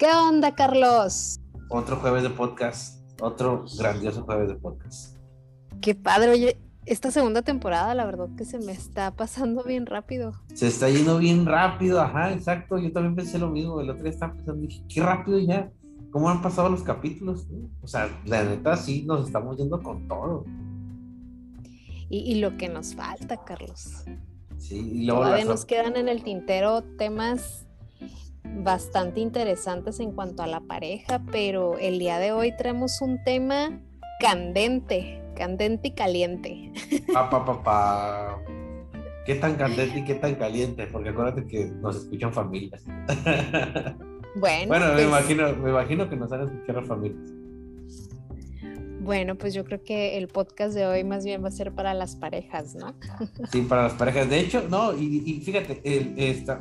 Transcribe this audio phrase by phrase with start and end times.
[0.00, 1.38] ¿Qué onda, Carlos?
[1.68, 5.18] Otro jueves de podcast, otro grandioso jueves de podcast.
[5.82, 10.32] Qué padre, oye, esta segunda temporada, la verdad que se me está pasando bien rápido.
[10.54, 12.78] Se está yendo bien rápido, ajá, exacto.
[12.78, 13.78] Yo también pensé lo mismo.
[13.78, 15.70] El otro día estaba pensando, dije, qué rápido ya.
[16.10, 17.46] ¿Cómo han pasado los capítulos?
[17.82, 20.46] O sea, la neta, sí, nos estamos yendo con todo.
[22.08, 24.04] Y, lo que nos falta, Carlos.
[24.56, 27.66] Sí, y luego Todavía nos quedan en el tintero temas
[28.44, 33.80] bastante interesantes en cuanto a la pareja, pero el día de hoy traemos un tema
[34.20, 36.72] candente, candente y caliente.
[37.12, 38.42] Pa, pa, pa,
[39.26, 40.86] ¿Qué tan candente y qué tan caliente?
[40.86, 42.84] Porque acuérdate que nos escuchan familias.
[44.36, 47.32] Bueno, bueno me, pues imagino, me imagino que nos escuchar las familias.
[49.00, 51.94] Bueno, pues yo creo que el podcast de hoy más bien va a ser para
[51.94, 52.94] las parejas, ¿no?
[53.50, 54.28] Sí, para las parejas.
[54.28, 55.80] De hecho, no, y, fíjate,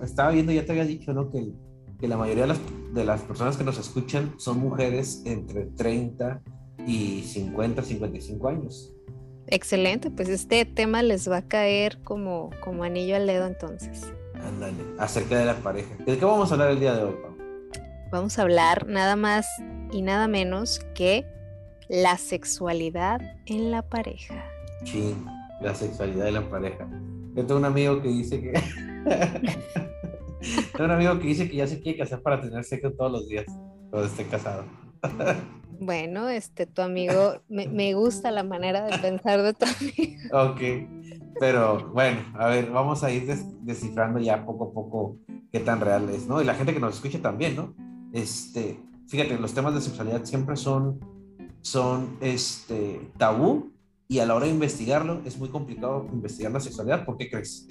[0.02, 1.30] estaba viendo, ya te había dicho, ¿no?
[1.30, 1.52] Que,
[2.00, 2.60] que la mayoría de las,
[2.94, 6.42] de las, personas que nos escuchan son mujeres entre 30
[6.88, 8.94] y 50, 55 años.
[9.48, 14.14] Excelente, pues este tema les va a caer como, como anillo al dedo entonces.
[14.36, 15.96] Ándale, acerca de la pareja.
[16.06, 17.36] ¿De qué vamos a hablar el día de hoy, Pau?
[18.12, 19.46] Vamos a hablar nada más
[19.92, 21.26] y nada menos que
[21.90, 24.46] la sexualidad en la pareja.
[24.86, 25.16] Sí,
[25.62, 26.88] la sexualidad de la pareja.
[27.36, 28.54] Yo tengo un amigo que dice que.
[30.72, 33.28] tengo un amigo que dice que ya se quiere casar para tener sexo todos los
[33.28, 33.46] días
[33.90, 34.66] cuando esté casado.
[35.82, 40.20] Bueno, este, tu amigo, me, gusta la manera de pensar de tu amigo.
[40.52, 40.60] Ok,
[41.40, 43.26] pero bueno, a ver, vamos a ir
[43.62, 45.18] descifrando ya poco a poco
[45.52, 46.42] qué tan real es, ¿no?
[46.42, 47.74] Y la gente que nos escucha también, ¿no?
[48.12, 51.00] Este, fíjate, los temas de sexualidad siempre son,
[51.62, 53.72] son este, tabú
[54.08, 57.06] y a la hora de investigarlo es muy complicado investigar la sexualidad.
[57.06, 57.68] ¿Por qué crees?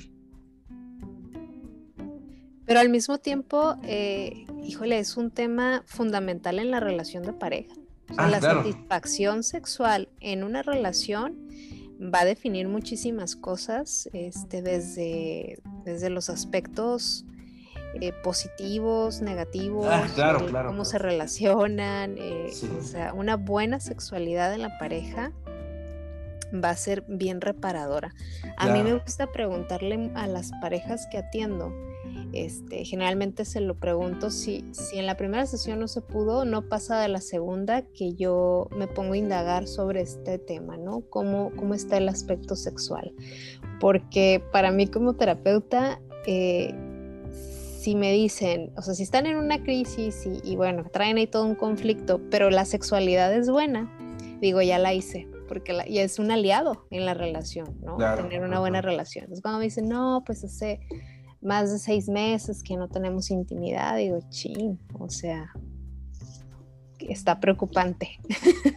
[2.68, 7.72] Pero al mismo tiempo, eh, híjole, es un tema fundamental en la relación de pareja.
[8.18, 11.48] Ah, la satisfacción sexual en una relación
[11.98, 17.24] va a definir muchísimas cosas, este, desde, desde los aspectos
[18.02, 24.60] eh, positivos, negativos, ah, claro, cómo se relacionan, eh, o sea, una buena sexualidad en
[24.60, 25.32] la pareja
[26.52, 28.14] va a ser bien reparadora.
[28.56, 31.72] A mí me gusta preguntarle a las parejas que atiendo,
[32.32, 36.68] este, generalmente se lo pregunto si, si en la primera sesión no se pudo, no
[36.68, 41.02] pasa de la segunda que yo me pongo a indagar sobre este tema, ¿no?
[41.08, 43.12] ¿Cómo, cómo está el aspecto sexual?
[43.80, 46.74] Porque para mí como terapeuta, eh,
[47.78, 51.46] si me dicen, o sea, si están en una crisis y, bueno, traen ahí todo
[51.46, 53.90] un conflicto, pero la sexualidad es buena,
[54.40, 57.96] digo, ya la hice, porque la, y es un aliado en la relación, ¿no?
[57.96, 59.24] Tener una buena relación.
[59.24, 60.80] Entonces cuando me dicen, no, pues hace
[61.40, 65.52] más de seis meses que no tenemos intimidad, digo, ching, o sea,
[66.98, 68.18] está preocupante.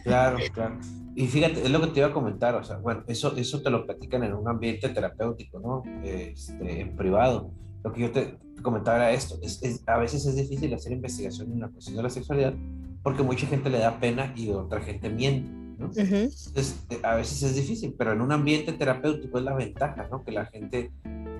[0.04, 0.78] Claro, claro.
[1.14, 3.70] Y fíjate, es lo que te iba a comentar, o sea, bueno, eso, eso te
[3.70, 5.82] lo platican en un ambiente terapéutico, ¿no?
[6.02, 7.50] Este, en privado.
[7.84, 11.60] Lo que yo te comentaba era esto, es, a veces es difícil hacer investigación en
[11.60, 12.54] la cuestión de la sexualidad
[13.02, 15.90] porque mucha gente le da pena y otra gente miente, ¿no?
[15.94, 20.24] Entonces, eh, a veces es difícil, pero en un ambiente terapéutico es la ventaja, ¿no?
[20.24, 20.92] Que la gente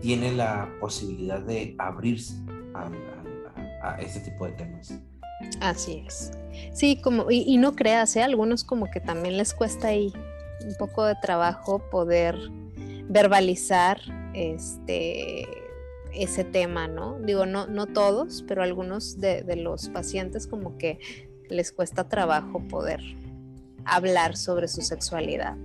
[0.02, 2.34] tiene la posibilidad de abrirse
[2.74, 4.94] a, este tipo de temas.
[5.60, 6.32] Así es.
[6.72, 8.22] Sí, como, y, no creas, ¿eh?
[8.22, 10.12] algunos como que también les cuesta ahí
[10.64, 12.36] un poco de trabajo poder
[13.08, 14.00] verbalizar
[14.34, 15.48] este
[16.14, 17.19] ese tema, ¿no?
[17.20, 20.98] Digo, no, no todos, pero algunos de, de los pacientes como que
[21.48, 23.00] les cuesta trabajo poder
[23.86, 25.56] hablar sobre su sexualidad.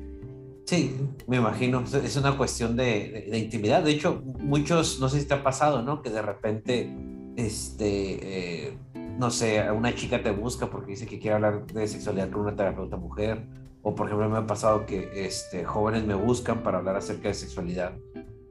[0.68, 1.82] Sí, me imagino.
[2.04, 3.84] Es una cuestión de, intimidad.
[3.84, 6.02] De hecho, muchos, no sé si te ha pasado, ¿no?
[6.02, 6.94] Que de repente,
[7.38, 8.78] este, eh,
[9.18, 12.56] no sé, una chica te busca porque dice que quiere hablar de sexualidad con una
[12.58, 13.48] terapeuta mujer.
[13.82, 17.34] O por ejemplo, me ha pasado que este, jóvenes me buscan para hablar acerca de
[17.34, 17.94] sexualidad.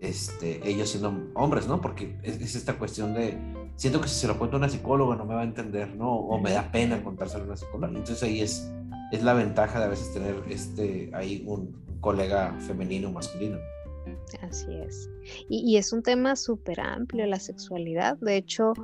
[0.00, 1.83] Este, ellos siendo hombres, ¿no?
[1.83, 3.36] Porque es, esta cuestión de,
[3.77, 6.15] siento que si se lo cuento a una psicóloga no me va a entender, ¿no?
[6.15, 7.89] O me da pena contárselo a una psicóloga.
[7.89, 8.72] Entonces ahí es,
[9.12, 13.58] es la ventaja de a veces tener este, ahí un, colega femenino o masculino.
[14.41, 15.10] Así es.
[15.48, 18.16] Y, es un tema súper amplio la sexualidad.
[18.18, 18.74] De hecho,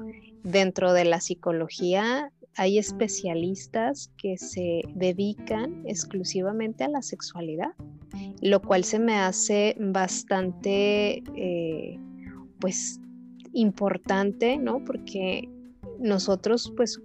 [0.42, 7.70] dentro de la psicología hay especialistas que se dedican exclusivamente a la sexualidad,
[8.40, 12.00] lo cual se me hace bastante, eh,
[12.58, 12.98] pues,
[13.52, 14.82] importante, ¿no?
[14.84, 15.48] Porque
[16.00, 17.00] nosotros, pues,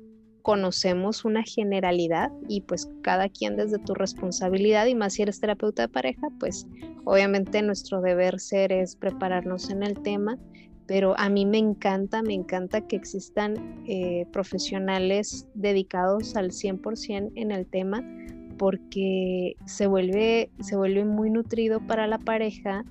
[0.47, 5.81] conocemos una generalidad y pues cada quien desde tu responsabilidad y más si eres terapeuta
[5.81, 6.65] de pareja, pues
[7.03, 10.37] obviamente nuestro deber ser es prepararnos en el tema,
[10.85, 17.51] pero a mí me encanta, me encanta que existan eh, profesionales dedicados al 100% en
[17.51, 18.01] el tema
[18.57, 22.85] porque se vuelve, se vuelve muy nutrido para la pareja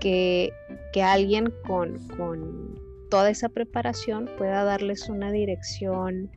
[0.00, 0.50] que,
[0.92, 2.80] que alguien con, con
[3.10, 6.32] toda esa preparación pueda darles una dirección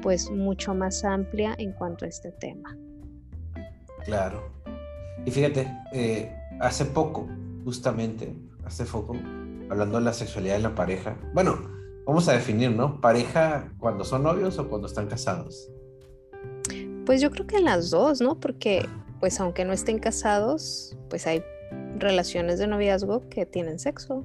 [0.00, 2.76] pues mucho más amplia en cuanto a este tema.
[4.04, 4.50] Claro.
[5.24, 7.28] Y fíjate, eh, hace poco,
[7.64, 8.34] justamente,
[8.64, 9.16] hace poco,
[9.70, 11.58] hablando de la sexualidad de la pareja, bueno,
[12.06, 13.00] vamos a definir, ¿no?
[13.00, 15.70] ¿Pareja cuando son novios o cuando están casados?
[17.06, 18.38] Pues yo creo que las dos, ¿no?
[18.38, 18.88] Porque,
[19.20, 21.42] pues aunque no estén casados, pues hay
[21.98, 24.24] relaciones de noviazgo que tienen sexo.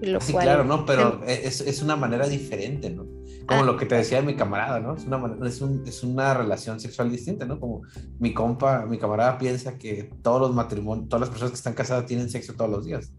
[0.00, 0.86] Lo sí, claro, ¿no?
[0.86, 3.04] Pero es, es, una manera diferente, ¿no?
[3.48, 3.64] Como ah.
[3.64, 4.94] lo que te decía mi camarada, ¿no?
[4.94, 7.58] Es una, es, un, es una relación sexual distinta, ¿no?
[7.58, 7.80] Como
[8.18, 12.04] mi compa, mi camarada piensa que todos los matrimonios, todas las personas que están casadas
[12.04, 13.10] tienen sexo todos los días.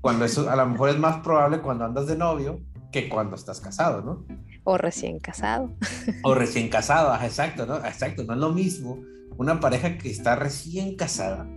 [0.00, 2.60] Cuando eso a lo mejor es más probable cuando andas de novio
[2.92, 4.24] que cuando estás casado, ¿no?
[4.62, 5.74] O recién casado.
[6.22, 7.78] O recién casado, exacto, ¿no?
[7.78, 9.02] Exacto, no es lo mismo
[9.36, 11.48] una pareja que está recién casada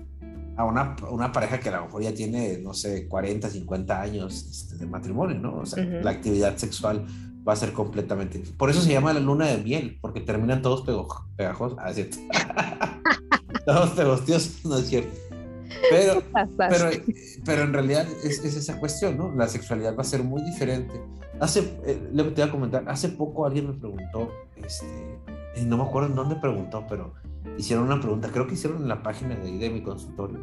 [0.55, 4.47] a una, una, pareja que a lo mejor ya tiene, no sé, 40, 50 años
[4.49, 5.57] este, de matrimonio, ¿no?
[5.57, 7.05] O sea, la actividad sexual
[7.47, 8.39] va a ser completamente...
[8.57, 10.83] Por eso se llama la luna de miel, porque terminan todos
[11.35, 11.77] pegajosos.
[11.81, 12.17] Ah, es cierto.
[13.65, 15.15] todos pegostiosos, no es cierto.
[15.89, 16.23] Pero,
[16.57, 16.89] pero,
[17.45, 19.31] pero en realidad es, es, esa cuestión, ¿no?
[19.35, 20.94] La sexualidad va a ser muy diferente.
[21.39, 24.85] Hace, eh, le voy a comentar, hace poco alguien me preguntó, este,
[25.65, 27.13] no me acuerdo en dónde preguntó, pero
[27.57, 30.39] hicieron una pregunta, creo que hicieron en la página de, de mi consultorio,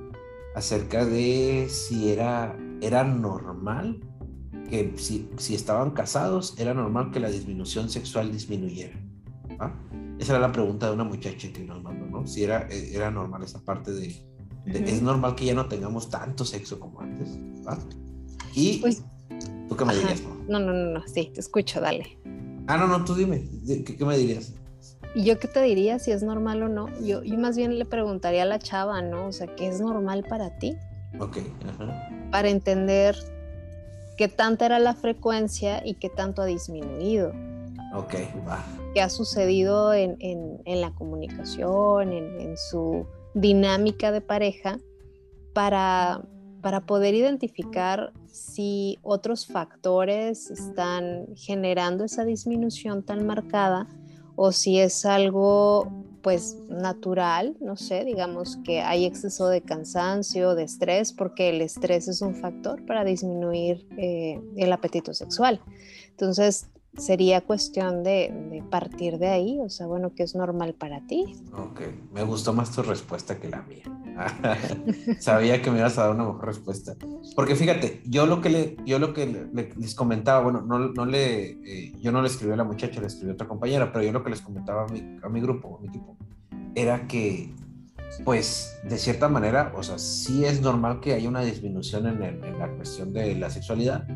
[0.54, 4.00] acerca de si era, era normal
[4.68, 8.98] que si, si estaban casados, era normal que la disminución sexual disminuyera.
[9.58, 9.72] ¿ah?
[10.18, 12.26] Esa era la pregunta de una muchacha que nos mandó, ¿no?
[12.26, 14.14] Si era, eh, era normal esa parte de,
[14.66, 17.38] es normal que ya no tengamos tanto sexo como antes.
[17.66, 17.78] ¿ah?
[18.54, 19.02] Y pues,
[19.68, 20.34] tú qué me dirías, ¿no?
[20.48, 22.18] No, no, no, sí, te escucho, dale.
[22.66, 24.54] Ah, no, no, tú dime, ¿qué, qué me dirías?
[25.14, 26.88] ¿Y yo qué te diría si es normal o no?
[27.00, 29.28] Yo, yo más bien le preguntaría a la chava, ¿no?
[29.28, 30.76] O sea, ¿qué es normal para ti?
[31.20, 31.38] Ok.
[31.68, 32.08] Ajá.
[32.32, 33.14] Para entender
[34.16, 37.32] qué tanta era la frecuencia y qué tanto ha disminuido.
[37.94, 38.14] Ok,
[38.46, 38.64] va.
[38.92, 44.78] ¿Qué ha sucedido en, en, en la comunicación, en, en, su dinámica de pareja,
[45.52, 46.22] para,
[46.60, 53.86] para poder identificar si otros factores están generando esa disminución tan marcada
[54.36, 60.62] o si es algo pues natural, no sé, digamos que hay exceso de cansancio, de
[60.62, 65.60] estrés, porque el estrés es un factor para disminuir eh, el apetito sexual.
[66.08, 71.36] Entonces, sería cuestión de, partir de ahí, o sea, bueno, que es normal para ti.
[71.52, 71.80] Ok,
[72.12, 73.84] me gustó más tu respuesta que la mía.
[75.18, 76.94] Sabía que me ibas a dar una mejor respuesta.
[77.34, 81.50] Porque fíjate, yo lo que, le, yo lo que les comentaba, bueno, no, no le,
[81.64, 84.12] eh, yo no le escribí a la muchacha, le escribí a otra compañera, pero yo
[84.12, 86.16] lo que les comentaba a mi, a mi grupo, a mi equipo,
[86.74, 87.54] era que,
[88.24, 92.58] pues, de cierta manera, o sea, sí es normal que haya una disminución en, en
[92.58, 94.06] la cuestión de la sexualidad,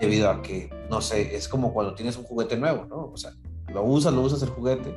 [0.00, 3.10] debido a que, no sé, es como cuando tienes un juguete nuevo, ¿no?
[3.12, 3.32] O sea,
[3.72, 4.94] lo usas, lo usas el juguete,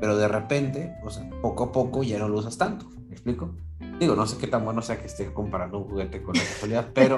[0.00, 3.54] pero de repente, o sea, poco a poco ya no lo usas tanto, ¿me explico?
[3.98, 6.90] Digo, no sé qué tan bueno sea que esté comparando un juguete con la sexualidad,
[6.94, 7.16] pero,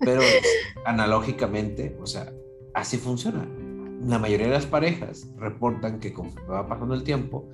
[0.00, 0.20] pero
[0.84, 2.32] analógicamente, o sea,
[2.74, 3.48] así funciona.
[4.02, 7.48] La mayoría de las parejas reportan que conforme va pasando el tiempo,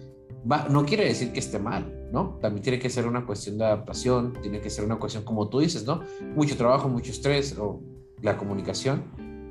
[0.51, 2.39] va, no quiere decir que esté mal, ¿no?
[2.41, 5.61] También tiene que ser una cuestión de adaptación, tiene que ser una cuestión, como tú
[5.61, 6.03] dices, ¿no?
[6.35, 7.81] Mucho trabajo, mucho estrés, o
[8.23, 9.05] la comunicación,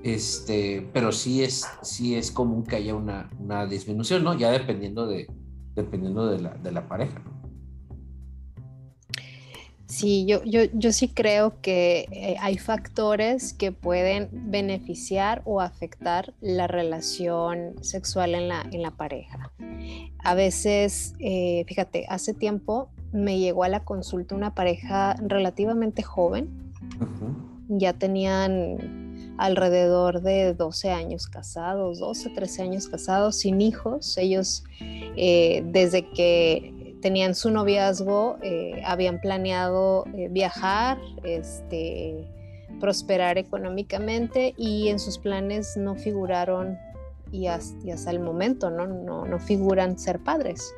[0.04, 4.34] este, pero sí es, sí es común que haya una, una disminución, ¿no?
[4.38, 5.28] Ya dependiendo de,
[5.76, 7.42] dependiendo de la, de la pareja, ¿no?
[9.92, 16.34] Sí, yo, yo, yo sí creo que eh, hay factores que pueden beneficiar o afectar
[16.40, 19.52] la relación sexual en la, en la pareja.
[20.24, 26.72] A veces, eh, fíjate, hace tiempo me llegó a la consulta una pareja relativamente joven
[27.78, 34.18] ya tenían alrededor de 12 años casados, 12, 13 años casados, sin hijos.
[34.18, 42.28] Ellos, eh, desde que tenían su noviazgo, eh, habían planeado eh, viajar, este,
[42.80, 46.78] prosperar económicamente y en sus planes no figuraron,
[47.32, 48.88] y hasta, el momento, ¿no?
[48.88, 50.74] No, no figuran ser padres.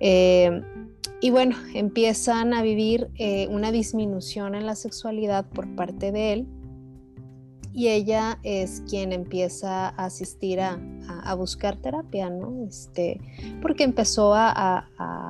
[0.00, 6.46] Y bueno, empiezan a vivir eh, una disminución en la sexualidad por parte de él
[7.72, 10.78] y ella es quien empieza a asistir a,
[11.34, 12.66] buscar terapia, ¿no?
[12.68, 13.20] Este,
[13.60, 14.88] porque empezó a,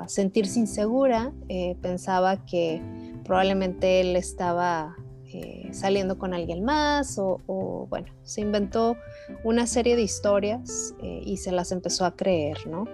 [0.08, 2.82] sentirse insegura, eh, pensaba que
[3.24, 4.96] probablemente él estaba
[5.32, 8.96] eh, saliendo con alguien más o, bueno, se inventó
[9.44, 12.86] una serie de historias eh, y se las empezó a creer, ¿no?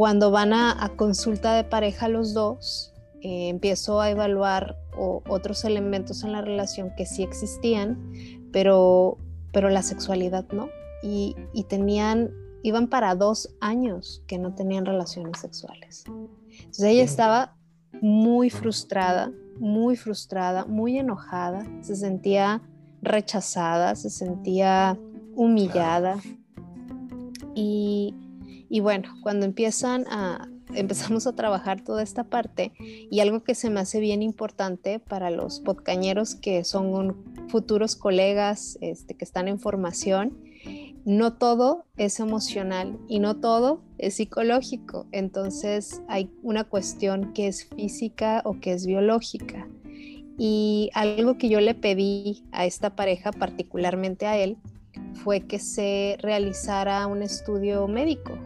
[0.00, 6.40] Cuando van a, consulta de pareja los dos, empiezo a evaluar otros elementos en la
[6.40, 8.10] relación que sí existían,
[8.50, 9.18] pero,
[9.52, 10.70] pero la sexualidad no.
[11.02, 12.30] Y, y tenían
[12.62, 16.04] iban para dos años que no tenían relaciones sexuales.
[16.06, 17.56] Entonces ella estaba
[18.00, 22.62] muy frustrada, muy frustrada, muy enojada, se sentía
[23.02, 24.98] rechazada, se sentía
[25.34, 26.16] humillada.
[27.54, 28.14] Y,
[28.70, 33.68] y bueno, cuando empiezan a, empezamos a trabajar toda esta parte y algo que se
[33.68, 39.60] me hace bien importante para los podcañeros que son futuros colegas este, que están en
[39.60, 40.38] formación
[41.04, 45.06] no todo es emocional y no todo es psicológico.
[45.12, 49.66] Entonces hay una cuestión que es física o que es biológica.
[50.38, 54.56] Y algo que yo le pedí a esta pareja, particularmente a él,
[55.14, 58.38] fue que se realizara un estudio médico.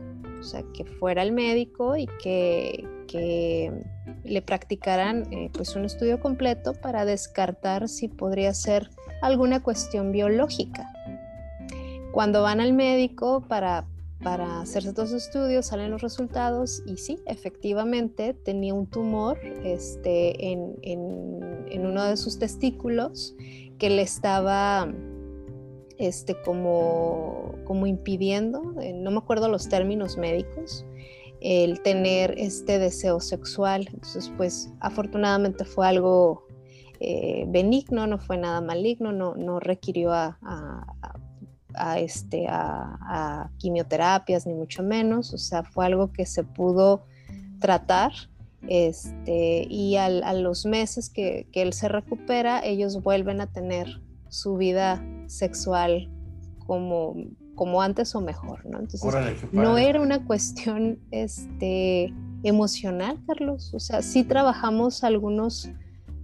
[0.45, 2.87] O sea, que fuera el médico y que,
[4.25, 8.91] le practicaran eh, pues un estudio completo para descartar si podría ser
[9.23, 10.93] alguna cuestión biológica.
[12.13, 13.87] Cuando van al médico para,
[14.23, 20.77] para hacerse los estudios, salen los resultados y sí, efectivamente tenía un tumor este, en,
[20.83, 23.37] en, uno de sus testículos
[23.79, 24.93] que le estaba
[25.99, 30.85] este, como, como impidiendo, eh, no me acuerdo los términos médicos,
[31.41, 33.89] el tener este deseo sexual.
[33.93, 36.47] Entonces, pues afortunadamente fue algo
[37.01, 40.39] eh, benigno, no fue nada maligno, no, no requirió a,
[41.75, 47.05] a, este, a, quimioterapias, ni mucho menos, o sea, fue algo que se pudo
[47.61, 48.13] tratar.
[48.67, 54.01] Este, y a los meses que, él se recupera, ellos vuelven a tener
[54.35, 56.11] su vida sexual
[56.67, 57.15] como,
[57.55, 58.81] como antes o mejor, ¿no?
[58.81, 59.05] Entonces,
[59.53, 62.13] no era una cuestión este,
[62.43, 63.73] emocional, Carlos.
[63.75, 65.71] O sea, sí trabajamos algunos,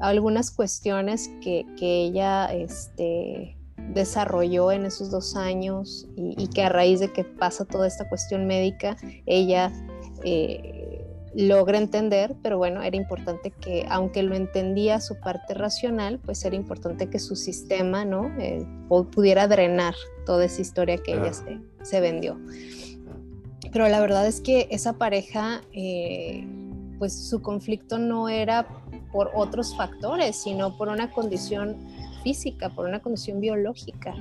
[0.00, 3.56] algunas cuestiones que, que ella este,
[3.94, 8.46] desarrolló en esos dos años y, que a raíz de que pasa toda esta cuestión
[8.46, 9.72] médica, ella
[10.24, 10.79] eh,
[11.34, 16.56] logra entender, pero bueno, era importante que, aunque lo entendía su parte racional, pues era
[16.56, 18.32] importante que su sistema, ¿no?
[18.38, 19.94] Eh, pudiera drenar
[20.26, 21.32] toda esa historia que ella
[21.82, 22.38] se, vendió.
[23.72, 26.44] Pero la verdad es que esa pareja, eh,
[26.98, 28.66] pues su conflicto no era
[29.12, 31.76] por otros factores, sino por una condición
[32.22, 34.14] física, por una condición biológica.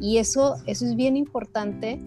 [0.00, 1.98] Y eso, eso es bien importante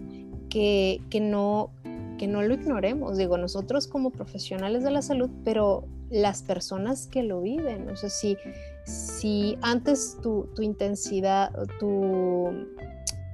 [0.48, 1.70] que, no,
[2.18, 3.16] que no lo ignoremos.
[3.16, 7.88] Digo, nosotros como profesionales de la salud, pero las personas que lo viven.
[7.88, 8.36] O sea, si,
[8.84, 12.66] si antes tu, tu intensidad, tu,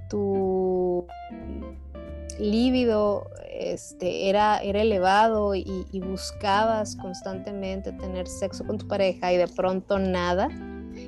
[0.09, 1.07] tu
[2.39, 5.65] líbido este, era, era elevado y,
[6.01, 10.49] buscabas constantemente tener sexo con tu pareja y de pronto nada,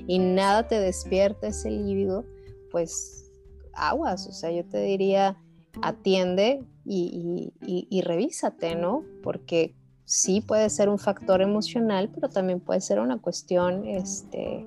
[0.07, 2.25] y nada te despierta ese líbido,
[2.71, 3.31] pues
[3.73, 5.37] aguas, o sea, yo te diría,
[5.83, 9.05] atiende y, y, revísate, ¿no?
[9.23, 9.75] Porque
[10.05, 14.67] sí puede ser un factor emocional, pero también puede ser una cuestión, este,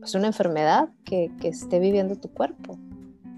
[0.00, 2.78] pues una enfermedad que, que esté viviendo tu cuerpo.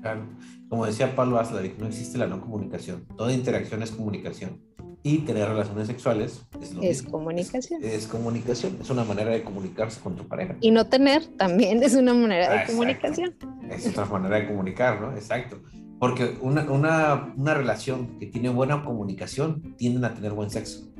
[0.03, 0.27] Claro,
[0.69, 4.61] como decía Pablo Aslavic, no existe la no comunicación, toda interacción es comunicación
[5.07, 6.47] y tener relaciones sexuales
[6.81, 7.85] es, comunicación.
[7.85, 10.57] Es, comunicación, es una manera de comunicarse con tu pareja.
[10.63, 13.37] Y no tener también es una manera de comunicación.
[13.71, 15.13] Es otra manera de comunicar, ¿no?
[15.13, 15.61] Exacto.
[15.99, 20.91] Porque una, una, una relación que tiene buena comunicación tienden a tener buen sexo.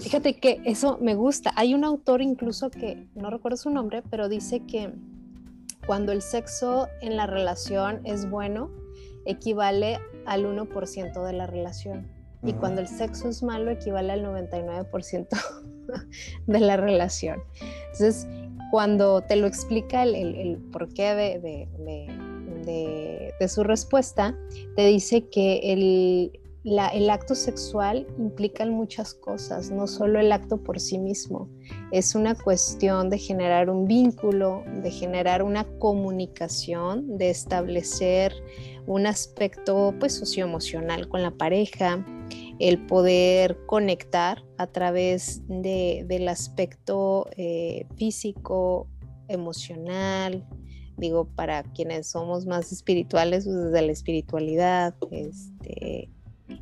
[0.00, 1.52] Fíjate que eso me gusta.
[1.56, 4.92] Hay un autor incluso que, no recuerdo su nombre, pero dice que
[5.86, 8.70] cuando el sexo en la relación es bueno,
[9.26, 12.08] equivale al 1% de la relación
[12.44, 15.28] y cuando el sexo es malo equivale al 99%
[16.46, 17.40] de la relación.
[17.92, 18.26] Entonces,
[18.70, 22.06] cuando te lo explica el, el, porqué de, de, de,
[23.48, 24.36] su respuesta,
[24.76, 30.80] te dice que el, el acto sexual implica muchas cosas, no solo el acto por
[30.80, 31.48] sí mismo.
[31.90, 38.32] Es una cuestión de generar un vínculo, de generar una comunicación, de establecer
[38.86, 42.04] un aspecto pues socioemocional con la pareja,
[42.58, 48.88] el poder conectar a través de, del aspecto eh, físico,
[49.28, 50.46] emocional,
[51.02, 56.08] digo, para quienes somos más espirituales, pues desde la espiritualidad este,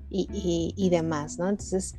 [0.09, 1.49] y, y, demás, ¿no?
[1.49, 1.95] Entonces,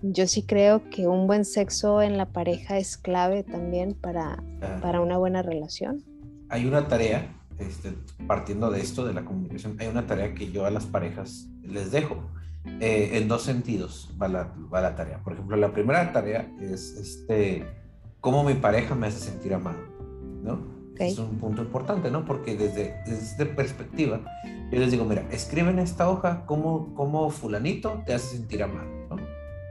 [0.00, 4.42] yo sí creo que un buen sexo en la pareja es clave también para,
[4.80, 6.04] para una buena relación.
[6.48, 7.92] Hay una tarea, este,
[8.26, 11.90] partiendo de esto, de la comunicación, hay una tarea que yo a las parejas les
[11.90, 12.16] dejo.
[12.78, 15.18] Eh, en dos sentidos va la, va la, tarea.
[15.24, 17.66] Por ejemplo, la primera tarea es este,
[18.20, 19.80] cómo mi pareja me hace sentir amado,
[20.44, 20.81] ¿no?
[20.98, 22.24] Es un punto importante, ¿no?
[22.24, 24.20] Porque desde, desde perspectiva,
[24.70, 28.88] yo les digo, mira, escribe en esta hoja cómo, cómo fulanito te hace sentir amado,
[29.10, 29.16] ¿no?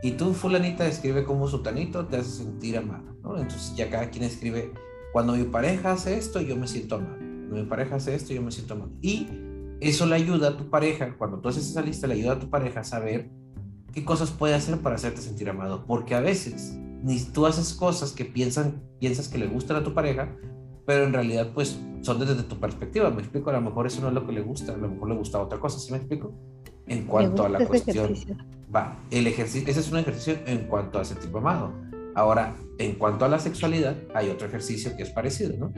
[0.04, 3.38] Y tú, fulanita, escribe cómo sutanito te hace sentir amado, ¿no?
[3.38, 4.74] Entonces ya cada quien escribe,
[5.13, 7.18] cuando mi pareja hace esto, yo me siento amado.
[7.18, 8.92] Cuando mi pareja hace esto, yo me siento amado.
[9.01, 9.28] Y
[9.80, 12.50] eso le ayuda a tu pareja, cuando tú haces esa lista, le ayuda a tu
[12.50, 13.30] pareja a saber
[13.94, 15.86] qué cosas puede hacer para hacerte sentir amado.
[15.86, 19.94] Porque a veces ni tú haces cosas que piensan, piensas que le gustan a tu
[19.94, 20.36] pareja,
[20.86, 24.08] pero en realidad pues son desde tu perspectiva, me explico, a lo mejor eso no
[24.08, 26.34] es lo que le gusta, a lo mejor le gusta otra cosa, ¿sí me explico?
[26.88, 28.14] En cuanto a la cuestión,
[28.74, 31.74] va, el ejercicio, ese es un ejercicio en cuanto a ese tipo amado.
[32.16, 35.74] Ahora, en cuanto a la sexualidad, hay otro ejercicio que es parecido, ¿no?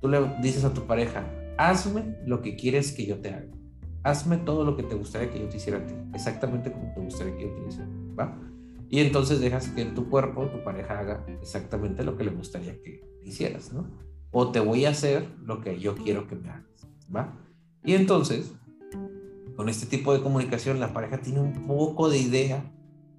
[0.00, 1.24] Tú le dices a tu pareja,
[1.58, 3.48] hazme lo que quieres que yo te haga.
[4.02, 7.00] Hazme todo lo que te gustaría que yo te hiciera a ti, exactamente como te
[7.00, 8.38] gustaría que yo te hiciera, ¿va?
[8.90, 13.02] Y entonces dejas que tu cuerpo, tu pareja haga exactamente lo que le gustaría que
[13.22, 13.90] hicieras, ¿no?
[14.34, 17.32] O te voy a hacer lo que yo quiero que me hagas, ¿va?
[17.84, 18.52] Y entonces,
[19.56, 22.70] con este tipo de comunicación, la pareja tiene un poco de idea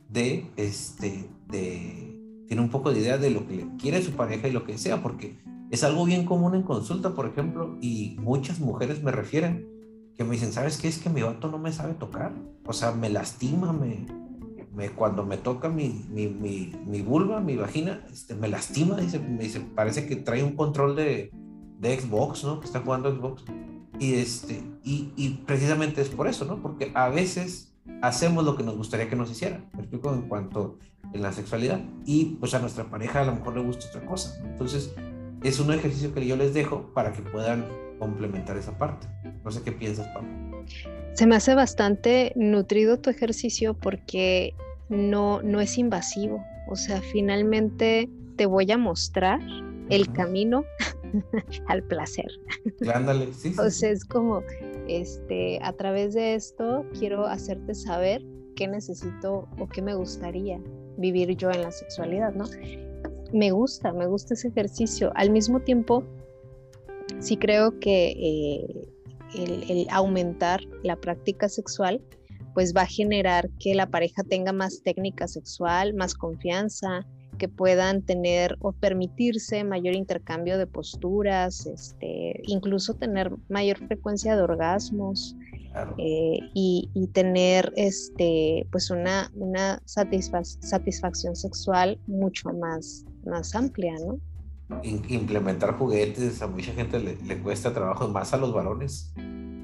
[0.09, 4.49] de, este, de, tiene un poco de idea de lo que le quiere su pareja
[4.49, 5.39] y lo que sea, porque
[5.71, 9.69] es algo bien común en consulta, por ejemplo, y muchas mujeres me refieren
[10.17, 10.89] que me dicen, ¿sabes qué?
[10.89, 12.33] Es que mi vato no me sabe tocar,
[12.65, 14.05] o sea, me lastima, me,
[14.95, 19.43] cuando me toca mi, mi, mi, mi, vulva, mi vagina, este, me lastima, dice, me
[19.43, 21.31] dice, parece que trae un control de,
[21.79, 22.59] de Xbox, ¿no?
[22.59, 23.43] Que está jugando Xbox.
[23.99, 26.61] Y, este, y, y, precisamente es por eso, ¿no?
[26.61, 30.77] Porque a veces hacemos lo que nos gustaría que nos hicieran, me explico, en cuanto
[31.13, 31.81] en la sexualidad.
[32.05, 34.37] Y pues a nuestra pareja a lo mejor le gusta otra cosa.
[34.43, 34.93] Entonces,
[35.43, 37.65] es un ejercicio que yo les dejo para que puedan
[37.99, 39.07] complementar esa parte.
[39.43, 40.29] No sé qué piensas, Pablo.
[41.13, 44.53] Se me hace bastante nutrido tu ejercicio porque
[44.89, 46.43] no, no es invasivo.
[46.67, 49.39] O sea, finalmente te voy a mostrar
[49.89, 50.65] el camino
[51.67, 52.27] al placer.
[52.93, 54.41] Ándale, sí, O sea, es como,
[54.87, 58.23] este, a través de esto quiero hacerte saber
[58.55, 60.59] qué necesito o qué me gustaría
[60.97, 62.45] vivir yo en la sexualidad, ¿no?
[63.33, 65.11] Me gusta, me gusta ese ejercicio.
[65.15, 66.03] Al mismo tiempo,
[67.19, 68.87] sí creo que eh,
[69.35, 72.01] el, aumentar la práctica sexual,
[72.55, 77.05] pues va a generar que la pareja tenga más técnica sexual, más confianza,
[77.37, 84.41] que puedan tener o permitirse mayor intercambio de posturas, este, incluso tener mayor frecuencia de
[84.41, 85.35] orgasmos
[85.97, 94.17] eh, y, tener este, pues una, una satisfacción sexual mucho más, más amplia, ¿no?
[94.83, 99.13] implementar juguetes, a mucha gente le, cuesta trabajo, más a los varones,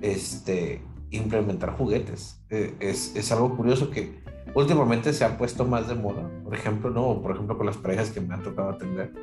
[0.02, 2.42] este, implementar juguetes.
[2.50, 4.22] Eh, es, es, algo curioso que
[4.56, 7.22] últimamente se ha puesto más de moda, por ejemplo, ¿no?
[7.22, 9.14] Por ejemplo, con las parejas que me han tocado atender,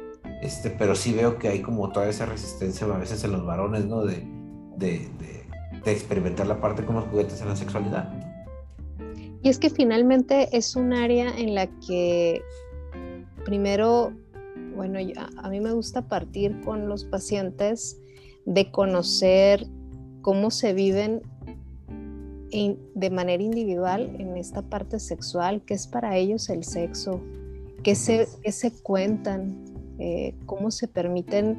[0.43, 3.87] este, pero sí veo que hay como toda esa resistencia a veces en los varones,
[3.87, 4.05] ¿no?
[4.05, 4.23] De,
[4.77, 5.45] de, de,
[5.85, 8.13] de experimentar la parte con los juguetes en la sexualidad.
[9.43, 12.43] Y es que finalmente es un área en la que
[13.45, 14.13] primero
[14.79, 15.01] bueno,
[15.39, 18.01] a mí me gusta partir con los pacientes
[18.47, 19.67] de conocer
[20.23, 21.23] cómo se viven
[22.51, 27.21] de manera individual en esta parte sexual, qué es para ellos el sexo,
[27.83, 29.65] qué se, se cuentan,
[29.99, 31.59] eh, cómo se permiten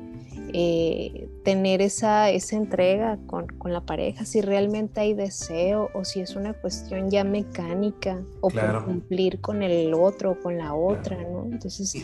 [0.54, 6.36] eh, tener esa, esa entrega con, la pareja, si realmente hay deseo o si es
[6.36, 11.46] una cuestión ya mecánica o por cumplir con el otro o con la otra, ¿no?
[11.52, 12.04] Entonces,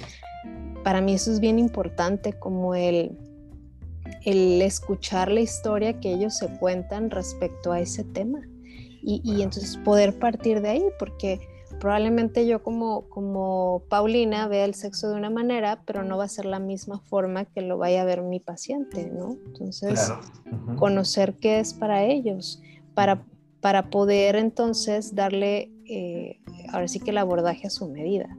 [0.84, 3.18] para mí eso es bien importante, como el,
[4.26, 8.42] el escuchar la historia que ellos se cuentan respecto a ese tema.
[9.08, 11.40] Y, entonces poder partir de ahí, porque
[11.80, 16.30] probablemente yo como, como Paulina vea el sexo de una manera, pero no va a
[16.30, 19.38] ser la misma forma que lo vaya a ver mi paciente, ¿no?
[19.46, 20.12] Entonces,
[20.78, 22.64] conocer qué es para ellos,
[22.96, 23.24] para,
[23.62, 26.40] para poder entonces darle, eh,
[26.74, 28.36] ahora sí que el abordaje a su medida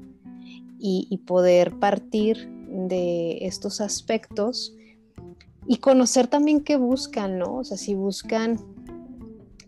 [0.78, 4.74] y, poder partir de estos aspectos
[5.66, 7.56] y conocer también qué buscan, ¿no?
[7.56, 8.58] O sea, si buscan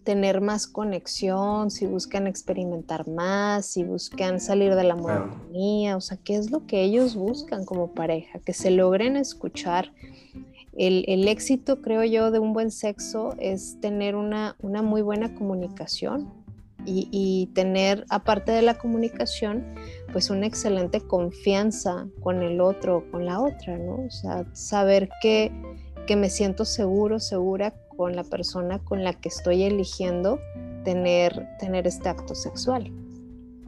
[0.09, 6.17] tener más conexión, si buscan experimentar más, si buscan salir de la monotonía, o sea,
[6.17, 9.93] qué es lo que ellos buscan como pareja, que se logren escuchar.
[10.79, 16.33] El, éxito, creo yo, de un buen sexo es tener una, una muy buena comunicación
[16.87, 19.75] y, y, tener, aparte de la comunicación,
[20.11, 24.07] pues una excelente confianza con el otro o con la otra, ¿no?
[24.07, 25.53] O sea, saber que,
[26.07, 30.39] que me siento seguro, segura con la persona con la que estoy eligiendo
[30.85, 32.93] tener, tener este acto sexual.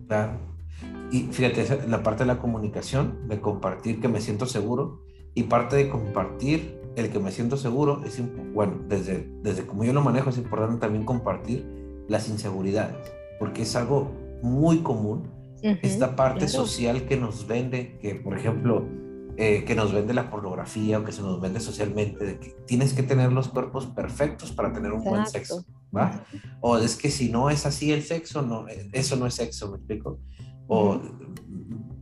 [0.07, 0.35] Claro.
[1.11, 5.01] Y fíjate, la parte de la comunicación, de compartir que me siento seguro,
[5.35, 8.23] y parte de compartir el que me siento seguro, es
[8.55, 12.95] bueno, desde, desde como yo lo manejo, es importante también compartir las inseguridades,
[13.41, 14.13] porque es algo
[14.43, 15.29] muy común,
[15.63, 18.87] esta parte social que nos vende, que por ejemplo,
[19.43, 22.93] eh, que nos vende la pornografía o que se nos vende socialmente, de que tienes
[22.93, 25.65] que tener los cuerpos perfectos para tener un buen sexo,
[25.97, 26.27] ¿va?
[26.61, 29.71] O es que si no es así el sexo, no, eh, eso no es sexo,
[29.71, 30.19] ¿me explico?
[30.67, 31.01] O,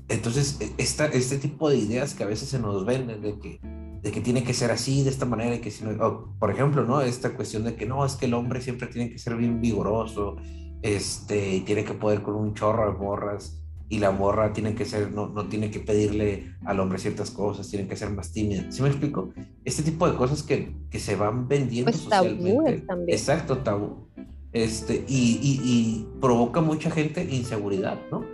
[0.09, 3.61] Entonces, e, esta, este tipo de ideas que a veces se nos venden de que,
[4.03, 6.85] de que tiene que ser así, de esta manera, y que si no, por ejemplo,
[6.85, 7.03] ¿no?
[7.03, 10.38] Esta cuestión de que no, es que el hombre siempre tiene que ser bien vigoroso,
[10.83, 14.85] este, y tiene que poder con un chorro de morras, y la morra tiene que
[14.85, 18.70] ser, no, no tiene que pedirle al hombre ciertas cosas, tiene que ser más tímida.
[18.70, 19.31] ¿Sí me explico?
[19.64, 22.81] Este tipo de cosas que, que se van vendiendo pues socialmente.
[22.83, 23.18] también.
[23.18, 24.09] Exacto, tabú.
[24.53, 28.24] Este, y, y, y, provoca mucha gente inseguridad, ¿no?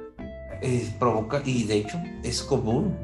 [0.98, 2.96] provoca, y de hecho es común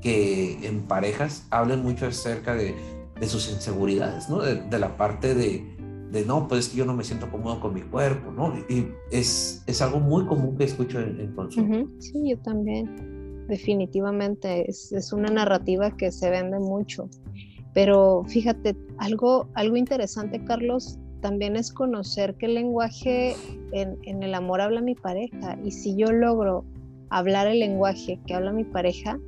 [0.00, 2.74] que en parejas hablen mucho acerca de,
[3.20, 4.40] de sus inseguridades, ¿no?
[4.40, 5.73] De, de la parte de,
[6.22, 8.54] no, pues yo no me siento cómodo con mi cuerpo, ¿no?
[8.68, 11.90] Y es, es algo muy común que escucho en, en consulta.
[11.98, 17.08] Sí, yo también, definitivamente, es, es, una narrativa que se vende mucho.
[17.72, 23.34] Pero fíjate, algo, algo interesante, Carlos, también es conocer qué lenguaje
[23.72, 25.58] en, en el amor habla mi pareja.
[25.64, 26.64] Y si yo logro
[27.08, 29.18] hablar el lenguaje que habla mi pareja,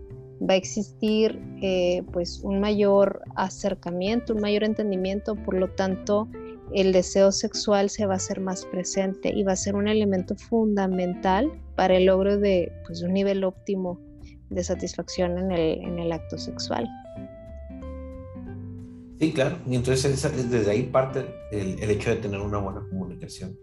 [0.43, 6.29] va a existir eh, pues un mayor acercamiento, un mayor entendimiento, por lo tanto
[6.75, 10.37] el deseo sexual se va a hacer más presente y va a ser un elemento
[10.37, 14.01] fundamental para el logro de pues, un nivel óptimo
[14.51, 16.89] de satisfacción en el, en el acto sexual.
[19.19, 23.59] Sí, claro, y entonces desde ahí parte el, el hecho de tener una buena comunicación.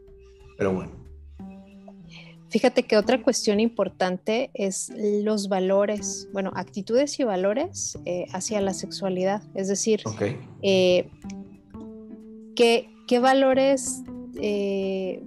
[0.58, 1.04] Pero bueno,
[2.54, 8.76] Fíjate que otra cuestión importante es los valores, bueno, actitudes y valores eh, hacia la
[8.76, 9.42] sexualidad.
[9.56, 10.04] Es decir,
[10.62, 11.10] eh,
[13.08, 14.04] ¿qué, valores
[14.42, 15.24] eh,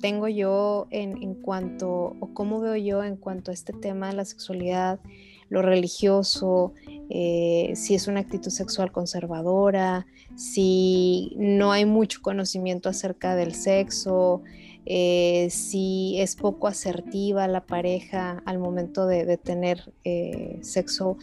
[0.00, 4.24] tengo yo en, cuanto, o cómo veo yo en cuanto a este tema de la
[4.24, 5.00] sexualidad,
[5.48, 6.74] lo religioso,
[7.08, 14.42] si es una actitud sexual conservadora, si no hay mucho conocimiento acerca del sexo,
[14.86, 21.18] eh, si es poco asertiva la pareja al momento de, tener eh, sexo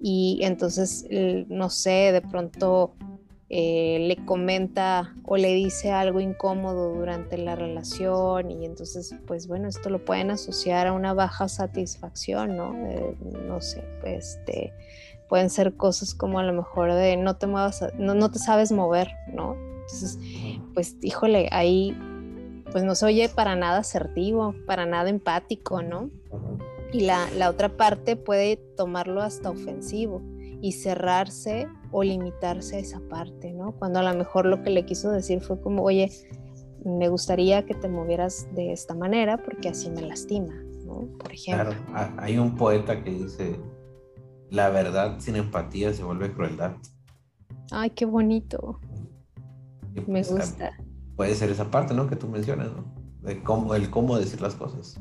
[0.00, 1.06] y entonces,
[1.48, 2.94] no sé, de pronto
[3.50, 9.68] eh, le comenta o le dice algo incómodo durante la relación y entonces, pues bueno,
[9.68, 12.74] esto lo pueden asociar a una baja satisfacción, ¿no?
[13.46, 14.74] no sé, este,
[15.28, 18.70] pueden ser cosas como a lo mejor de no te muevas, no, no te sabes
[18.70, 19.56] mover, ¿no?
[19.80, 20.18] Entonces,
[20.74, 21.96] pues híjole, ahí
[22.70, 26.10] pues no se oye para nada asertivo, para nada empático, ¿no?
[26.92, 30.22] Y la, otra parte puede tomarlo hasta ofensivo
[30.60, 33.72] y cerrarse o limitarse a esa parte, ¿no?
[33.72, 36.10] Cuando a lo mejor lo que le quiso decir fue como, oye,
[36.84, 41.08] me gustaría que te movieras de esta manera porque así me lastima, ¿no?
[41.18, 41.70] Por ejemplo.
[41.92, 43.60] Claro, hay un poeta que dice,
[44.50, 46.72] la verdad sin empatía se vuelve crueldad.
[47.70, 48.80] Ay, qué bonito.
[49.94, 50.72] me pues, gusta
[51.18, 52.06] puede ser esa parte, ¿no?
[52.06, 52.84] Que tú mencionas, ¿no?
[53.22, 55.00] De cómo, el cómo decir las cosas.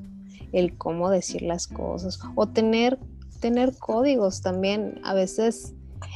[0.52, 2.20] El cómo decir las cosas.
[2.34, 3.00] O tener,
[3.40, 5.00] tener códigos también.
[5.04, 5.74] A veces,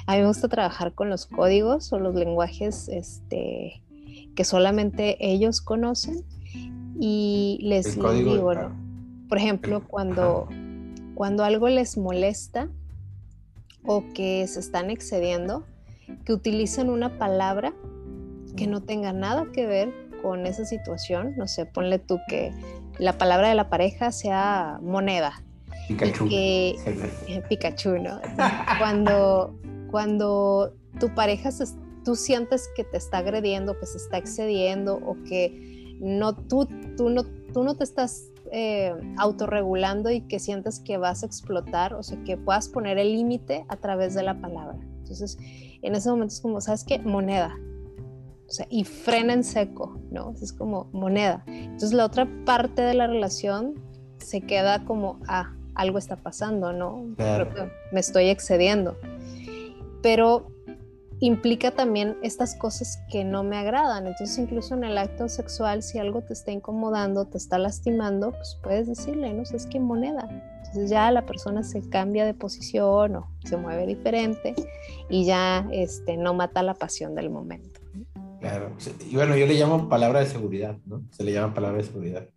[0.08, 3.82] a mí me gusta trabajar con los códigos o los lenguajes este,
[4.36, 6.24] que solamente ellos conocen.
[7.00, 8.52] Y les, digo,
[9.28, 10.48] por ejemplo, cuando,
[11.16, 12.70] cuando algo les molesta
[13.84, 15.66] o que se están excediendo,
[16.26, 17.74] que utilicen una palabra
[18.56, 21.34] que no tenga nada que ver con esa situación.
[21.38, 22.54] No sé, ponle tú que
[23.00, 25.42] la palabra de la pareja sea moneda.
[25.88, 26.30] Pikachu.
[26.30, 28.20] Que, Pikachu, ¿no?
[28.80, 29.56] Cuando,
[29.90, 31.50] cuando tu pareja,
[32.04, 36.68] tú sientes que te está agrediendo, que se está excediendo o que no, tú,
[36.98, 41.94] tú, no, tú no te estás eh, autorregulando y que sientes que vas a explotar,
[41.94, 44.78] o sea, que puedas poner el límite a través de la palabra.
[45.00, 45.38] Entonces,
[45.82, 47.00] en ese momento es como, ¿sabes qué?
[47.00, 47.56] Moneda
[48.52, 50.36] o sea, y frena en seco, ¿no?
[50.42, 51.42] Es como moneda.
[51.48, 53.76] Entonces la otra parte de la relación
[54.18, 57.06] se queda como, ah, algo está pasando, ¿no?
[57.92, 58.98] me estoy excediendo.
[60.02, 60.48] Pero
[61.22, 64.08] implica también estas cosas que no me agradan.
[64.08, 68.58] Entonces, incluso en el acto sexual, si algo te está incomodando, te está lastimando, pues
[68.62, 73.16] puedes decirle, no sé, es que moneda, Entonces ya la persona se cambia de posición
[73.18, 74.56] o se mueve diferente
[75.10, 77.80] y ya este, no mata la pasión del momento.
[78.40, 78.72] Claro,
[79.08, 81.04] y bueno, yo le llamo palabra de seguridad, ¿no?
[81.12, 82.28] Se le llama palabra de seguridad.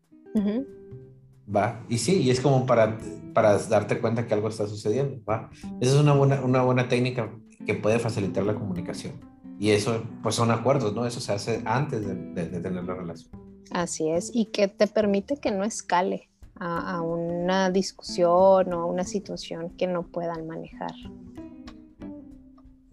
[1.54, 2.98] Va, y sí, y es como para,
[3.34, 5.50] para darte cuenta que algo está sucediendo, va.
[5.80, 7.34] Esa es una buena, una buena técnica
[7.66, 9.20] que puede facilitar la comunicación.
[9.58, 11.06] Y eso, pues son acuerdos, ¿no?
[11.06, 13.30] Eso se hace antes de, de, tener la relación.
[13.70, 18.86] Así es, y que te permite que no escale a, a una discusión o a
[18.86, 20.92] una situación que no puedan manejar.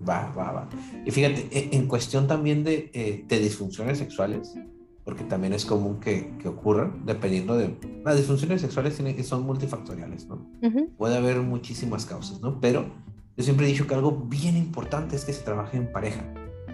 [0.07, 0.69] Va, va, va.
[1.05, 4.55] Y fíjate, e, en cuestión también de, eh, de disfunciones sexuales,
[5.11, 7.75] porque también es común que, que ocurran, dependiendo de...
[8.05, 10.47] Las disfunciones sexuales tienen, son multifactoriales, ¿no?
[10.97, 12.61] Puede haber muchísimas causas, ¿no?
[12.61, 12.85] Pero
[13.35, 16.23] yo siempre he dicho que algo bien importante es que se trabaje en pareja.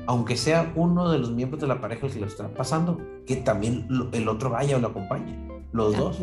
[0.05, 3.37] Aunque sea uno de los miembros de la pareja el que lo está pasando, que
[3.37, 5.35] también el otro vaya o lo acompañe,
[5.71, 6.21] los dos.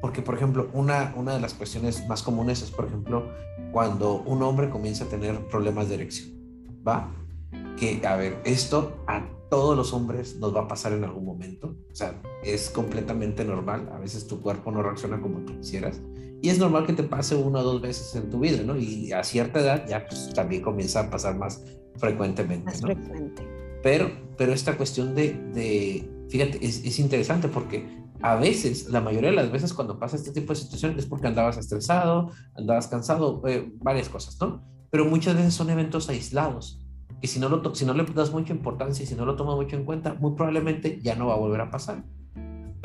[0.00, 3.28] Porque, por ejemplo, una, una de las cuestiones más comunes es, por ejemplo,
[3.70, 6.30] cuando un hombre comienza a tener problemas de erección.
[6.84, 7.12] ¿Va?
[7.76, 9.22] Que, a ver, esto a
[9.54, 11.76] todos los hombres nos va a pasar en algún momento.
[11.88, 13.88] O sea, es completamente normal.
[13.94, 16.00] A veces tu cuerpo no reacciona como tú quisieras.
[16.42, 18.76] Y es normal que te pase una o dos veces en tu vida, ¿no?
[18.76, 21.64] Y a cierta edad ya pues, también comienza a pasar más
[21.98, 22.64] frecuentemente.
[22.64, 23.46] Más frecuente.
[23.80, 27.86] Pero, pero esta cuestión de, de fíjate, es, es interesante porque
[28.22, 31.28] a veces, la mayoría de las veces cuando pasa este tipo de situaciones es porque
[31.28, 34.64] andabas estresado, andabas cansado, eh, varias cosas, ¿no?
[34.90, 36.83] Pero muchas veces son eventos aislados,
[37.20, 39.56] que si no, lo si no le das mucha importancia y si no lo tomas
[39.56, 42.04] mucho en cuenta, muy probablemente ya no va a volver a pasar.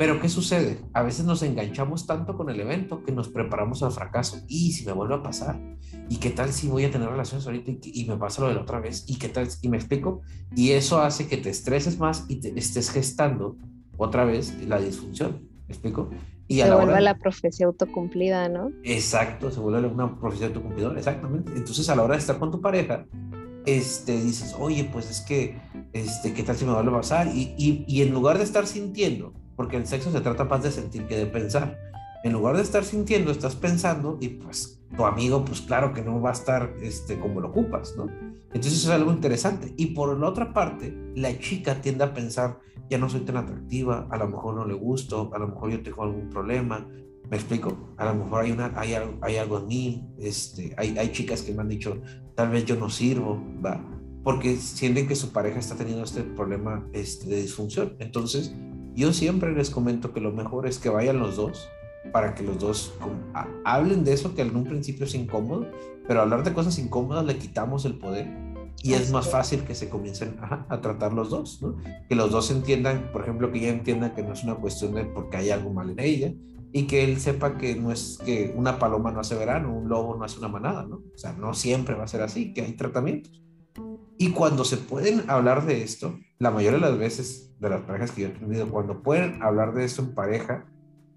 [0.00, 0.80] Pero ¿qué sucede?
[0.94, 4.38] A veces nos enganchamos tanto con el evento que nos preparamos al fracaso.
[4.48, 5.60] ¿Y si me vuelve a pasar?
[6.08, 8.62] ¿Y qué tal si voy a tener relaciones ahorita y, me pasa lo de la
[8.62, 9.04] otra vez?
[9.08, 9.46] ¿Y qué tal?
[9.60, 10.22] Y me explico.
[10.56, 13.58] Y eso hace que te estreses más y te estés gestando
[13.98, 15.46] otra vez la disfunción.
[15.68, 16.08] ¿Me explico?
[16.48, 18.72] Y se vuelve la profecía autocumplida, ¿no?
[18.82, 21.52] Exacto, se vuelve una profecía autocumplida, exactamente.
[21.54, 23.04] Entonces, a la hora de estar con tu pareja,
[23.66, 25.58] este, dices, oye, pues es que,
[25.92, 27.28] este, ¿qué tal si me vuelve a pasar?
[27.28, 30.70] Y, y, y en lugar de estar sintiendo, porque el sexo se trata más de
[30.70, 31.78] sentir que de pensar,
[32.22, 36.20] en lugar de estar sintiendo, estás pensando y pues tu amigo, pues claro que no
[36.20, 38.08] va a estar este, como lo ocupas, ¿no?
[38.52, 39.72] Entonces eso es algo interesante.
[39.76, 44.08] Y por la otra parte, la chica tiende a pensar, ya no soy tan atractiva,
[44.10, 46.86] a lo mejor no le gusto, a lo mejor yo tengo algún problema.
[47.30, 50.98] Me explico, a lo mejor hay, una, hay, algo, hay algo en mí, este, hay,
[50.98, 52.00] hay chicas que me han dicho,
[52.40, 53.84] tal vez yo no sirvo, ¿va?
[54.24, 57.96] Porque sienten que su pareja está teniendo este problema este, de disfunción.
[57.98, 58.54] Entonces,
[58.94, 61.68] yo siempre les comento que lo mejor es que vayan los dos,
[62.14, 62.94] para que los dos
[63.66, 65.66] hablen de eso que en un principio es incómodo,
[66.08, 68.26] pero hablar de cosas incómodas le quitamos el poder
[68.82, 71.76] y es más fácil que se comiencen a tratar los dos, ¿no?
[72.08, 75.04] Que los dos entiendan, por ejemplo, que ella entienda que no es una cuestión de
[75.04, 76.32] porque hay algo mal en ella
[76.72, 80.16] y que él sepa que no es que una paloma no hace verano, un lobo
[80.16, 81.02] no hace una manada, ¿no?
[81.14, 83.42] O sea, no siempre va a ser así, que hay tratamientos.
[84.18, 88.12] Y cuando se pueden hablar de esto, la mayoría de las veces de las parejas
[88.12, 90.66] que yo he tenido, cuando pueden hablar de esto en pareja,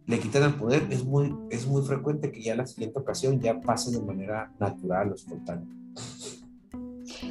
[0.05, 3.61] le quitan el poder, es muy, es muy frecuente que ya la siguiente ocasión ya
[3.61, 5.67] pase de manera natural o espontánea.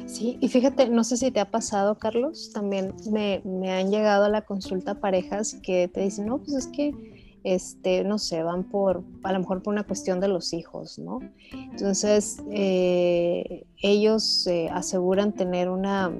[0.05, 4.25] Sí, y fíjate, no sé si te ha pasado, Carlos, también me, me han llegado
[4.25, 7.12] a la consulta parejas que te dicen, no, pues es que
[7.43, 11.19] este, no sé, van por, a lo mejor por una cuestión de los hijos, ¿no?
[11.51, 16.11] Entonces, eh, ellos eh, aseguran tener una,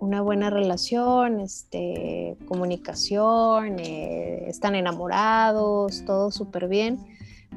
[0.00, 6.98] una, buena relación, este, comunicación, eh, están enamorados, todo súper bien,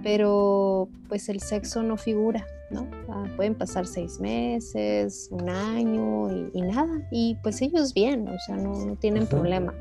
[0.02, 2.88] pero pues el sexo no figura, ¿no?
[3.10, 8.56] Ah, pueden pasar seis meses, un año y, nada, y pues ellos bien, o sea,
[8.56, 9.74] no, no tienen problema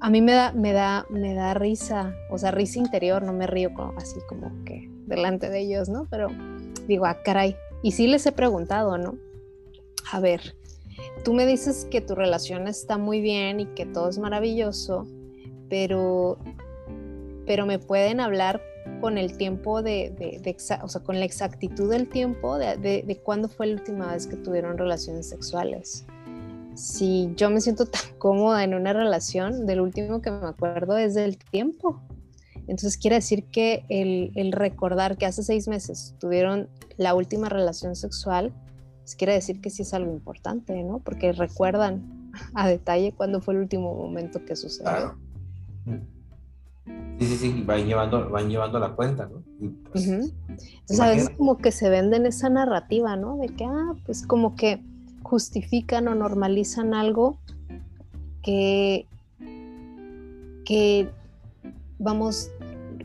[0.00, 3.46] a mí me da, me da, me da risa, o sea, risa interior, no me
[3.46, 6.06] río así como que delante de ellos, ¿no?
[6.10, 6.28] Pero
[6.88, 7.54] digo, ah, caray.
[7.82, 9.18] Y sí les he preguntado, ¿no?
[10.10, 10.56] A ver,
[11.22, 15.06] tú me dices que tu relación está muy bien y que todo es maravilloso,
[15.68, 16.38] pero,
[17.46, 18.62] pero me pueden hablar
[19.02, 23.48] con el tiempo de, de, o sea, con la exactitud del tiempo de, de cuándo
[23.48, 26.06] fue la última vez que tuvieron relaciones sexuales
[26.80, 31.14] si yo me siento tan cómoda en una relación, del último que me acuerdo es
[31.14, 32.00] del tiempo.
[32.66, 38.52] Entonces quiere decir que el, recordar que hace seis meses tuvieron la última relación sexual,
[39.00, 41.00] pues quiere decir que sí es algo importante, ¿no?
[41.00, 45.16] Porque recuerdan a detalle cuándo fue el último momento que sucedió.
[47.18, 49.42] Sí, sí, sí, van llevando, van llevando la cuenta, ¿no?
[49.90, 53.36] Pues, Entonces a veces como que se venden esa narrativa, ¿no?
[53.36, 54.82] De que, ah, pues como que
[55.30, 57.38] justifican o normalizan algo
[58.42, 59.06] que,
[60.64, 61.08] que
[62.00, 62.50] vamos,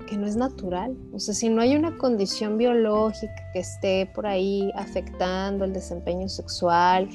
[0.08, 0.98] que no es natural.
[1.14, 6.28] O sea, si no hay una condición biológica que esté por ahí afectando el desempeño
[6.28, 7.08] sexual,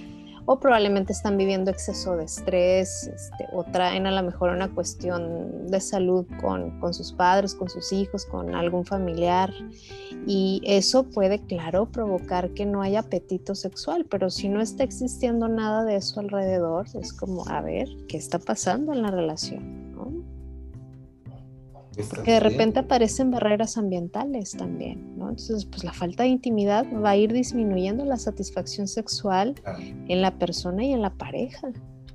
[0.53, 5.69] o probablemente están viviendo exceso de estrés este, o traen a lo mejor una cuestión
[5.69, 9.53] de salud con, con, sus padres, con sus hijos, con algún familiar.
[10.27, 15.47] Y eso puede, claro, provocar que no haya apetito sexual, pero si no está existiendo
[15.47, 19.93] nada de eso alrededor, es como, a ver, ¿qué está pasando en la relación?
[19.93, 20.30] ¿no?
[22.09, 25.29] Porque de repente aparecen barreras ambientales también, ¿no?
[25.29, 29.55] Entonces, pues la falta de intimidad va a ir disminuyendo la satisfacción sexual
[30.09, 31.69] en la persona y en la pareja.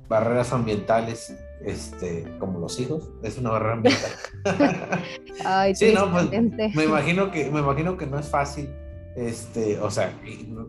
[0.08, 4.10] Barreras ambientales, este, como los hijos, es una barrera ambiental.
[5.44, 6.30] Ay, sí, no, pues,
[6.74, 8.68] me imagino que, me imagino que no es fácil
[9.16, 10.12] este, o sea,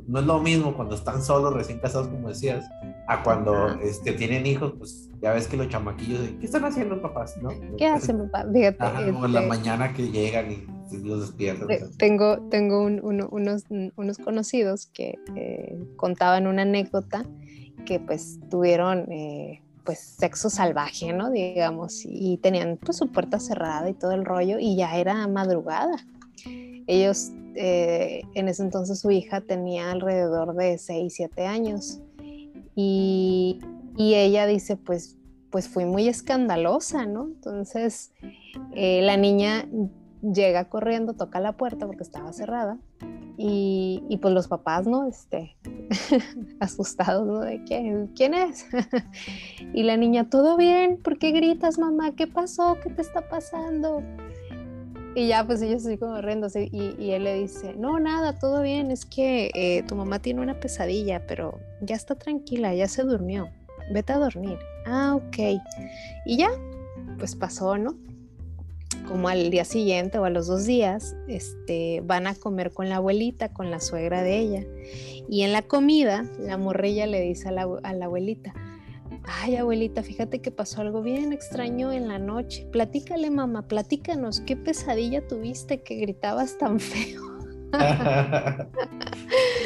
[0.08, 2.66] no, es lo mismo cuando están solos, recién casados, como decías,
[3.08, 7.36] a cuando este, tienen hijos, pues ya ves que los chamaquillos, ¿qué están haciendo papás?
[7.42, 7.50] ¿no?
[7.78, 8.48] ¿Qué hacen papá?
[8.52, 8.78] Fíjate.
[9.12, 10.66] como en la este mañana que llegan y
[11.04, 11.68] los despiertan.
[11.98, 15.18] Tengo, tengo unos, unos conocidos que
[15.98, 17.26] contaban una anécdota
[17.86, 19.12] que pues tuvieron...
[19.12, 21.32] Eh, pues sexo salvaje, ¿no?
[21.32, 25.96] Digamos, y tenían pues su puerta cerrada y todo el rollo y ya era madrugada.
[26.88, 32.00] Ellos eh, en ese entonces su hija tenía alrededor de 6, 7 años.
[32.76, 33.60] Y,
[33.97, 35.17] ella dice, pues,
[35.50, 37.26] pues fui muy escandalosa, ¿no?
[37.26, 38.12] Entonces
[38.76, 39.67] eh, la niña
[40.21, 42.78] llega corriendo, toca la puerta porque estaba cerrada.
[43.39, 45.08] Y, pues los papás, ¿no?
[45.08, 45.56] Este,
[46.60, 47.39] asustados, ¿no?
[47.39, 48.65] De quién, quién es.
[49.73, 52.15] y la niña, todo bien, ¿por qué gritas, mamá?
[52.15, 52.78] ¿Qué pasó?
[52.82, 54.02] ¿Qué te está pasando?
[55.18, 58.62] Y ya pues ellos así como riéndose y, y, él le dice, no, nada, todo
[58.62, 63.02] bien, es que eh, tu mamá tiene una pesadilla, pero ya está tranquila, ya se
[63.02, 63.50] durmió,
[63.92, 64.60] vete a dormir.
[64.86, 65.60] Ah, ok.
[66.28, 66.50] Y ya,
[67.18, 67.96] pues pasó, ¿no?
[69.08, 72.98] Como al día siguiente o a los dos días, este, van a comer con la
[72.98, 74.66] abuelita, con la suegra de ella.
[75.28, 78.54] Y en la comida, la morrilla le dice a la, a la abuelita,
[79.30, 82.66] Ay, abuelita, fíjate que pasó algo bien extraño en la noche.
[82.72, 87.22] Platícale, mamá, platícanos, ¿qué pesadilla tuviste que gritabas tan feo?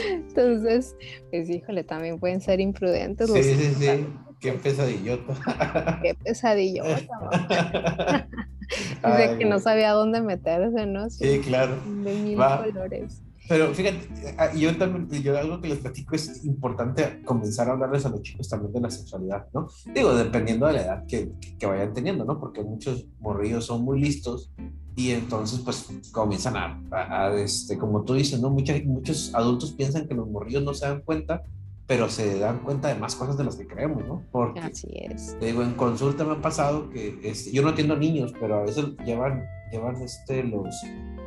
[0.09, 0.95] Entonces,
[1.29, 3.31] pues híjole, también pueden ser imprudentes.
[3.31, 4.07] Sí, sí, sí,
[4.39, 5.99] qué pesadillota.
[6.01, 7.19] qué pesadillota.
[9.05, 11.09] Dice que no sabía dónde meterse, ¿no?
[11.09, 11.75] Sí, claro.
[11.85, 13.21] De mil colores.
[13.47, 18.05] Pero fíjate, ah, yo también, yo algo que les platico es importante comenzar a hablarles
[18.05, 19.67] a los chicos también de la sexualidad, ¿no?
[19.93, 22.39] Digo, dependiendo de la edad que, que vayan teniendo, ¿no?
[22.39, 24.51] Porque muchos morrillos son muy listos
[24.95, 28.49] y entonces pues comienzan a, a, este, como tú dices, ¿no?
[28.49, 31.43] Muchos, muchos adultos piensan que los morrillos no se dan cuenta,
[31.87, 34.23] pero se dan cuenta de más cosas de las que creemos, ¿no?
[34.31, 35.37] Porque, Así es.
[35.39, 38.61] Te digo, en consulta me ha pasado que este, yo no atiendo niños, pero a
[38.61, 40.73] veces llevan, llevan este, los,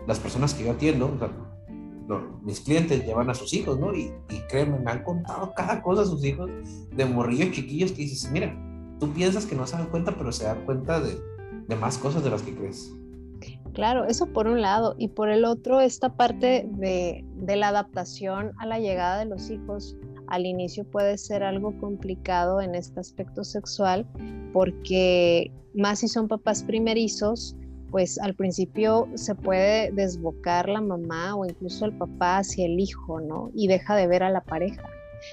[0.06, 1.30] las personas que yo atiendo, o sea,
[2.42, 3.94] mis clientes llevan a sus hijos, ¿no?
[3.94, 4.12] Y,
[4.48, 6.50] créeme, me han contado cada cosa a sus hijos
[6.94, 8.54] de morrillos chiquillos que dices, mira,
[9.00, 11.18] tú piensas que no se dan cuenta, pero se dan cuenta de,
[11.66, 12.94] de más cosas de las que crees.
[13.72, 14.94] Claro, eso por un lado.
[14.98, 19.50] Y por el otro, esta parte de, de, la adaptación a la llegada de los
[19.50, 19.96] hijos
[20.28, 24.06] al inicio puede ser algo complicado en este aspecto sexual,
[24.52, 27.56] porque más si son papás primerizos,
[27.94, 33.20] pues al principio se puede desbocar la mamá o incluso el papá hacia el hijo,
[33.20, 33.52] ¿no?
[33.54, 34.82] Y deja de ver a la pareja.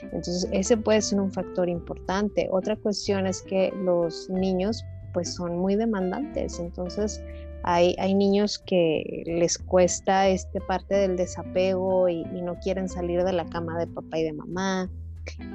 [0.03, 2.49] Entonces, ese puede ser un factor importante.
[2.51, 7.23] Otra cuestión es que los niños pues son muy demandantes, entonces
[7.63, 13.33] hay, hay niños que les cuesta este parte del desapego y no quieren salir de
[13.33, 14.87] la cama de papá y de mamá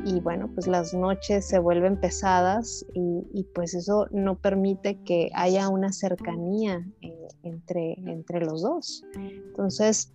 [0.04, 5.68] y bueno, pues las noches se vuelven pesadas y, pues eso no permite que haya
[5.68, 9.04] una cercanía eh, entre, entre los dos.
[9.16, 10.12] Entonces,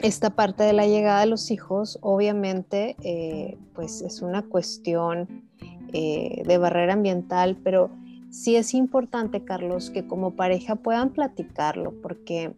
[0.00, 5.48] esta parte de la llegada de los hijos obviamente eh, pues es una cuestión
[5.92, 7.90] eh, de barrera ambiental, pero
[8.30, 12.54] sí es importante, Carlos, que como pareja puedan platicarlo, porque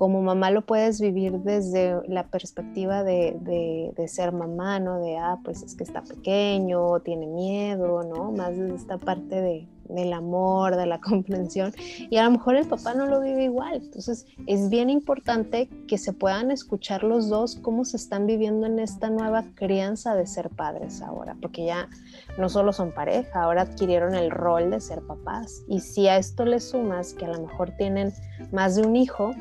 [0.00, 4.98] como mamá lo puedes vivir desde la perspectiva de, ser mamá, ¿no?
[4.98, 8.32] De, ah, pues es que está pequeño, tiene miedo, ¿no?
[8.32, 11.74] Más desde esta parte de, del amor, de la comprensión.
[12.08, 13.74] Y a lo mejor el papá no lo vive igual.
[13.74, 18.78] Entonces es bien importante que se puedan escuchar los dos cómo se están viviendo en
[18.78, 21.90] esta nueva crianza de ser padres ahora, porque ya
[22.38, 25.62] no solo son pareja, ahora adquirieron el rol de ser papás.
[25.68, 28.14] Y si a esto le sumas que a lo mejor tienen
[28.50, 29.32] más de un hijo,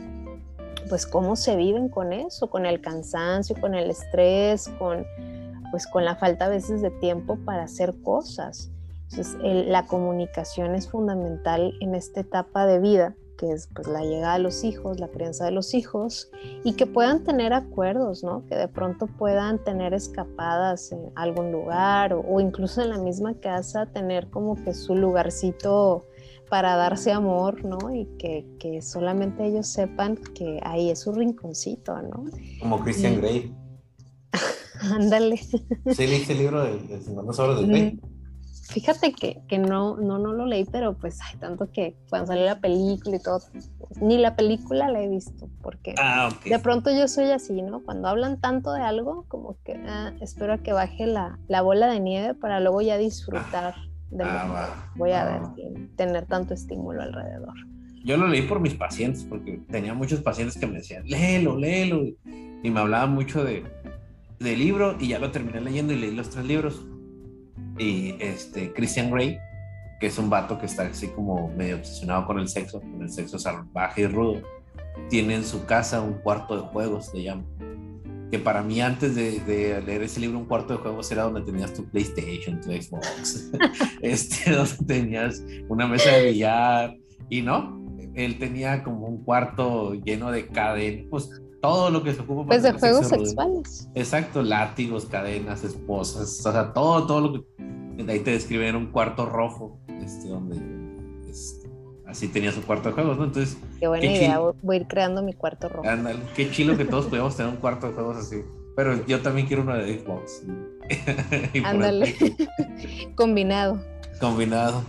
[0.90, 5.06] pues cómo se viven con eso, con el cansancio, con el estrés, con
[5.72, 8.72] pues con la falta a veces de tiempo para hacer cosas.
[9.12, 9.38] Entonces,
[9.68, 14.44] la comunicación es fundamental en esta etapa de vida que es pues la llegada de
[14.44, 16.30] los hijos, la crianza de los hijos,
[16.64, 18.46] y que puedan tener acuerdos, ¿no?
[18.48, 23.86] Que de pronto puedan tener escapadas en algún lugar o, incluso en la misma casa
[23.86, 26.06] tener como que su lugarcito
[26.50, 27.94] para darse amor, ¿no?
[27.94, 32.26] Y que, solamente ellos sepan que ahí es su rinconcito, ¿no?
[32.60, 33.54] Como Christian Grey.
[34.82, 35.38] Ándale.
[35.38, 37.94] Sí, leí el libro de, de 50 horas de Grey.
[37.94, 38.00] Mm,
[38.70, 42.46] fíjate que, que, no, no, no lo leí, pero pues hay tanto que cuando salió
[42.46, 43.42] la película y todo,
[44.02, 47.84] ni la película la he visto, porque ah, de pronto yo soy así, ¿no?
[47.84, 51.88] Cuando hablan tanto de algo, como que ah, espero a que baje la, la, bola
[51.88, 54.30] de nieve para luego ya disfrutar ah, de que
[54.96, 57.54] voy a ver, sin tener tanto estímulo alrededor.
[58.04, 62.06] Yo lo leí por mis pacientes, porque tenía muchos pacientes que me decían, léelo, léelo,
[62.64, 63.64] y me hablaban mucho de,
[64.40, 66.86] de libro, y ya lo terminé leyendo y leí los tres libros
[67.80, 69.40] y este Christian Grey,
[70.00, 73.10] que es un vato que está así como medio obsesionado con el sexo, con el
[73.10, 74.42] sexo salvaje y rudo,
[75.10, 77.44] tiene en su casa un cuarto de juegos, se llama.
[78.32, 81.74] Que para mí antes de, leer ese libro, un cuarto de juegos era donde tenías
[81.74, 83.52] tu PlayStation, tu Xbox,
[84.02, 86.96] este, donde tenías una mesa de billar
[87.30, 87.80] y no,
[88.14, 91.30] él tenía como un cuarto lleno de cadenas, pues
[91.62, 93.90] todo lo que se ocupa pues de juegos sexuales.
[93.96, 99.26] Exacto, látigos, cadenas, esposas, o sea, todo, todo lo que ahí te describen un cuarto
[99.26, 100.79] rojo, este, donde
[102.10, 103.26] así tenía su cuarto de juegos, ¿no?
[103.26, 105.88] Entonces, qué buena idea, voy a ir creando mi cuarto rojo.
[105.88, 108.44] Ándale, qué chilo que todos pudiéramos tener un cuarto de juegos así.
[108.76, 110.44] Pero yo también quiero uno de Xbox.
[111.64, 112.16] Ándale.
[113.16, 113.80] Combinado.
[114.20, 114.84] Combinado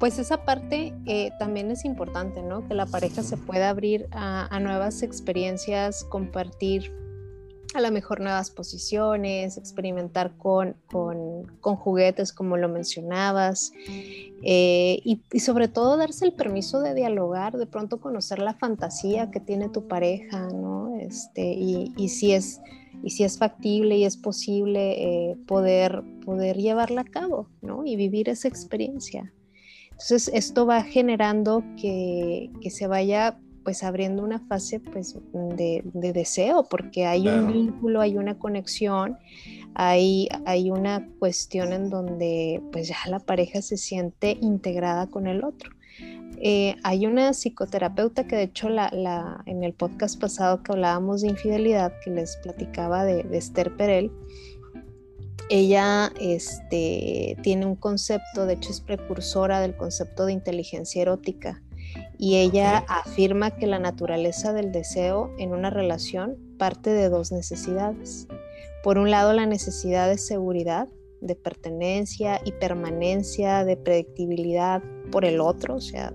[0.00, 2.66] pues esa parte eh, también es importante, ¿no?
[2.66, 6.90] Que la pareja se pueda abrir a, nuevas experiencias, compartir
[7.74, 10.76] a lo mejor nuevas posiciones, experimentar con,
[11.60, 13.72] juguetes como lo mencionabas
[14.42, 19.40] eh, y, sobre todo darse el permiso de dialogar, de pronto conocer la fantasía que
[19.40, 20.96] tiene tu pareja, ¿no?
[20.98, 22.60] Este, y, si es
[23.02, 27.86] y si es factible y es posible eh, poder, poder llevarla a cabo, ¿no?
[27.86, 29.32] Y vivir esa experiencia.
[30.00, 37.06] Entonces esto va generando que, se vaya pues abriendo una fase pues de, deseo, porque
[37.06, 39.18] hay un vínculo, hay una conexión,
[39.74, 45.44] hay, hay una cuestión en donde pues ya la pareja se siente integrada con el
[45.44, 45.70] otro.
[46.42, 51.28] Eh, hay una psicoterapeuta que de hecho la, en el podcast pasado que hablábamos de
[51.28, 54.10] infidelidad, que les platicaba de, de Esther Perel,
[55.50, 61.60] ella este, tiene un concepto, de hecho es precursora del concepto de inteligencia erótica
[62.18, 68.28] y ella afirma que la naturaleza del deseo en una relación parte de dos necesidades.
[68.82, 70.88] Por un lado, la necesidad de seguridad,
[71.20, 76.12] de pertenencia y permanencia, de predictibilidad por el otro, o sea,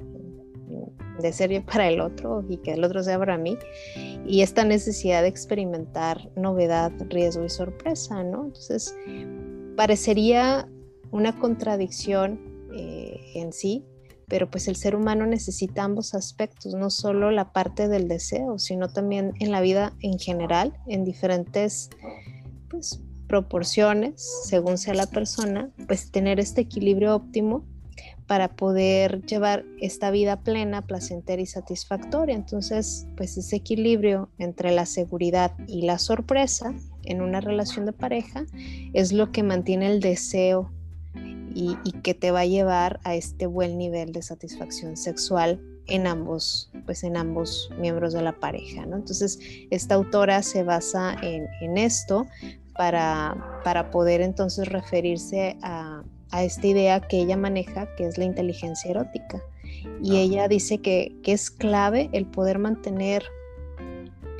[1.19, 3.57] de ser yo para el otro y que el otro sea para mí,
[4.25, 8.45] y esta necesidad de experimentar novedad, riesgo y sorpresa, ¿no?
[8.45, 8.95] Entonces,
[9.75, 10.67] parecería
[11.11, 12.39] una contradicción
[12.73, 13.85] eh, en sí,
[14.27, 18.87] pero pues el ser humano necesita ambos aspectos, no solo la parte del deseo, sino
[18.89, 21.89] también en la vida en general, en diferentes
[22.69, 27.65] pues, proporciones, según sea la persona, pues tener este equilibrio óptimo
[28.27, 32.35] para poder llevar esta vida plena, placentera y satisfactoria.
[32.35, 36.73] Entonces, pues ese equilibrio entre la seguridad y la sorpresa
[37.03, 38.45] en una relación de pareja
[38.93, 40.71] es lo que mantiene el deseo
[41.55, 46.69] y, que te va a llevar a este buen nivel de satisfacción sexual en ambos,
[46.85, 48.97] pues en ambos miembros de la pareja, ¿no?
[48.97, 49.39] Entonces,
[49.71, 52.27] esta autora se basa en, en esto
[52.75, 58.25] para, para poder entonces referirse a, a esta idea que ella maneja, que es la
[58.25, 59.41] inteligencia erótica.
[60.01, 63.23] Y ella dice que, es clave el poder mantener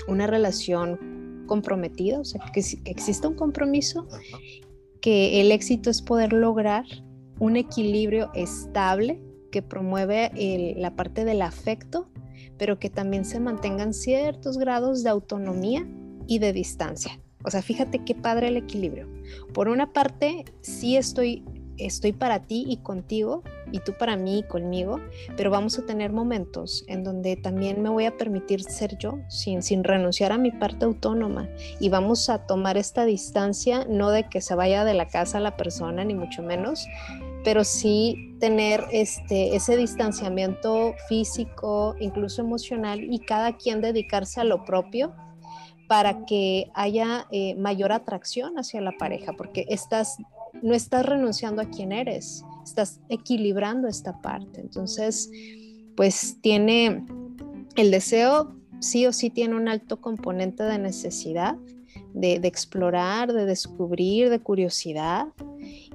[0.07, 4.07] una relación comprometida, o sea, que, exista un compromiso,
[5.06, 6.84] que el éxito es poder lograr
[7.38, 10.32] un equilibrio estable que promueve
[10.78, 12.10] la parte del afecto,
[12.58, 15.88] pero que también se mantengan ciertos grados de autonomía
[16.26, 17.20] y de distancia.
[17.43, 19.08] O sea, fíjate qué padre el equilibrio.
[19.53, 21.45] Por una parte, sí estoy
[21.78, 25.00] estoy para ti y contigo y tú para mí y conmigo,
[25.36, 29.64] pero vamos a tener momentos en donde también me voy a permitir ser yo sin,
[29.64, 31.50] sin renunciar a mi parte autónoma.
[31.80, 35.58] Y vamos a tomar esta distancia, no de que se vaya de la casa la
[35.58, 36.88] persona, ni mucho menos,
[37.44, 44.66] pero sí tener este, ese distanciamiento físico, incluso emocional y cada quien dedicarse a lo
[44.66, 45.14] propio
[45.88, 50.18] para que haya eh, mayor atracción hacia la pareja, porque estás
[50.62, 54.62] no estás renunciando a quién eres, estás equilibrando esta parte.
[54.62, 55.30] Entonces,
[55.95, 57.06] pues tiene
[57.76, 61.56] el deseo, sí o sí tiene un alto componente de necesidad,
[62.14, 65.28] de, explorar, de descubrir, de curiosidad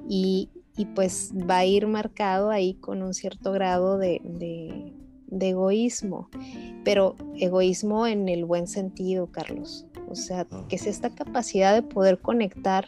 [0.07, 0.49] y,
[0.95, 4.19] pues va a ir marcado ahí con un cierto grado de,
[5.31, 6.29] de egoísmo,
[6.83, 9.87] pero egoísmo en el buen sentido, Carlos.
[10.09, 10.65] O sea, ah.
[10.67, 12.85] que es esta capacidad de poder conectar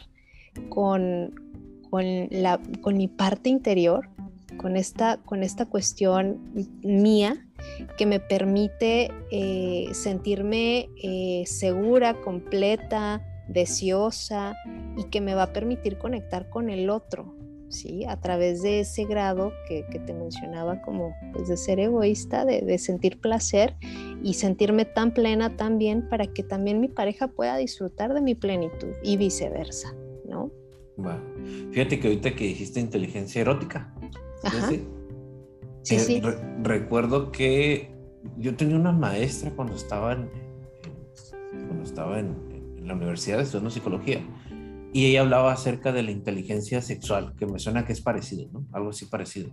[0.70, 1.34] con,
[1.94, 4.10] con, la, con mi parte interior,
[4.58, 6.40] con esta, con esta cuestión
[6.82, 7.46] mía
[8.00, 14.56] que me permite eh, sentirme eh, segura, completa, deseosa
[14.98, 17.36] y que me va a permitir conectar con el otro,
[17.70, 18.06] ¿sí?
[18.06, 23.22] A través de ese grado que, te mencionaba como pues, de ser egoísta, de, sentir
[23.22, 23.76] placer
[24.24, 28.94] y sentirme tan plena también para que también mi pareja pueda disfrutar de mi plenitud
[29.04, 29.94] y viceversa,
[30.28, 30.50] ¿no?
[31.72, 33.94] Fíjate que ahorita que dijiste inteligencia erótica,
[34.70, 34.88] ¿sí?
[35.82, 36.22] Sí, eh,
[36.62, 37.94] recuerdo que
[38.38, 40.30] yo tenía una maestra cuando estaba en,
[41.68, 42.36] cuando estaba en,
[42.78, 44.26] en la universidad estudiando psicología
[44.94, 48.66] y ella hablaba acerca de la inteligencia sexual, que me suena que es parecido, ¿no?
[48.72, 49.50] Algo así parecido.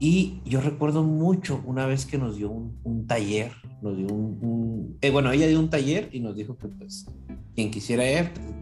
[0.00, 5.10] Y yo recuerdo mucho una vez que nos dio un, taller, nos dio un, eh,
[5.10, 7.06] bueno, ella dio un taller y nos dijo que pues
[7.54, 8.04] quien quisiera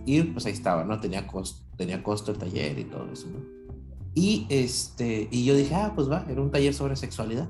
[0.07, 1.01] ir, pues ahí estaba, ¿no?
[1.01, 3.41] Tenía costo, tenía costo el taller y todo eso, ¿no?
[4.15, 7.49] Y, este, y yo dije, ah, pues va, era un taller sobre sexualidad.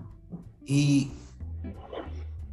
[0.65, 1.11] Y,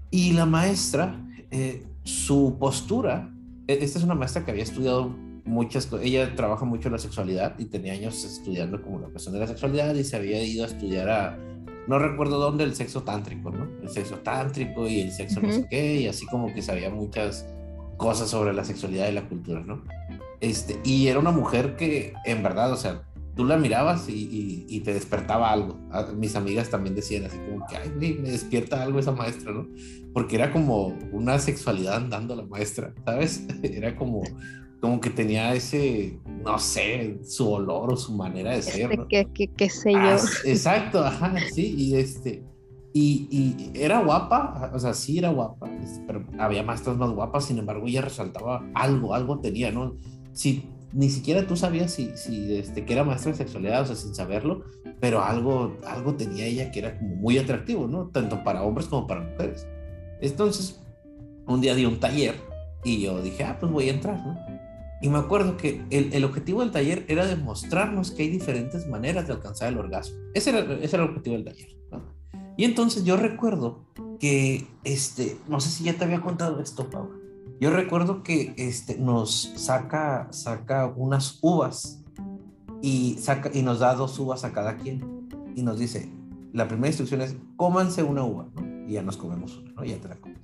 [0.09, 3.31] y la maestra, eh, su postura,
[3.67, 5.15] e, esta es una maestra que había estudiado
[5.49, 6.05] muchas cosas.
[6.05, 9.93] Ella trabaja mucho la sexualidad y tenía años estudiando como la cuestión de la sexualidad
[9.95, 11.37] y se había ido a estudiar a,
[11.87, 13.67] no recuerdo dónde, el sexo tántrico, ¿no?
[13.81, 17.47] El sexo tántrico y el sexo no sé qué, y así como que sabía muchas
[17.97, 19.83] cosas sobre la sexualidad y la cultura, ¿no?
[20.39, 23.03] Este, y era una mujer que, en verdad, o sea,
[23.35, 25.79] tú la mirabas y, y, te despertaba algo.
[26.15, 27.89] mis amigas también decían así como que, ay,
[28.21, 29.67] me despierta algo esa maestra, ¿no?
[30.13, 33.45] Porque era como una sexualidad andando la maestra, ¿sabes?
[33.63, 34.23] Era como
[34.79, 38.97] como que tenía ese, no sé, su olor o su manera de ser.
[38.97, 39.07] ¿no?
[39.07, 39.99] ¿Qué, qué, sé yo?
[39.99, 42.43] Ah, exacto, ajá, sí, y este,
[42.93, 47.45] y, y, era guapa, o sea, sí era guapa, este, pero había maestras más guapas,
[47.45, 49.95] sin embargo, ella resaltaba algo, algo tenía, ¿no?
[50.31, 53.95] Si ni siquiera tú sabías si, si este, que era maestra de sexualidad, o sea,
[53.95, 54.63] sin saberlo,
[54.99, 58.07] pero algo, algo tenía ella que era como muy atractivo, ¿no?
[58.07, 59.67] Tanto para hombres como para mujeres.
[60.21, 60.81] Entonces,
[61.45, 62.35] un día di un taller
[62.83, 64.48] y yo dije, ah, pues voy a entrar, ¿no?
[65.01, 69.27] Y me acuerdo que el, el, objetivo del taller era demostrarnos que hay diferentes maneras
[69.27, 70.17] de alcanzar el orgasmo.
[70.33, 71.69] Ese era, ese era el objetivo del taller.
[71.91, 72.01] ¿no?
[72.57, 73.85] Y entonces yo recuerdo
[74.19, 77.09] que, este, no sé si ya te había contado esto, Pau.
[77.61, 82.03] Yo recuerdo que este, nos saca, saca unas uvas
[82.81, 85.29] y, saca, y nos da dos uvas a cada quien.
[85.55, 86.09] Y nos dice,
[86.53, 88.87] la primera instrucción es, cómanse una uva, ¿no?
[88.87, 89.85] Y ya nos comemos una, ¿no?
[89.85, 90.38] Ya te la comes.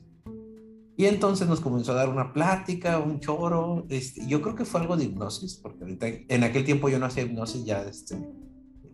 [0.98, 3.86] Y entonces nos comenzó a dar una plática, un choro.
[3.90, 7.06] Este, yo creo que fue algo de hipnosis, porque ahorita, en aquel tiempo yo no
[7.06, 8.18] hacía hipnosis ya, este,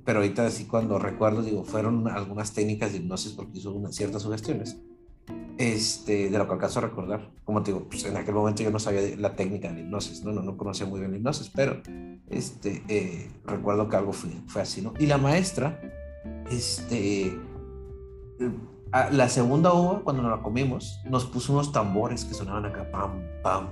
[0.04, 4.78] pero ahorita sí cuando recuerdo, digo, fueron algunas técnicas de hipnosis porque hizo ciertas sugestiones.
[5.58, 7.32] Este, de lo que alcanzo a recordar.
[7.44, 10.32] Como te digo, pues en aquel momento yo no sabía la técnica de hipnosis, ¿no?
[10.32, 11.82] No, no conocía muy bien la hipnosis, pero
[12.30, 14.94] este, eh, recuerdo que algo fue, fue así, ¿no?
[14.98, 15.80] Y la maestra,
[16.50, 17.38] este
[19.12, 23.24] la segunda uva, cuando nos la comimos, nos puso unos tambores que sonaban acá, pam,
[23.42, 23.70] pam,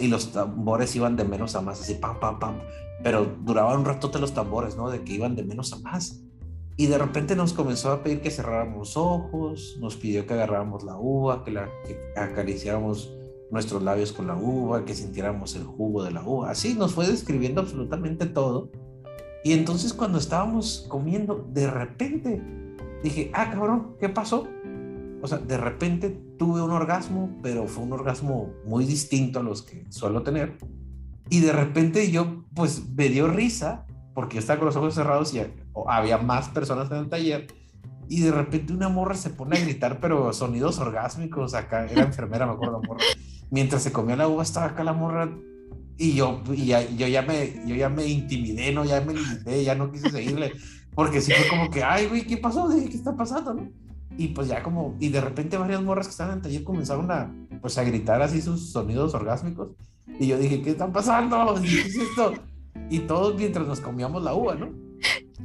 [0.00, 2.60] y los tambores iban de menos a más, así, pam, pam, pam,
[3.02, 4.90] pero duraban un ratote los tambores, ¿no?
[4.90, 6.22] De que iban de menos a más.
[6.76, 10.96] Y de repente nos comenzó a pedir que cerráramos ojos, nos pidió que agarráramos la
[10.98, 13.12] uva, que, la, que acariciáramos
[13.50, 16.50] nuestros labios con la uva, que sintiéramos el jugo de la uva.
[16.50, 18.70] Así nos fue describiendo absolutamente todo.
[19.44, 22.42] Y entonces cuando estábamos comiendo, de repente
[23.02, 24.48] dije, ah, cabrón, ¿qué pasó?
[25.26, 29.62] O sea, de repente tuve un orgasmo, pero fue un orgasmo muy distinto a los
[29.62, 30.56] que suelo tener.
[31.28, 35.34] Y de repente yo, pues, me dio risa, porque yo estaba con los ojos cerrados
[35.34, 35.42] y
[35.88, 37.48] había más personas en el taller.
[38.08, 41.86] Y de repente una morra se pone a gritar, pero sonidos orgásmicos acá.
[41.86, 43.02] Era enfermera, me acuerdo, la morra.
[43.50, 45.28] Mientras se comía la uva, estaba acá la morra.
[45.98, 48.84] Y yo, y yo, ya me, yo ya me intimidé, ¿no?
[48.84, 50.52] Ya me limité, ya no quise seguirle.
[50.94, 52.68] Porque sí fue como que, ay, güey, ¿qué pasó?
[52.68, 53.85] ¿qué está pasando, no?
[54.18, 57.10] Y pues ya como, y de repente varias morras que estaban en el taller comenzaron
[57.10, 59.70] a, pues a gritar así sus sonidos orgásmicos.
[60.18, 61.54] Y yo dije, ¿qué está pasando?
[61.62, 62.34] ¿Qué es esto?
[62.88, 64.86] Y todos mientras nos comíamos la uva, ¿no?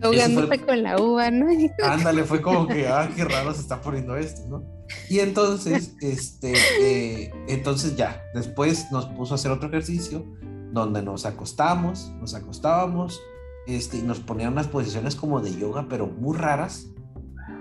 [0.01, 1.47] Ahogándote con la uva, ¿no?
[1.83, 4.63] Ándale, fue como que, ah, qué raro se está poniendo esto, ¿no?
[5.09, 10.25] Y entonces, este, eh, entonces ya, después nos puso a hacer otro ejercicio
[10.71, 13.19] donde nos acostamos, nos acostábamos,
[13.67, 16.87] este, y nos ponían unas posiciones como de yoga, pero muy raras.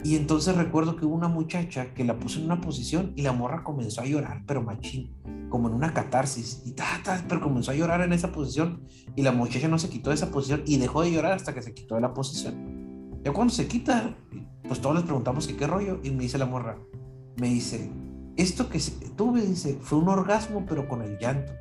[0.03, 3.33] Y entonces recuerdo que hubo una muchacha que la puso en una posición y la
[3.33, 5.15] morra comenzó a llorar, pero machín,
[5.51, 6.63] como en una catarsis.
[6.65, 8.83] Y ta, pero comenzó a llorar en esa posición
[9.15, 11.63] y la muchacha no se quitó de esa posición y dejó de llorar hasta que
[11.63, 13.21] se quitó de la posición.
[13.23, 14.17] Ya cuando se quita,
[14.67, 16.79] pues todos les preguntamos qué rollo y me dice la morra,
[17.37, 17.91] me dice,
[18.37, 18.81] esto que
[19.17, 21.53] tuve, dice, fue un orgasmo pero con el llanto.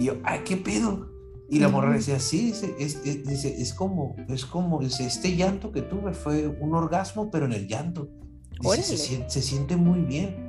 [0.00, 1.08] Y yo, ay, ¿qué pedo?
[1.50, 5.72] Y la morra decía, sí, dice, es, dice, es como, es como, dice, este llanto
[5.72, 8.08] que tuve fue un orgasmo, pero en el llanto.
[8.60, 10.48] Dice, se, siente muy bien.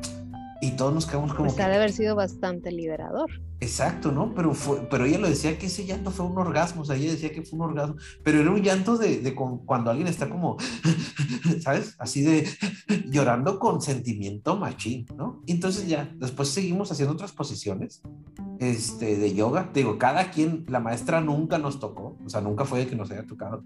[0.61, 1.49] Y todos nos quedamos como...
[1.49, 3.29] Pues ha de haber sido bastante liberador.
[3.59, 4.33] Exacto, ¿no?
[4.35, 7.11] Pero, fue, pero ella lo decía que ese llanto fue un orgasmo, o sea, ella
[7.11, 10.57] decía que fue un orgasmo, pero era un llanto de, de cuando alguien está como,
[11.61, 11.95] ¿sabes?
[11.99, 12.47] Así de
[13.05, 15.41] llorando con sentimiento machín, ¿no?
[15.47, 18.01] entonces ya, después seguimos haciendo otras posiciones
[18.59, 19.71] este, de yoga.
[19.73, 22.95] Te digo, cada quien, la maestra nunca nos tocó, o sea, nunca fue de que
[22.95, 23.63] nos haya tocado.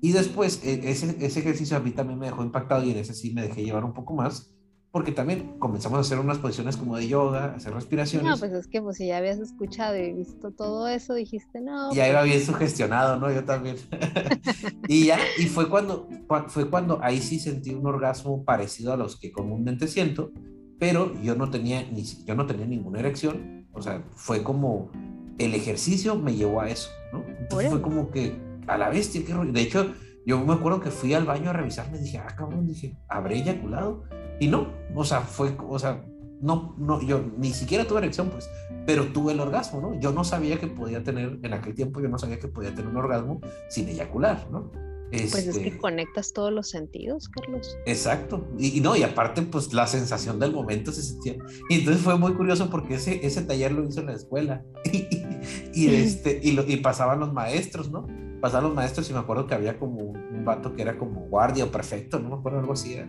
[0.00, 3.14] Y después, e, ese, ese ejercicio a mí también me dejó impactado y en ese
[3.14, 4.52] sí me dejé llevar un poco más,
[4.90, 8.28] porque también comenzamos a hacer unas posiciones como de yoga, hacer respiraciones.
[8.28, 11.92] No, pues es que pues si ya habías escuchado y visto todo eso, dijiste no.
[11.92, 13.30] Ya iba bien sugestionado, ¿no?
[13.30, 13.76] Yo también.
[14.88, 16.08] y ya, y fue cuando,
[16.48, 20.32] fue cuando ahí sí sentí un orgasmo parecido a los que comúnmente siento,
[20.78, 24.90] pero yo no tenía, ni, yo no tenía ninguna erección, o sea, fue como
[25.38, 27.24] el ejercicio me llevó a eso, ¿no?
[27.38, 28.36] Entonces fue como que
[28.66, 29.52] a la bestia, qué rollo.
[29.52, 29.94] De hecho,
[30.26, 34.04] yo me acuerdo que fui al baño a revisarme, dije, ah, cabrón, dije, ¿habré eyaculado?
[34.40, 36.04] Y no, o sea, fue, o sea,
[36.40, 38.48] no, no, yo ni siquiera tuve erección, pues,
[38.86, 40.00] pero tuve el orgasmo, ¿no?
[40.00, 42.88] Yo no sabía que podía tener, en aquel tiempo yo no sabía que podía tener
[42.88, 44.70] un orgasmo sin eyacular, ¿no?
[45.10, 47.76] pues es que este conectas todos los sentidos, Carlos.
[47.86, 48.46] Exacto.
[48.58, 51.36] Y, no, y aparte, pues la sensación del momento se sentía.
[51.70, 54.64] Y entonces fue muy curioso porque ese, ese taller lo hizo en la escuela.
[55.74, 58.06] y, este, y, lo, y pasaban los maestros, ¿no?
[58.40, 61.64] Pasaban los maestros y me acuerdo que había como un vato que era como guardia
[61.64, 63.08] o perfecto, no me acuerdo algo así era.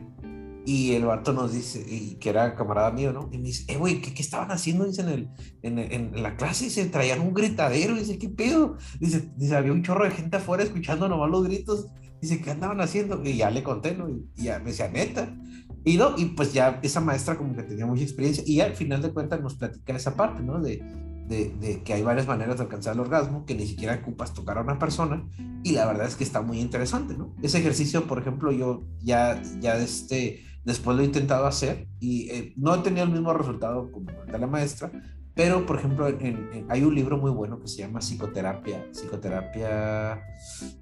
[0.69, 3.27] Y el vato nos dice, y que era camarada mío, ¿no?
[3.31, 4.85] Y me dice, eh, güey, ¿qué, ¿qué, estaban haciendo?
[4.85, 5.29] Dice, en, el,
[5.63, 7.95] en, en, la clase, y se traían un gritadero.
[7.95, 8.77] Dice, ¿qué pedo?
[8.99, 11.87] Dice, dice, había un chorro de gente afuera escuchando nomás los gritos.
[12.21, 13.19] Dice, ¿qué andaban haciendo?
[13.25, 14.09] Y ya le conté, ¿no?
[14.09, 15.35] Y, ya me decía, neta.
[15.83, 18.43] Y no, y pues ya esa maestra como que tenía mucha experiencia.
[18.45, 20.61] Y al final de cuentas nos platica esa parte, ¿no?
[20.61, 20.83] De,
[21.27, 24.59] de, de, que hay varias maneras de alcanzar el orgasmo, que ni siquiera ocupas tocar
[24.59, 25.27] a una persona,
[25.63, 27.33] y la verdad es que está muy interesante, ¿no?
[27.41, 32.53] Ese ejercicio, por ejemplo, yo ya, ya este, Después lo he intentado hacer y eh,
[32.57, 34.91] no he tenido el mismo resultado como de la maestra,
[35.35, 40.21] pero por ejemplo hay un libro muy bueno que se llama Psicoterapia, Psicoterapia,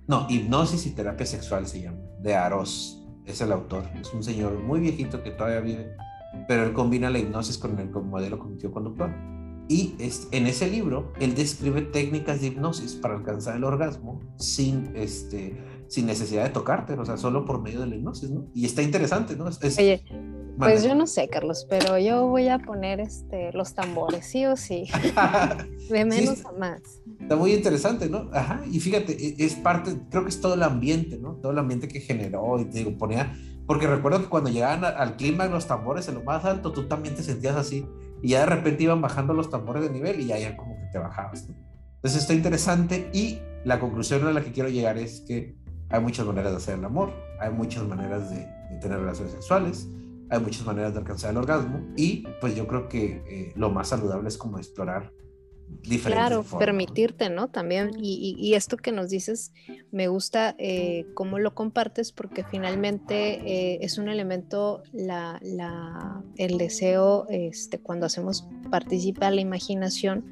[0.08, 4.58] no, Hipnosis y Terapia Sexual se llama, de Aros, es el autor, es un señor
[4.64, 5.96] muy viejito que todavía vive,
[6.48, 9.14] pero él combina la hipnosis con el modelo cognitivo-conductual.
[9.70, 14.94] Y es, en ese libro, él describe técnicas de hipnosis para alcanzar el orgasmo sin,
[14.96, 18.48] este, sin necesidad de tocarte, o sea, solo por medio de la hipnosis, ¿no?
[18.54, 19.46] Y está interesante, ¿no?
[19.46, 20.04] Oye,
[20.58, 24.58] pues yo no sé, Carlos, pero yo voy a poner este, los tambores, sí o
[24.58, 24.86] sí.
[25.90, 26.82] de menos a más.
[27.20, 28.30] Está muy interesante, ¿no?
[28.34, 31.36] Ajá, y fíjate, e, es parte, creo que es todo el ambiente, ¿no?
[31.36, 33.36] Todo el ambiente que generó, y te digo, ponía,
[33.68, 37.16] porque recuerdo que cuando llegaban al clima los tambores en lo más alto, tú también
[37.16, 37.86] te sentías así,
[38.24, 40.88] y ya de repente iban bajando los tambores de nivel y ya, ya como que
[40.92, 41.56] te bajabas, ¿no?
[41.96, 45.57] Entonces está interesante y la conclusión a la que quiero llegar es que
[45.90, 48.46] hay muchas maneras de hacer el amor, hay muchas maneras de,
[48.82, 49.88] tener relaciones sexuales,
[50.30, 53.88] hay muchas maneras de alcanzar el orgasmo y pues yo creo que eh, lo más
[53.88, 55.12] saludable es como explorar
[55.82, 57.50] diferentes Claro, permitirte, ¿no?
[57.50, 59.54] También, y, esto que nos dices,
[59.92, 66.58] me gusta eh, cómo lo compartes porque finalmente eh, es un elemento, la, la, el
[66.58, 70.26] deseo, este, cuando hacemos participa la imaginación,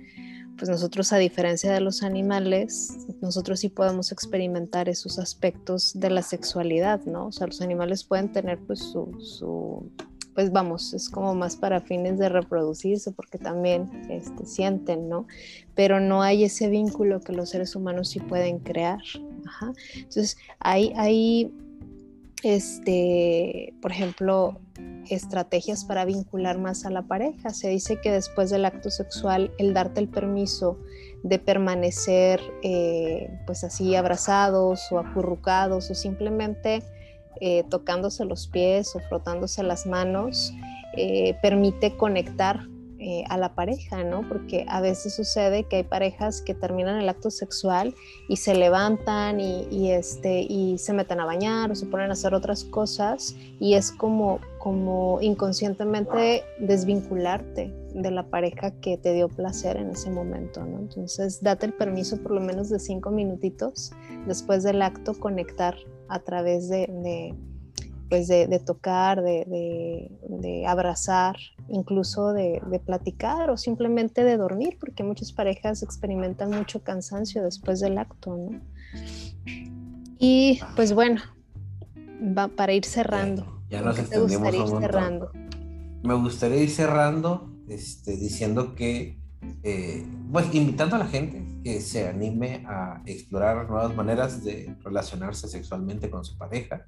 [0.58, 6.22] pues nosotros a diferencia de los animales, nosotros sí podemos experimentar esos aspectos de la
[6.22, 7.28] sexualidad, ¿no?
[7.28, 9.92] O sea, los animales pueden tener pues su,
[10.34, 15.28] pues vamos, es como más para fines de reproducirse porque también este, sienten, ¿no?
[15.76, 19.00] Pero no hay ese vínculo que los seres humanos sí pueden crear.
[19.46, 19.74] Ajá.
[19.96, 21.52] Entonces, hay, hay
[22.46, 24.60] este, por ejemplo,
[25.10, 27.50] estrategias para vincular más a la pareja.
[27.50, 30.78] Se dice que después del acto sexual, el darte el permiso
[31.24, 36.84] de permanecer eh, pues así abrazados o acurrucados o simplemente
[37.42, 40.54] eh, tocándose los pies o frotándose las manos,
[40.98, 42.68] eh, permite conectar
[43.08, 44.28] eh, a la pareja, ¿no?
[44.28, 47.94] Porque a veces sucede que hay parejas que terminan el acto sexual
[48.28, 52.34] y se levantan y, este, y se meten a bañar o se ponen a hacer
[52.34, 59.78] otras cosas y es como, como inconscientemente desvincularte de la pareja que te dio placer
[59.78, 60.80] en ese momento, ¿no?
[60.80, 63.92] Entonces, date el permiso por lo menos de cinco minutitos
[64.26, 65.76] después del acto conectar
[66.08, 67.36] a través de
[68.10, 71.38] pues de, tocar, de, abrazar,
[71.70, 77.98] incluso de, platicar o simplemente de dormir, porque muchas parejas experimentan mucho cansancio después del
[77.98, 78.62] acto, ¿no?
[80.20, 81.22] Y pues bueno,
[82.22, 83.62] va para ir cerrando.
[83.70, 85.32] Ya, nos extendimos ir cerrando?
[86.04, 89.18] Me gustaría ir cerrando este, diciendo que
[89.64, 95.48] eh, pues invitando a la gente que se anime a explorar nuevas maneras de relacionarse
[95.48, 96.86] sexualmente con su pareja,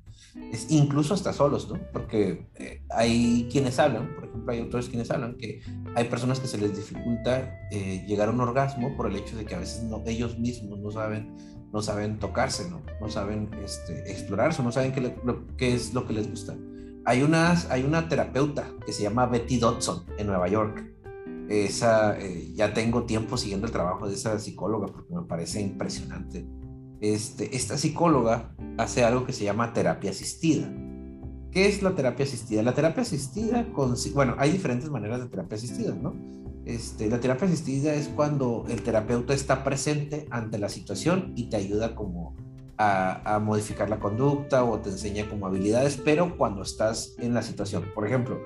[0.52, 1.80] es, incluso hasta solos, ¿no?
[1.92, 5.62] Porque eh, hay quienes hablan, por ejemplo, hay autores quienes hablan que
[5.96, 9.46] hay personas que se les dificulta eh, llegar a un orgasmo por el hecho de
[9.46, 11.36] que a veces no, ellos mismos no saben,
[11.74, 12.84] no saben tocarse, ¿no?
[13.02, 15.16] No saben este, explorarse, no saben qué,
[15.58, 16.56] qué es lo que les gusta.
[17.06, 20.84] Hay, unas, hay una terapeuta que se llama Betty Dodson en Nueva York
[21.50, 26.48] esa, eh, ya tengo tiempo siguiendo el trabajo de esa psicóloga porque me parece impresionante.
[27.00, 30.72] Este, esta psicóloga hace algo que se llama terapia asistida.
[31.52, 32.62] ¿Qué es la terapia asistida?
[32.64, 33.66] La terapia asistida,
[34.14, 36.14] bueno, hay diferentes maneras de terapia asistida, ¿no?
[36.66, 41.56] Este, la terapia asistida es cuando el terapeuta está presente ante la situación y te
[41.56, 42.36] ayuda como
[42.78, 47.42] a, a, modificar la conducta o te enseña como habilidades, pero cuando estás en la
[47.42, 47.86] situación.
[47.96, 48.38] Por ejemplo,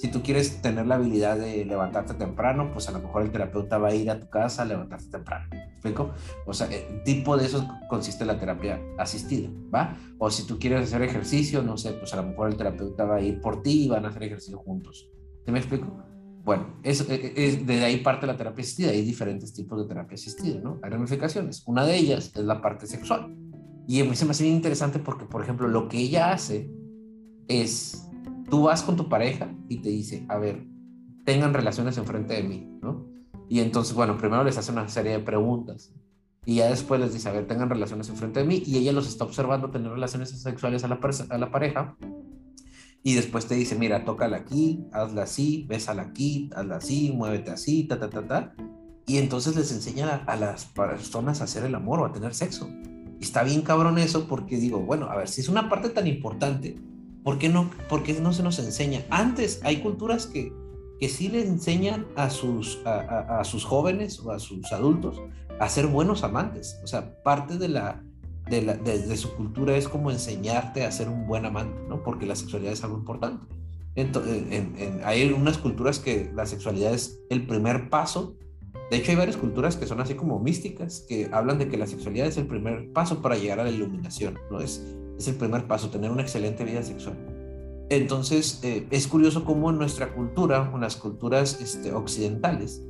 [0.00, 3.76] si tú quieres tener la habilidad de levantarte temprano, pues a lo mejor el terapeuta
[3.76, 5.46] va a ir a tu casa a levantarte temprano.
[5.50, 6.12] ¿Me explico?
[6.46, 9.98] O sea, el tipo de eso consiste la terapia asistida, ¿va?
[10.18, 13.16] O si tú quieres hacer ejercicio, no sé, pues a lo mejor el terapeuta va
[13.16, 15.10] a ir por ti y van a hacer ejercicio juntos.
[15.44, 16.02] ¿Sí me explico?
[16.44, 18.92] Bueno, es, e, e, es, de ahí parte la terapia asistida.
[18.92, 20.80] Hay diferentes tipos de terapia asistida, ¿no?
[20.82, 21.62] Hay ramificaciones.
[21.66, 23.36] Una de ellas es la parte sexual.
[23.86, 26.70] Y a mí se me hace bien interesante porque, por ejemplo, lo que ella hace
[27.48, 28.09] es
[28.50, 30.66] tú vas con tu pareja y te dice, a ver,
[31.24, 33.06] tengan relaciones enfrente de mí, ¿no?
[33.48, 35.92] Y entonces, bueno, primero les hace una serie de preguntas
[36.44, 39.08] y ya después les dice, a ver, tengan relaciones enfrente de mí y ella los
[39.08, 41.00] está observando tener relaciones sexuales a la,
[41.50, 41.96] pareja
[43.02, 47.84] y después te dice, mira, tócala aquí, hazla así, bésala aquí, hazla así, muévete así,
[47.84, 48.54] ta, ta, ta, ta.
[49.06, 52.34] Y entonces les enseña a, a las personas a hacer el amor o a tener
[52.34, 52.68] sexo.
[53.18, 56.06] Y está bien cabrón eso porque digo, bueno, a ver, si es una parte tan
[56.06, 56.78] importante,
[57.22, 59.04] ¿Por qué no, por no se nos enseña?
[59.10, 60.52] Antes hay culturas que,
[60.98, 65.20] que sí le enseñan a sus, a, sus jóvenes o a sus adultos
[65.58, 66.80] a ser buenos amantes.
[66.82, 68.02] O sea, parte de, la,
[68.48, 72.02] de, la, de, su cultura es como enseñarte a ser un buen amante, ¿no?
[72.02, 73.46] Porque la sexualidad es algo importante.
[73.96, 74.44] Entonces,
[75.04, 78.36] hay unas culturas que la sexualidad es el primer paso.
[78.90, 81.86] De hecho, hay varias culturas que son así como místicas, que hablan de que la
[81.86, 84.60] sexualidad es el primer paso para llegar a la iluminación, ¿no?
[84.60, 84.82] Es,
[85.20, 87.16] es el primer paso, tener una excelente vida sexual.
[87.90, 92.82] Entonces, eh, es curioso cómo en nuestra cultura, en las culturas este, occidentales,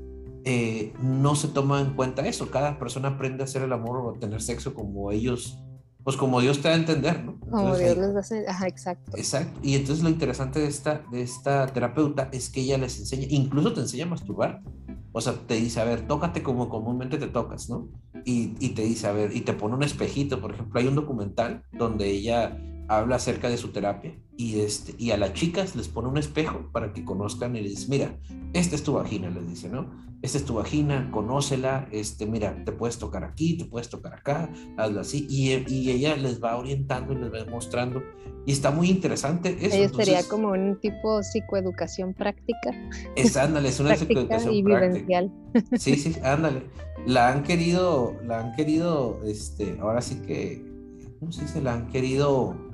[0.45, 2.51] eh, no se toma en cuenta eso.
[2.51, 5.59] Cada persona aprende a hacer el amor o a tener sexo como ellos,
[6.05, 7.39] pues como Dios te da a entender, ¿no?
[7.39, 9.17] como Dios les hace, ajá, exacto.
[9.17, 9.61] Exacto.
[9.63, 13.73] Y entonces lo interesante de esta, de esta terapeuta es que ella les enseña, incluso
[13.73, 14.63] te enseña a masturbar.
[15.13, 17.89] O sea, te dice, a ver, tócate como comúnmente te tocas, ¿no?
[18.25, 20.95] Y, y, te dice, a ver, y te pone un espejito, por ejemplo, hay un
[20.95, 22.57] documental donde ella
[22.91, 26.71] habla acerca de su terapia y, este, y a las chicas les pone un espejo
[26.73, 28.19] para que conozcan y les dice, mira,
[28.53, 30.10] esta es tu vagina, les dice, ¿no?
[30.23, 34.51] Esta es tu vagina, conócela, este, mira, te puedes tocar aquí, te puedes tocar acá,
[34.77, 38.03] hazlo así, y, y ella les va orientando y les va mostrando,
[38.45, 39.77] y está muy interesante eso.
[39.77, 42.71] Ella sería como un tipo psicoeducación práctica.
[43.17, 45.25] Es, ándale, es una psicoeducación y práctica.
[45.79, 46.65] Sí, sí, ándale.
[47.07, 50.65] La han querido, la han querido, este, ahora sí que,
[51.19, 51.63] ¿cómo se dice?
[51.63, 52.70] La han querido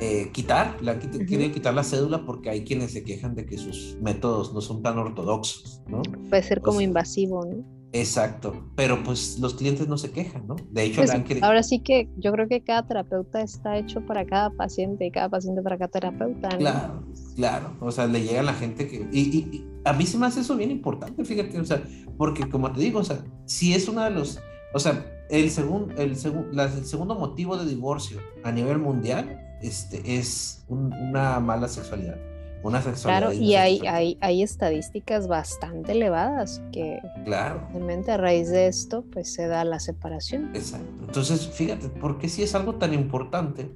[0.00, 3.96] eh, quitar, la quieren quitar la cédula porque hay quienes se quejan de que sus
[4.00, 6.02] métodos no son tan ortodoxos, ¿no?
[6.28, 7.74] Puede ser como invasivo, ¿no?
[7.94, 10.56] Exacto, pero pues los clientes no se quejan, ¿no?
[10.72, 14.50] De hecho, pues, ahora sí que yo creo que cada terapeuta está hecho para cada
[14.50, 16.48] paciente y cada paciente para cada terapeuta.
[16.48, 16.58] ¿no?
[16.58, 17.04] Claro,
[17.36, 19.06] claro, o sea, le llega a la gente que...
[19.12, 21.84] Y, a mí se me hace eso bien importante, fíjate, o sea,
[22.18, 24.40] porque como te digo, o sea, si es uno de los...
[24.74, 30.64] O sea, el, segundo el, el segundo motivo de divorcio a nivel mundial este, es
[30.68, 32.16] una mala sexualidad.
[32.62, 37.66] Una sexualidad claro, y hay, hay, hay, estadísticas bastante elevadas que claro.
[37.70, 40.50] realmente a raíz de esto pues se da la separación.
[40.54, 41.04] Exacto.
[41.06, 43.70] Entonces, fíjate, porque si es algo tan importante,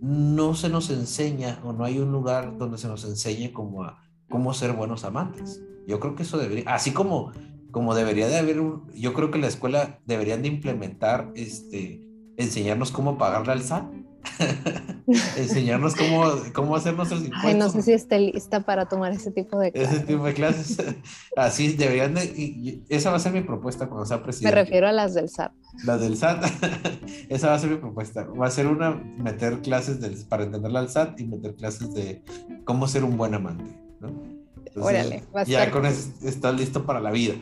[0.00, 4.02] no se nos enseña o no hay un lugar donde se nos enseñe como a,
[4.28, 5.62] cómo ser buenos amantes.
[5.86, 7.32] Yo creo que eso debería, así como,
[7.72, 12.06] como debería de haber, un, yo creo que la escuela deberían de implementar, este,
[12.36, 13.86] enseñarnos cómo pagarle al SAT.
[15.36, 17.50] enseñarnos cómo, cómo hacer nuestros impuestos.
[17.50, 19.96] Ay, no sé si esté lista para tomar ese tipo de clases.
[19.96, 20.76] Ese tipo de clases.
[21.36, 24.54] Así deberían de, y esa va a ser mi propuesta cuando sea presidente.
[24.54, 25.52] Me refiero a las del SAT.
[25.84, 26.44] Las del SAT.
[27.30, 28.24] esa va a ser mi propuesta.
[28.26, 32.22] Va a ser una, meter clases del, para entenderla al SAT y meter clases de
[32.64, 33.76] cómo ser un buen amante.
[34.00, 34.41] ¿no?
[34.76, 37.34] Órale, ya con eso estás listo para la vida.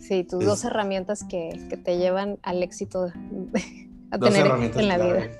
[0.00, 3.10] Sí, tus dos herramientas que, que, te llevan al éxito
[4.10, 5.30] a tener éxito en la vida.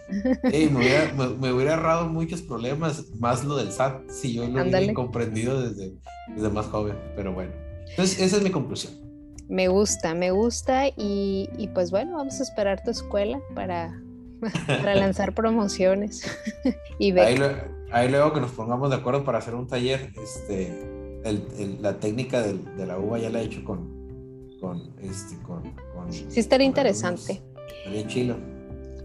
[0.43, 4.95] me, hubiera, me, hubiera, ahorrado muchos problemas, más lo del SAT, si yo lo hubiera
[4.95, 5.95] comprendido desde,
[6.35, 7.53] desde más joven, pero bueno.
[7.91, 8.95] Entonces, esa es mi conclusión.
[9.49, 14.01] Me gusta, me gusta y, y pues bueno, vamos a esperar tu escuela para,
[14.67, 16.27] para lanzar promociones
[16.99, 17.39] y ahí,
[17.93, 20.94] ahí, luego que nos pongamos de acuerdo para hacer un taller, este,
[21.81, 25.63] la técnica de la uva ya la he hecho con, con, este, con,
[26.11, 27.43] sí, estaría interesante.
[27.79, 28.37] Estaría chilo.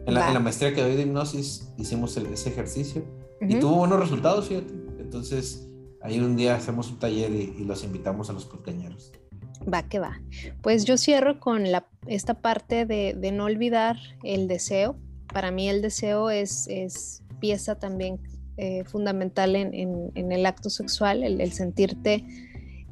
[0.05, 3.03] En la, en la, maestría que doy de hipnosis hicimos ese ejercicio
[3.41, 4.73] y tuvo buenos resultados, fíjate.
[4.99, 5.67] Entonces,
[6.01, 9.11] ahí un día hacemos un taller y, los invitamos a los compañeros.
[9.71, 10.19] Va que va.
[10.61, 14.95] Pues yo cierro con la, esta parte de, de, no olvidar el deseo.
[15.31, 18.19] Para mí el deseo es, es pieza también
[18.61, 22.25] eh, fundamental en, el acto sexual, el, sentirte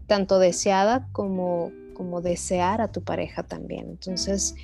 [0.06, 3.88] tanto deseada como, como desear a tu pareja también.
[3.90, 4.56] Entonces,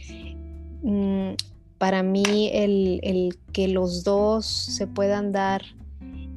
[0.82, 1.32] mm,
[1.78, 5.64] para mí el, que los dos se puedan dar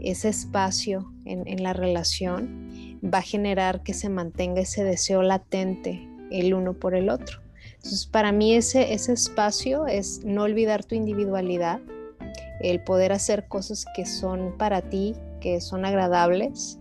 [0.01, 6.55] ese espacio en, la relación va a generar que se mantenga ese deseo latente el
[6.55, 7.39] uno por el otro.
[7.77, 11.79] Entonces, para mí ese, ese espacio es no olvidar tu individualidad,
[12.61, 16.79] el poder hacer cosas que son para ti, que son agradables,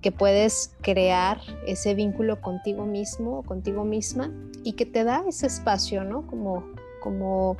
[0.00, 6.04] que puedes crear ese vínculo contigo mismo, contigo misma y que te da ese espacio,
[6.04, 6.26] ¿no?
[6.26, 6.64] Como,
[7.00, 7.56] como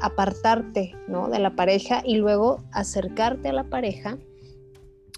[0.00, 1.28] apartarte, ¿no?
[1.28, 4.18] De la pareja y luego acercarte a la pareja,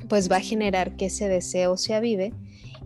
[0.08, 2.32] pues va a generar que ese deseo se avive,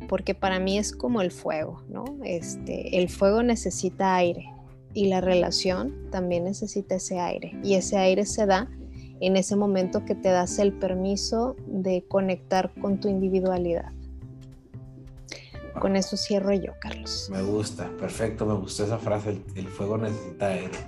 [0.08, 2.04] porque para mí es como el fuego, ¿no?
[2.24, 4.50] Este, el fuego necesita aire
[4.92, 8.70] y la relación también necesita ese aire y ese aire se da
[9.20, 13.92] en ese momento que te das el permiso de conectar con tu individualidad.
[15.78, 17.28] Con eso cierro yo, Carlos.
[17.32, 20.78] Me gusta, perfecto, me gustó esa frase, el, fuego necesita aire.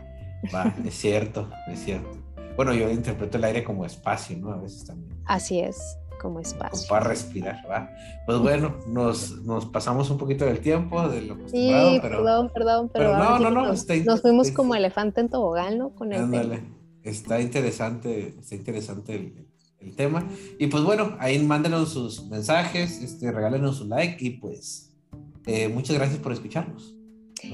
[0.54, 2.10] Va, es cierto, es cierto.
[2.56, 4.52] Bueno, yo interpreto el aire como espacio, ¿no?
[4.52, 5.20] A veces también.
[5.26, 6.88] Así es, como espacio.
[6.88, 7.90] para respirar, ¿va?
[8.26, 12.18] Pues bueno, nos, nos, pasamos un poquito del tiempo, de lo acostumbrado, sí, pero...
[12.18, 13.18] perdón, perdón, pero...
[13.18, 15.90] no, no, no, nos, nos fuimos como elefante en tobogán, ¿no?
[15.90, 16.75] Con el Ándale
[17.06, 19.14] está interesante, está interesante
[19.80, 20.26] el, tema.
[20.58, 24.92] Y pues bueno, ahí mándenos sus mensajes, este, regálenos su like y pues
[25.46, 26.92] eh, muchas gracias por escucharnos.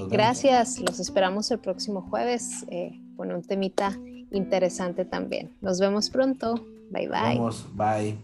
[0.09, 3.95] Gracias, los esperamos el próximo jueves eh, con un temita
[4.31, 5.55] interesante también.
[5.61, 6.55] Nos vemos pronto.
[6.89, 7.37] Bye bye.
[7.37, 8.17] Vamos, bye.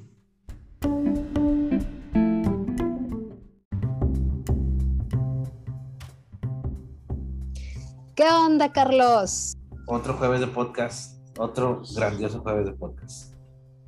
[8.15, 9.55] ¿Qué onda, Carlos?
[9.85, 11.18] Otro jueves de podcast.
[11.39, 13.33] Otro grandioso jueves de podcast.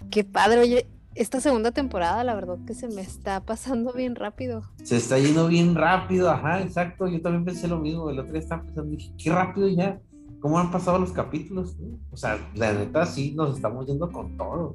[0.09, 4.61] Qué padre, oye, esta segunda temporada, la verdad que se me está pasando bien rápido.
[4.81, 7.07] Se está yendo bien rápido, ajá, exacto.
[7.07, 8.09] Yo también pensé lo mismo.
[8.09, 9.99] El otro día estaba pensando, dije, qué rápido ya.
[10.39, 11.75] ¿Cómo han pasado los capítulos?
[12.09, 14.73] O sea, la neta sí nos estamos yendo con todo.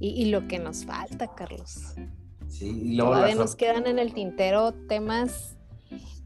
[0.00, 1.94] Y, lo que nos falta, Carlos.
[2.48, 5.58] Sí, y luego Todavía nos quedan en el tintero temas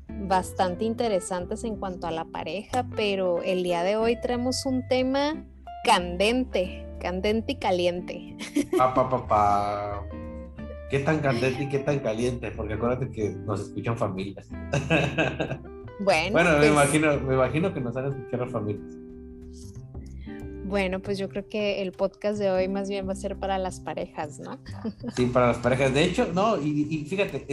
[0.08, 5.44] bastante interesantes en cuanto a la pareja, pero el día de hoy traemos un tema
[5.84, 8.36] candente, candente y caliente.
[8.76, 10.06] Pa, pa, pa,
[10.90, 12.50] ¿Qué tan candente y qué tan caliente?
[12.52, 14.48] Porque acuérdate que nos escuchan familias.
[15.98, 18.84] Bueno, bueno me, pues imagino, me imagino que nos escuchar las familias.
[20.66, 23.56] Bueno, pues yo creo que el podcast de hoy más bien va a ser para
[23.56, 24.58] las parejas, ¿no?
[25.16, 25.94] Sí, para las parejas.
[25.94, 27.46] De hecho, no, y, fíjate,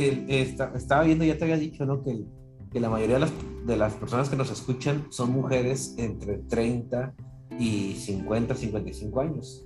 [0.74, 2.04] estaba viendo, ya te había dicho, ¿no?
[2.04, 2.26] Que
[2.74, 3.32] que la mayoría de las,
[3.66, 7.14] de las personas que nos escuchan son mujeres entre 30
[7.60, 9.66] y 50, 55 años.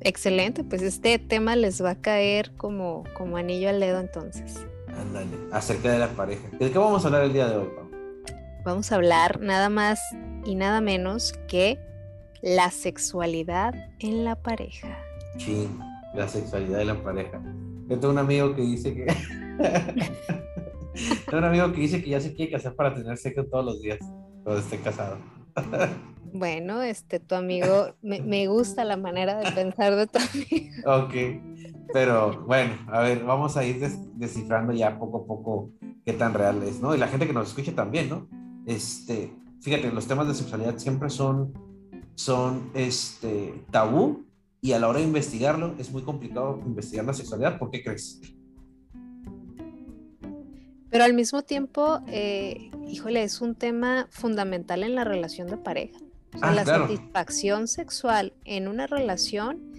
[0.00, 4.64] Excelente, pues este tema les va a caer como, como anillo al dedo entonces.
[4.96, 6.48] Ándale, acerca de la pareja.
[6.58, 7.90] ¿De qué vamos a hablar el día de hoy, Pau?
[8.64, 10.00] Vamos a hablar nada más
[10.44, 11.78] y nada menos que
[12.40, 14.96] la sexualidad en la pareja.
[15.38, 15.68] Sí,
[16.14, 17.42] la sexualidad en la pareja.
[17.88, 19.06] Yo tengo un amigo que dice que
[20.94, 23.82] Tengo un amigo que dice que ya se quiere casar para tener sexo todos los
[23.82, 23.98] días
[24.42, 25.18] cuando esté casado.
[26.32, 30.74] Bueno, este, tu amigo, me, gusta la manera de pensar de tu amigo.
[31.04, 31.14] Ok,
[31.92, 33.78] pero bueno, a ver, vamos a ir
[34.14, 35.70] descifrando ya poco a poco
[36.04, 36.92] qué tan real es, ¿no?
[36.92, 38.28] Y la gente que nos escucha también, ¿no?
[38.66, 41.52] Este, fíjate, los temas de sexualidad siempre son,
[42.16, 44.26] son este, tabú
[44.60, 47.60] y a la hora de investigarlo es muy complicado investigar la sexualidad.
[47.60, 48.20] ¿Por qué crees?
[50.94, 55.98] Pero al mismo tiempo, eh, híjole, es un tema fundamental en la relación de pareja.
[56.40, 59.72] Ah, la satisfacción sexual en una relación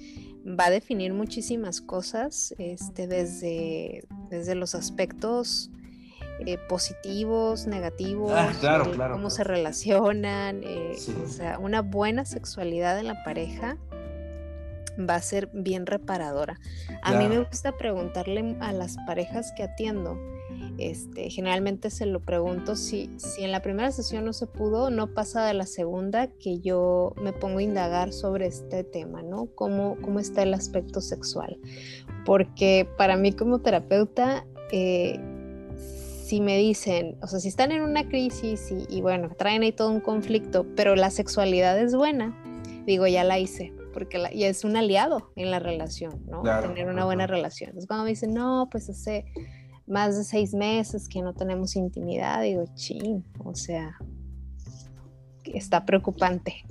[0.46, 5.72] va a definir muchísimas cosas, este, desde, desde los aspectos
[6.46, 13.24] eh, positivos, negativos, ah, cómo se relacionan, eh, o sea, una buena sexualidad en la
[13.24, 13.78] pareja
[15.00, 16.60] va a ser bien reparadora.
[17.02, 20.20] A mí me gusta preguntarle a las parejas que atiendo,
[20.78, 25.14] este, generalmente se lo pregunto si, si en la primera sesión no se pudo, no
[25.14, 29.48] pasa de la segunda que yo me pongo a indagar sobre este tema, ¿no?
[29.56, 31.58] ¿Cómo, cómo está el aspecto sexual?
[32.26, 35.20] Porque para mí como terapeuta, eh,
[36.26, 39.92] si me dicen, o sea, si están en una crisis y, bueno, traen ahí todo
[39.92, 42.36] un conflicto, pero la sexualidad es buena,
[42.86, 46.42] digo, ya la hice, porque la, es un aliado en la relación, ¿no?
[46.42, 47.70] Tener una buena relación.
[47.70, 49.26] Entonces cuando me dicen, no, pues hace
[49.88, 53.98] más de seis meses que no tenemos intimidad, digo, ching, o sea,
[55.44, 56.66] está preocupante.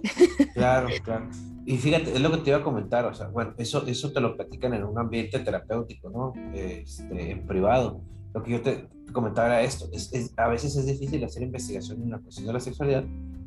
[0.54, 1.28] Claro, claro.
[1.66, 4.20] Y fíjate, es lo que te iba a comentar, o sea, bueno, eso, eso te
[4.20, 6.32] lo platican en un ambiente terapéutico, ¿no?
[6.52, 8.02] Este, en privado.
[8.34, 12.10] Lo que yo te comentaba era esto, es, a veces es difícil hacer investigación en
[12.10, 13.04] la cuestión de la sexualidad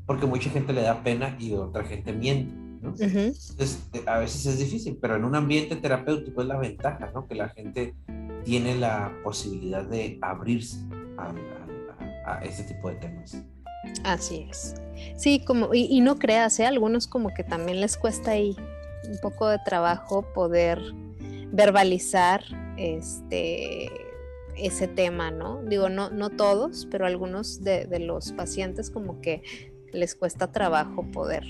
[0.08, 2.96] porque mucha gente le da pena y otra gente miente, ¿no?
[2.98, 7.28] Entonces, eh, a veces es difícil, pero en un ambiente terapéutico es la ventaja, ¿no?
[7.28, 7.94] Que la gente
[8.44, 10.78] tiene la posibilidad de abrirse
[11.18, 13.38] a, este tipo de temas.
[14.04, 14.76] Así es.
[15.16, 16.66] Sí, como, y, no creas, ¿eh?
[16.66, 18.56] algunos como que también les cuesta ahí
[19.10, 20.82] un poco de trabajo poder
[21.52, 22.44] verbalizar
[22.78, 23.90] este
[24.58, 25.62] ese tema, ¿no?
[25.64, 29.44] Digo, no, no todos, pero algunos de, de los pacientes como que
[29.94, 31.44] les cuesta trabajo poder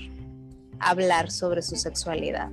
[0.78, 2.50] hablar sobre su sexualidad.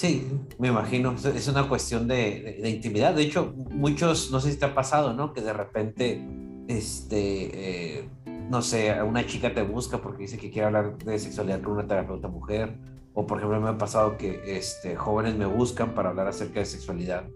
[0.00, 0.26] Sí,
[0.58, 1.14] me imagino.
[1.14, 3.12] Es una cuestión de, intimidad.
[3.12, 5.34] De hecho, muchos, no sé si te ha pasado, ¿no?
[5.34, 6.26] Que de repente,
[6.68, 8.08] este, eh,
[8.48, 11.86] no sé, una chica te busca porque dice que quiere hablar de sexualidad con una
[11.86, 12.78] terapeuta mujer.
[13.12, 16.64] O por ejemplo, me ha pasado que este, jóvenes me buscan para hablar acerca de
[16.64, 17.28] sexualidad.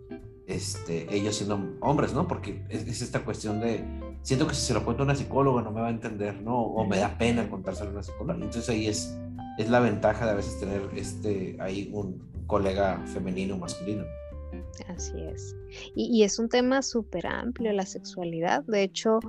[0.46, 2.26] Este, ellos siendo hombres, ¿no?
[2.26, 3.84] Porque es, esta cuestión de,
[4.22, 6.62] siento que si se lo cuento a una psicóloga no me va a entender, ¿no?
[6.62, 8.36] O me da pena contárselo a una psicóloga.
[8.36, 9.14] Entonces ahí es,
[9.58, 14.05] es la ventaja de a veces tener este, ahí un, colega femenino o masculino.
[14.88, 15.57] Así es.
[15.95, 18.64] Y, es un tema súper amplio la sexualidad.
[18.64, 19.20] De hecho,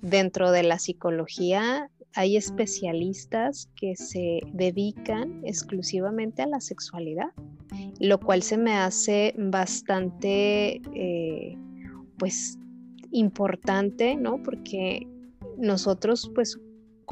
[0.00, 7.30] dentro de la psicología hay especialistas que se dedican exclusivamente a la sexualidad,
[8.00, 11.56] lo cual se me hace bastante, eh,
[12.18, 12.58] pues,
[13.12, 14.42] importante, ¿no?
[14.42, 15.06] Porque
[15.56, 16.58] nosotros, pues,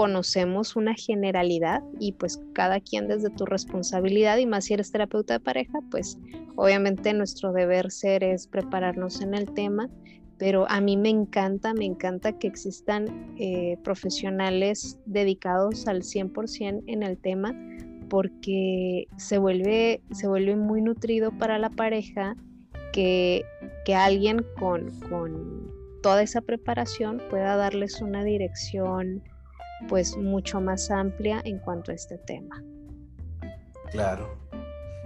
[0.00, 5.34] conocemos una generalidad y pues cada quien desde tu responsabilidad y más si eres terapeuta
[5.34, 6.16] de pareja, pues
[6.56, 9.90] obviamente nuestro deber ser es prepararnos en el tema,
[10.38, 17.02] pero a mí me encanta, me encanta que existan eh, profesionales dedicados al 100% en
[17.02, 17.54] el tema
[18.08, 22.36] porque se vuelve, se vuelve muy nutrido para la pareja
[22.94, 23.44] que,
[23.84, 25.70] que alguien con, con
[26.02, 29.22] toda esa preparación pueda darles una dirección
[29.88, 32.62] pues mucho más amplia en cuanto a este tema.
[33.90, 34.38] Claro.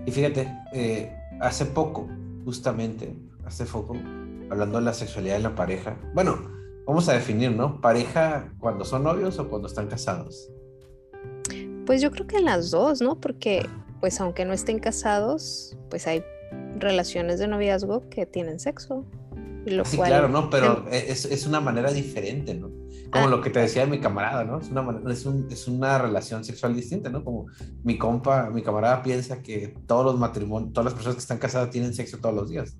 [0.06, 2.08] Y fíjate, eh, hace poco,
[2.44, 3.14] justamente,
[3.44, 3.96] hace poco,
[4.50, 6.50] hablando de la sexualidad de la pareja, bueno,
[6.86, 7.80] vamos a definir, ¿no?
[7.80, 10.50] ¿Pareja cuando son novios o cuando están casados?
[11.86, 13.20] Pues yo creo que las dos, ¿no?
[13.20, 13.66] Porque,
[14.00, 16.22] pues aunque no estén casados, pues hay
[16.78, 19.04] relaciones de noviazgo que tienen sexo.
[19.66, 20.50] Lo sí, claro, ¿no?
[20.50, 22.70] Pero es, es, una manera diferente, ¿no?
[23.14, 23.30] Como ah.
[23.30, 24.58] lo que te decía de mi camarada, ¿no?
[24.58, 27.22] Es una, es, un, es una relación sexual distinta, ¿no?
[27.22, 27.46] Como
[27.84, 31.70] mi compa, mi camarada piensa que todos los matrimonios, todas las personas que están casadas
[31.70, 32.76] tienen sexo todos los días.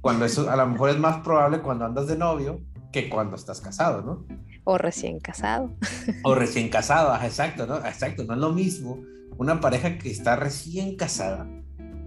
[0.00, 3.60] Cuando eso a lo mejor es más probable cuando andas de novio que cuando estás
[3.60, 4.24] casado, ¿no?
[4.64, 5.76] O recién casado.
[6.24, 7.76] O recién casado, exacto, ¿no?
[7.76, 9.02] Exacto, no es lo mismo
[9.36, 11.46] una pareja que está recién casada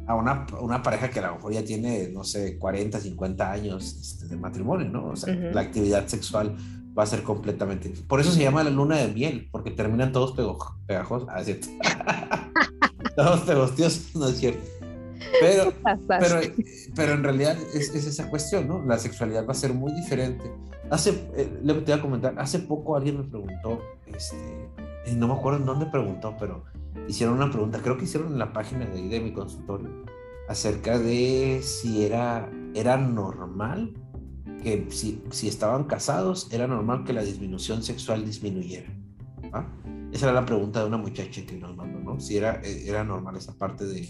[0.07, 3.95] a una, una, pareja que a lo mejor ya tiene, no sé, 40, 50 años
[4.01, 5.09] este, de matrimonio, ¿no?
[5.09, 6.57] O sea, la actividad sexual
[6.97, 7.89] va a ser completamente.
[8.07, 10.33] Por eso se llama la luna de miel, porque terminan todos
[10.87, 11.27] pegajosos.
[11.31, 11.67] Ah, es cierto.
[13.15, 14.61] todos pegostiosos, no es cierto.
[15.41, 15.73] Pero,
[16.07, 16.39] pero,
[16.95, 18.83] pero en realidad es, es, esa cuestión, ¿no?
[18.85, 20.51] La sexualidad va a ser muy diferente.
[20.89, 24.37] Hace, eh, te iba a comentar, hace poco alguien me preguntó, este,
[25.15, 26.63] no me acuerdo en dónde preguntó, pero
[27.07, 29.89] hicieron una pregunta, creo que hicieron en la página de, de mi consultorio,
[30.47, 33.93] acerca de si era, era normal
[34.63, 38.87] que si, si estaban casados, era normal que la disminución sexual disminuyera.
[40.11, 42.19] Esa era la pregunta de una muchacha que nos mandó, ¿no?
[42.19, 44.09] Si era, era normal esa parte de,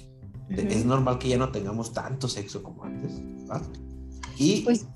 [0.49, 3.21] es normal que ya no tengamos tanto sexo como antes.
[4.37, 4.87] Y pues,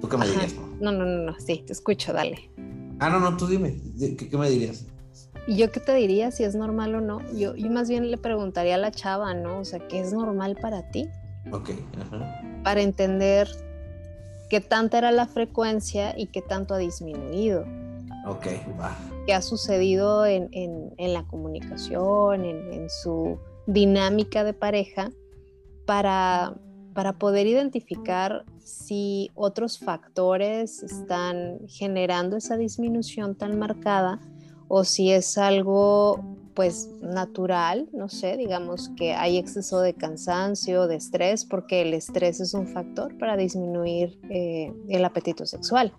[0.00, 0.68] tú qué me dirías, no?
[0.80, 2.50] No, no, no, sí, te escucho, dale.
[2.98, 4.86] Ah, no, no, tú dime, ¿qué, qué me dirías?
[5.46, 7.20] ¿Y yo qué te diría si es normal o no?
[7.34, 9.60] Yo, yo más bien le preguntaría a la chava, ¿no?
[9.60, 11.08] O sea, ¿qué es normal para ti?
[11.52, 11.70] Ok,
[12.00, 12.42] ajá.
[12.64, 13.48] Para entender
[14.48, 17.64] qué tanta era la frecuencia y qué tanto ha disminuido.
[18.26, 18.46] Ok,
[18.78, 18.96] va.
[19.26, 25.10] ¿Qué ha sucedido en, en, en la comunicación, en, en, su dinámica de pareja,
[25.86, 26.54] para,
[26.94, 34.20] para poder identificar si otros factores están generando esa disminución tan marcada
[34.68, 36.22] o si es algo
[36.58, 42.40] pues natural, no sé, digamos que hay exceso de cansancio, de estrés, porque el estrés
[42.40, 45.92] es un factor para disminuir eh, el apetito sexual.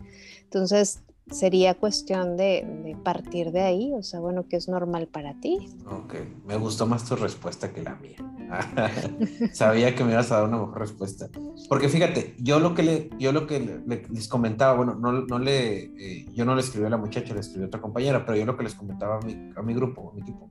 [0.44, 1.00] Entonces,
[1.32, 5.70] sería cuestión de, partir de ahí, o sea, bueno, que es normal para ti.
[5.86, 6.16] Ok,
[6.46, 8.18] me gustó más tu respuesta que la mía.
[9.54, 11.30] Sabía que me ibas a dar una mejor respuesta.
[11.68, 15.84] Porque fíjate, yo lo que, le, yo lo que les comentaba, bueno, no, no le,
[15.98, 18.46] eh, yo no le escribí a la muchacha, le escribí a otra compañera, pero yo
[18.46, 20.50] lo que les comentaba a mi, a mi grupo, a mi equipo,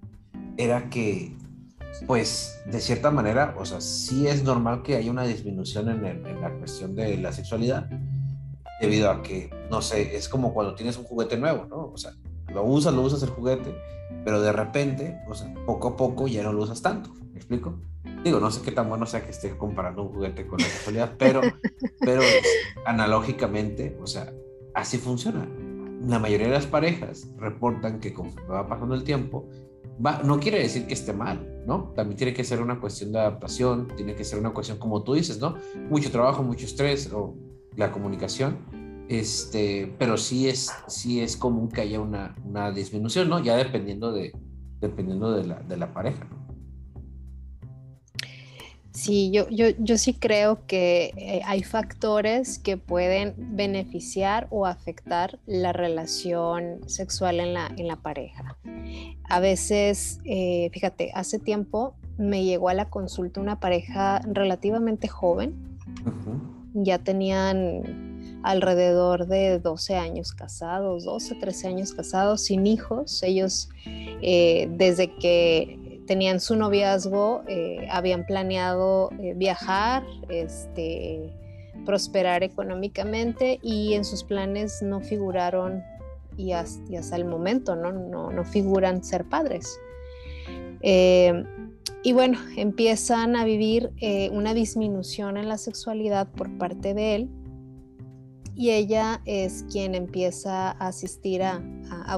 [0.57, 1.37] era que,
[2.07, 6.41] pues, de cierta manera, o sea, sí es normal que haya una disminución en, en
[6.41, 7.89] la cuestión de la sexualidad,
[8.81, 11.91] debido a que, no sé, es como cuando tienes un juguete nuevo, ¿no?
[11.93, 12.12] O sea,
[12.53, 13.74] lo usas, lo usas el juguete,
[14.24, 17.79] pero de repente, o sea, poco a poco ya no lo usas tanto, ¿me explico?
[18.24, 21.14] Digo, no sé qué tan bueno sea que esté comparando un juguete con la sexualidad,
[21.18, 21.41] pero,
[22.01, 22.22] pero
[22.85, 24.33] analógicamente, o sea,
[24.74, 25.49] así funciona.
[26.07, 29.49] La mayoría de las parejas reportan que conforme va pasando el tiempo,
[30.05, 31.93] va, no quiere decir que esté mal, ¿no?
[31.95, 35.14] También tiene que ser una cuestión de adaptación, tiene que ser una cuestión como tú
[35.14, 35.57] dices, ¿no?
[35.91, 37.37] Mucho trabajo, mucho estrés, o
[37.79, 43.43] la comunicación, este, pero sí es, sí es común que haya una, una disminución, ¿no?
[43.43, 44.33] Ya dependiendo de,
[44.81, 46.37] dependiendo de la, de la pareja, ¿no?
[48.91, 55.39] Sí, yo, yo, yo sí creo que eh, hay factores que pueden beneficiar o afectar
[55.47, 58.59] la relación sexual en la, en la pareja.
[59.29, 65.79] A veces, eh, fíjate, hace tiempo me llegó a la consulta una pareja relativamente joven
[66.74, 73.22] ya tenían alrededor de 12 años casados, 12, 13 años casados, sin hijos.
[73.22, 81.32] Ellos, eh, desde que tenían su noviazgo, eh, habían planeado eh, viajar, este,
[81.84, 85.82] prosperar económicamente y en sus planes no figuraron,
[86.36, 89.78] y hasta, el momento no, no, no figuran ser padres.
[92.03, 97.30] Y bueno, empiezan a vivir eh, una disminución en la sexualidad por parte de él
[98.55, 101.62] y ella es quien empieza a asistir a,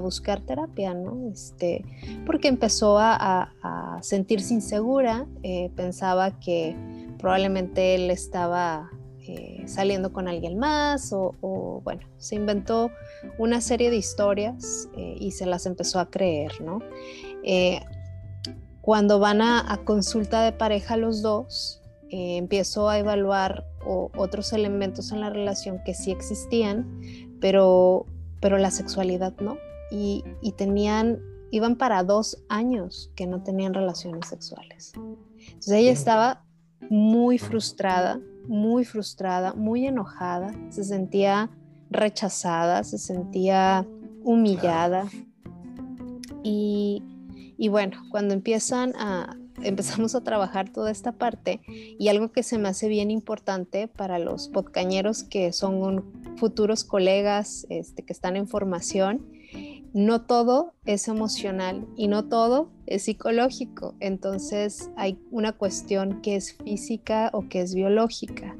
[0.00, 1.30] buscar terapia, ¿no?
[1.30, 1.84] Este,
[2.24, 3.52] porque empezó a,
[4.00, 6.74] sentirse insegura, eh, pensaba que
[7.18, 12.90] probablemente él estaba eh, saliendo con alguien más o, bueno, se inventó
[13.36, 16.78] una serie de historias y se las empezó a creer, ¿no?
[18.90, 25.20] Cuando van a, consulta de pareja los dos, eh, empiezo a evaluar otros elementos en
[25.20, 27.00] la relación que sí existían,
[27.40, 28.04] pero,
[28.40, 29.58] pero la sexualidad no.
[29.92, 30.24] Y,
[30.56, 31.20] tenían,
[31.52, 34.92] iban para dos años que no tenían relaciones sexuales.
[34.96, 36.44] Entonces ella estaba
[36.90, 41.48] muy frustrada, muy frustrada, muy enojada, se sentía
[41.90, 43.86] rechazada, se sentía
[44.24, 45.04] humillada.
[46.42, 47.04] Y,
[47.60, 52.56] y bueno, cuando empiezan a, empezamos a trabajar toda esta parte y algo que se
[52.56, 58.48] me hace bien importante para los podcañeros que son futuros colegas este, que están en
[58.48, 59.26] formación,
[59.92, 63.94] no todo es emocional y no todo es psicológico.
[64.00, 68.56] Entonces hay una cuestión que es física o que es biológica.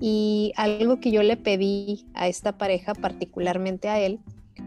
[0.00, 4.18] Y algo que yo le pedí a esta pareja, particularmente a él,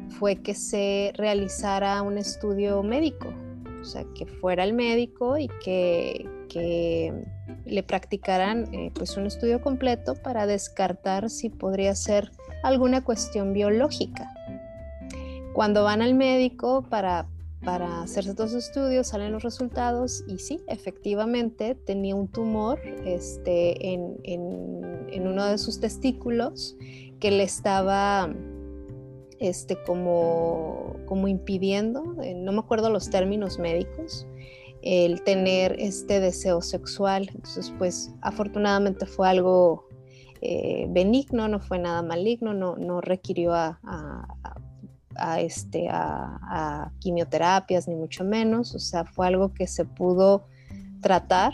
[0.07, 3.33] fue que se realizara un estudio médico,
[3.87, 6.25] sea, que fuera el médico y que,
[7.65, 12.31] le practicaran eh, pues un estudio completo para descartar si podría ser
[12.63, 14.33] alguna cuestión biológica.
[15.53, 17.27] Cuando van al médico para,
[17.63, 23.93] para hacerse todos los estudios, salen los resultados y sí, efectivamente tenía un tumor este,
[23.93, 26.75] en, en uno de sus testículos
[27.19, 28.33] que le estaba
[29.39, 34.27] este, como, como impidiendo, eh, no me acuerdo los términos médicos,
[34.81, 37.29] el tener este deseo sexual.
[37.33, 39.87] Entonces, pues afortunadamente fue algo
[40.41, 43.79] eh, benigno, no fue nada maligno, no, requirió a,
[45.15, 48.75] a, este, a, quimioterapias, ni mucho menos.
[48.75, 50.45] O sea, fue algo que se pudo
[51.01, 51.53] tratar.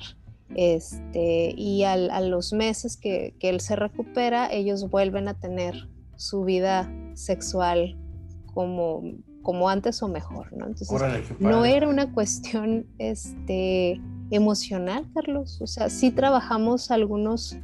[0.56, 5.88] Este, y a los meses que, que él se recupera, ellos vuelven a tener
[6.24, 7.98] su vida sexual
[8.54, 9.04] como
[9.44, 10.68] como antes o mejor, ¿no?
[10.68, 10.90] Entonces,
[11.40, 14.02] no era una cuestión este,
[14.32, 15.60] emocional, Carlos.
[15.62, 17.58] O sea, sí trabajamos algunos,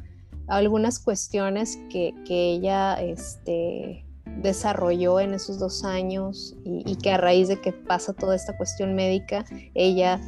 [0.46, 4.04] algunas cuestiones que, que ella este,
[4.42, 8.94] desarrolló en esos dos años y, que a raíz de que pasa toda esta cuestión
[8.94, 10.20] médica, ella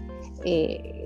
[0.44, 1.01] eh,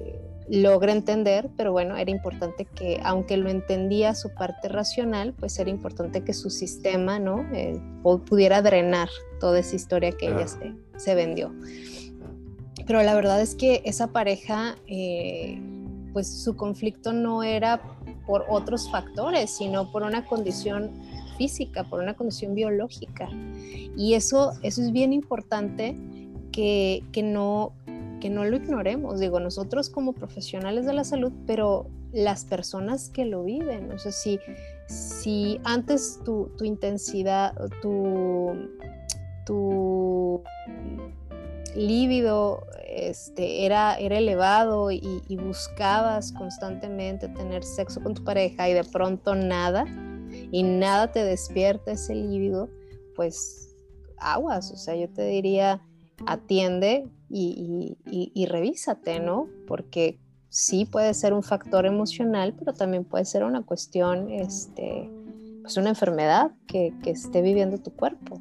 [0.48, 5.70] logra entender, pero bueno, era importante que, aunque lo entendía su parte racional, pues era
[5.70, 7.44] importante que su sistema, ¿no?
[7.52, 7.80] Eh,
[8.28, 9.08] pudiera drenar
[9.40, 10.46] toda esa historia que ella
[10.96, 11.52] se, vendió.
[12.86, 15.60] Pero la verdad es que esa pareja, eh,
[16.12, 17.80] pues su conflicto no era
[18.26, 20.90] por otros factores, sino por una condición
[21.36, 23.28] física, por una condición biológica.
[23.96, 25.96] Y eso, eso es bien importante
[26.52, 27.72] que, que no
[28.20, 33.24] que no lo ignoremos, digo, nosotros como profesionales de la salud, pero las personas que
[33.24, 34.38] lo viven, o sea, si,
[34.86, 38.70] si antes tu, intensidad, tu,
[39.44, 40.42] tu
[41.74, 48.84] líbido este, era, era elevado y, buscabas constantemente tener sexo con tu pareja y de
[48.84, 49.84] pronto nada,
[50.50, 52.70] y nada te despierta ese líbido,
[53.14, 53.74] pues
[54.18, 55.82] aguas, o sea, yo te diría,
[56.24, 59.48] atiende y, revísate, ¿no?
[59.66, 60.18] Porque
[60.48, 65.10] sí puede ser un factor emocional, pero también puede ser una cuestión, este,
[65.62, 68.40] pues una enfermedad que, esté viviendo tu cuerpo.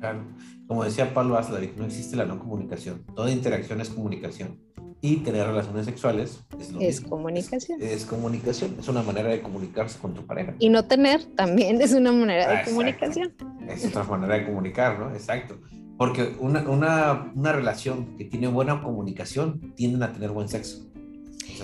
[0.00, 0.24] Claro,
[0.66, 4.58] como decía Pablo Aslaric, no existe la no comunicación, toda interacción es comunicación.
[5.00, 7.78] Y tener relaciones sexuales es lo Es comunicación.
[7.82, 10.54] Es, comunicación, es una manera de comunicarse con tu pareja.
[10.58, 13.34] Y no tener también es una manera de comunicación.
[13.68, 15.10] Es otra manera de comunicar, ¿no?
[15.10, 15.58] Exacto.
[15.96, 20.84] Porque una, una, una, relación que tiene buena comunicación tienden a tener buen sexo.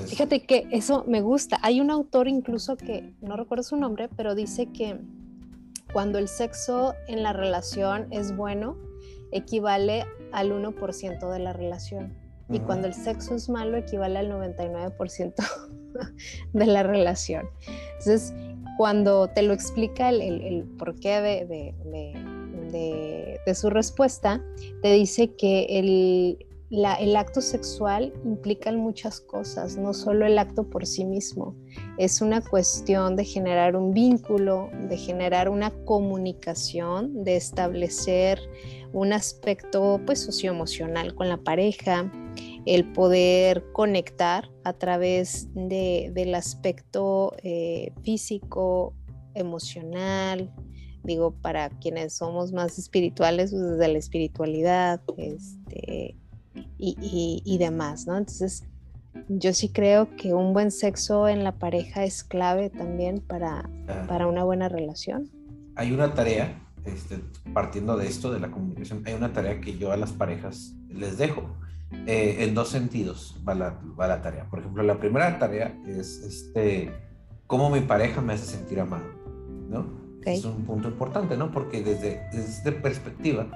[0.07, 1.59] Fíjate que eso me gusta.
[1.63, 5.01] Hay un autor incluso que, no recuerdo su nombre, pero dice que
[5.93, 8.77] cuando el sexo en la relación es bueno,
[9.33, 12.15] equivale al 1% de la relación.
[12.49, 15.35] Y cuando el sexo es malo, equivale al 99%
[16.53, 17.47] de la relación.
[17.99, 18.35] Entonces,
[18.77, 22.13] cuando te lo explica el, el, el porqué de, de, de,
[23.55, 24.43] su respuesta,
[24.83, 30.87] te dice que el, el acto sexual implica muchas cosas, no solo el acto por
[30.87, 31.57] sí mismo.
[31.99, 38.41] Es una cuestión de generar un vínculo, de generar una comunicación, de establecer
[38.93, 42.11] un aspecto pues socioemocional con la pareja,
[42.67, 48.95] el poder conectar a través del aspecto eh, físico,
[49.35, 50.53] emocional,
[51.03, 56.17] digo, para quienes somos más espirituales, pues desde la espiritualidad este,
[56.79, 58.17] y, demás, ¿no?
[58.17, 58.65] Entonces,
[59.29, 63.69] yo sí creo que un buen sexo en la pareja es clave también para,
[64.09, 65.31] para una buena relación.
[65.77, 67.21] Hay una tarea, este,
[67.53, 71.19] partiendo de esto, de la comunicación, hay una tarea que yo a las parejas les
[71.19, 71.43] dejo.
[72.07, 74.49] Eh, en dos sentidos va la, va la tarea.
[74.49, 76.93] Por ejemplo, la primera tarea es este,
[77.49, 79.07] cómo mi pareja me hace sentir amado,
[79.69, 80.00] ¿no?
[80.25, 81.51] Es un punto importante, ¿no?
[81.51, 83.47] Porque desde, desde perspectiva,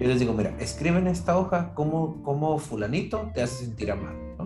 [0.00, 4.16] yo les digo, mira, escribe en esta hoja cómo, cómo fulanito te hace sentir amado,
[4.38, 4.44] ¿no?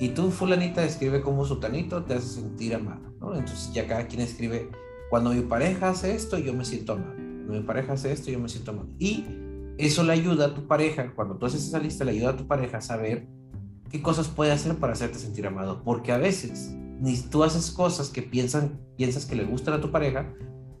[0.00, 3.34] Y tú, fulanita, escribe cómo sutanito te hace sentir amado, ¿no?
[3.34, 4.70] Entonces ya cada quien escribe,
[5.10, 7.14] cuando mi pareja hace esto, yo me siento amado.
[7.14, 8.88] Cuando mi pareja hace esto, yo me siento amado.
[8.98, 9.26] Y
[9.76, 12.46] eso le ayuda a tu pareja, cuando tú haces esa lista, le ayuda a tu
[12.46, 13.26] pareja a saber
[13.90, 15.82] qué cosas puede hacer para hacerte sentir amado.
[15.84, 19.90] Porque a veces ni tú haces cosas que piensan, piensas que le gustan a tu
[19.90, 20.32] pareja,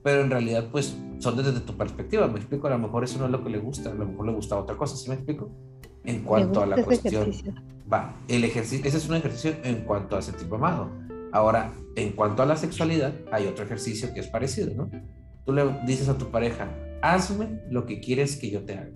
[0.02, 3.26] pero en realidad pues son desde tu perspectiva, me explico, a lo mejor eso no
[3.26, 5.50] es lo que le gusta, a lo mejor le gusta otra cosa, ¿sí me explico?
[6.04, 7.30] En cuanto a la cuestión,
[7.92, 10.90] va, el ejercicio, ese es un ejercicio en cuanto a tipo amado.
[11.32, 14.90] Ahora, en cuanto a la sexualidad, hay otro ejercicio que es parecido, ¿no?
[15.44, 16.70] Tú le dices a tu pareja,
[17.02, 18.92] hazme lo que quieres que yo te haga.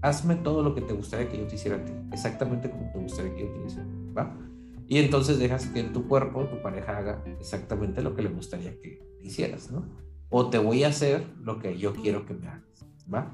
[0.00, 2.98] Hazme todo lo que te gustaría que yo te hiciera a ti, exactamente como te
[2.98, 3.86] gustaría que yo te hiciera,
[4.16, 4.38] ¿va?
[4.86, 9.02] Y entonces dejas que tu cuerpo, tu pareja haga exactamente lo que le gustaría que
[9.22, 9.86] hicieras, ¿no?
[10.30, 13.32] O te voy a hacer lo que yo quiero que me hagas, ¿va?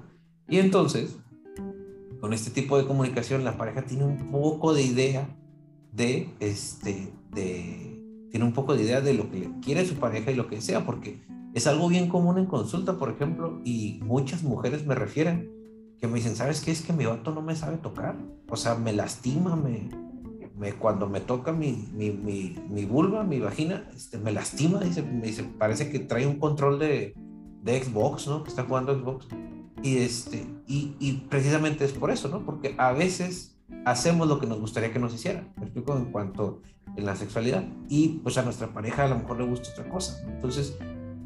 [0.49, 1.17] Y entonces,
[2.21, 5.29] con este tipo de comunicación, la pareja tiene un poco de idea
[5.93, 10.35] de, este, de, tiene un poco de idea de lo que quiere su pareja y
[10.35, 11.23] lo que sea, porque
[11.55, 15.51] es algo bien común en consulta, por ejemplo, y muchas mujeres me refieren
[16.01, 16.71] que me dicen, ¿sabes qué?
[16.71, 18.17] Es que mi vato no me sabe tocar,
[18.49, 19.89] o sea, me lastima, me,
[20.61, 25.27] me, cuando me toca mi, mi, mi, vulva, mi vagina, este, me lastima, dice, me
[25.27, 27.15] dice, parece que trae un control de,
[27.63, 28.43] de Xbox, ¿no?
[28.43, 29.27] Que está jugando Xbox.
[29.83, 32.45] Y, este, y, y, precisamente es por eso, ¿no?
[32.45, 36.61] Porque a veces hacemos lo que nos gustaría que nos hicieran, me explico, en cuanto
[36.95, 37.65] en la sexualidad.
[37.89, 40.23] Y pues a nuestra pareja a lo mejor le gusta otra cosa.
[40.29, 40.77] Entonces,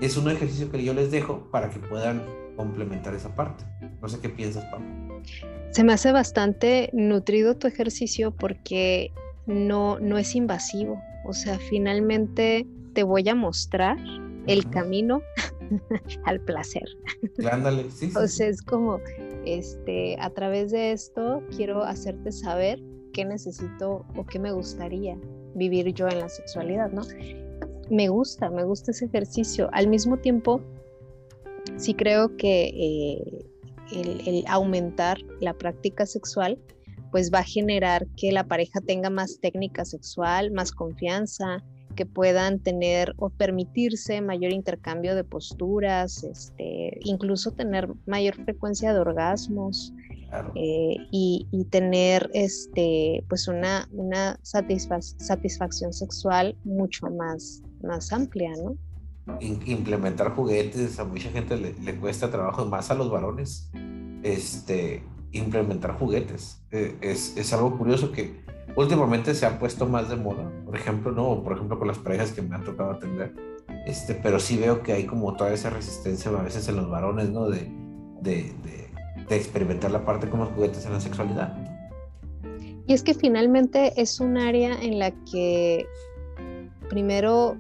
[0.01, 2.23] es un ejercicio que yo les dejo para que puedan
[2.57, 3.65] complementar esa parte.
[4.01, 4.87] No sé qué piensas, Pablo.
[5.73, 9.11] Se me hace bastante nutrido tu ejercicio porque
[9.47, 11.01] no, no es invasivo.
[11.25, 13.99] O sea, finalmente te voy a mostrar
[14.47, 15.23] el camino
[16.25, 16.85] al placer.
[17.51, 19.01] Ándale, sí, O sea, es como,
[19.45, 22.81] este, a través de esto quiero hacerte saber
[23.13, 25.17] qué necesito o qué me gustaría
[25.55, 27.03] vivir yo en la sexualidad, ¿no?
[27.91, 29.69] Me gusta, me gusta ese ejercicio.
[29.73, 30.61] Al mismo tiempo,
[31.77, 33.45] sí creo que eh,
[33.93, 36.59] el, aumentar la práctica sexual,
[37.15, 41.63] pues va a generar que la pareja tenga más técnica sexual, más confianza,
[41.95, 48.99] que puedan tener o permitirse mayor intercambio de posturas, este, incluso tener mayor frecuencia de
[48.99, 49.93] orgasmos
[50.57, 58.77] eh, y, tener este, pues una, una satisfacción sexual mucho más, más amplia, ¿no?
[59.41, 63.71] implementar juguetes, a mucha gente le, cuesta trabajo, más a los varones,
[64.25, 65.05] este,
[65.35, 66.63] implementar juguetes.
[66.71, 68.43] Eh, es, algo curioso que
[68.77, 71.43] últimamente se ha puesto más de moda, por ejemplo, ¿no?
[71.43, 73.35] Por ejemplo, con las parejas que me han tocado atender,
[73.87, 77.31] este, pero sí veo que hay como toda esa resistencia a veces en los varones,
[77.31, 77.49] ¿no?
[77.49, 77.71] De,
[78.23, 78.55] de
[79.31, 81.57] experimentar la parte con los juguetes en la sexualidad.
[82.87, 85.87] Y es que finalmente es un área en la que
[86.89, 87.57] primero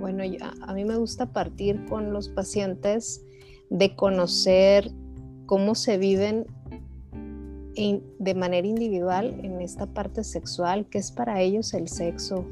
[0.00, 0.22] bueno,
[0.60, 3.24] a mí me gusta partir con los pacientes
[3.70, 4.90] de conocer
[5.46, 6.46] cómo se viven
[7.74, 12.44] de manera individual en esta parte sexual, qué es para ellos el sexo,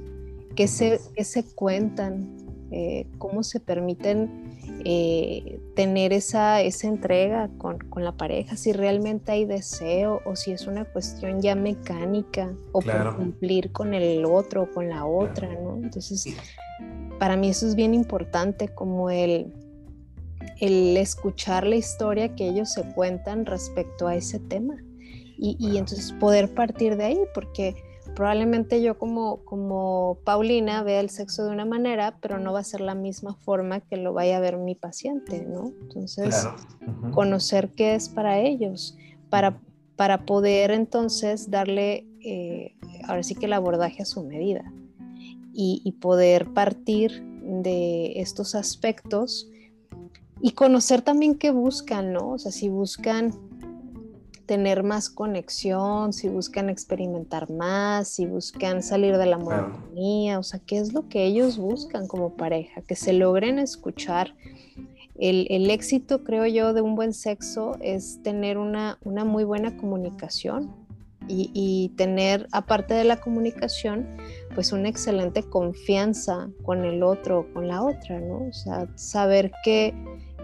[0.56, 2.36] qué se, se cuentan,
[2.70, 4.30] eh, cómo se permiten
[4.84, 10.66] eh, tener esa, esa entrega con, la pareja, si realmente hay deseo o si es
[10.66, 15.76] una cuestión ya mecánica o por cumplir con el otro o con la otra, ¿no?
[15.76, 16.34] Entonces,
[17.18, 19.52] para mí eso es bien importante, como el,
[20.60, 24.76] el escuchar la historia que ellos se cuentan respecto a ese tema.
[25.38, 27.74] Y, entonces poder partir de ahí, porque
[28.14, 32.64] probablemente yo como, como Paulina vea el sexo de una manera, pero no va a
[32.64, 35.72] ser la misma forma que lo vaya a ver mi paciente, ¿no?
[35.82, 36.46] Entonces,
[37.12, 38.96] conocer qué es para ellos,
[39.30, 39.60] para,
[39.96, 42.76] para poder entonces darle, eh,
[43.08, 44.64] ahora sí que el abordaje a su medida
[45.52, 49.48] y, poder partir de estos aspectos
[50.40, 52.30] y conocer también qué buscan, ¿no?
[52.30, 53.32] O sea, si buscan
[54.46, 60.60] tener más conexión, si buscan experimentar más, si buscan salir de la monotonía, o sea,
[60.60, 64.34] qué es lo que ellos buscan como pareja, que se logren escuchar.
[65.18, 70.74] El, éxito, creo yo, de un buen sexo es tener una, una muy buena comunicación,
[71.28, 74.06] y, tener, aparte de la comunicación,
[74.54, 78.48] pues una excelente confianza con el otro con la otra, ¿no?
[78.48, 79.94] O sea, saber que,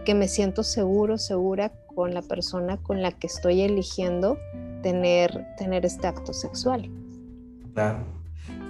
[0.04, 4.38] que me siento seguro, segura con la persona con la que estoy eligiendo
[4.84, 6.88] tener, tener este acto sexual.
[7.74, 8.04] Claro.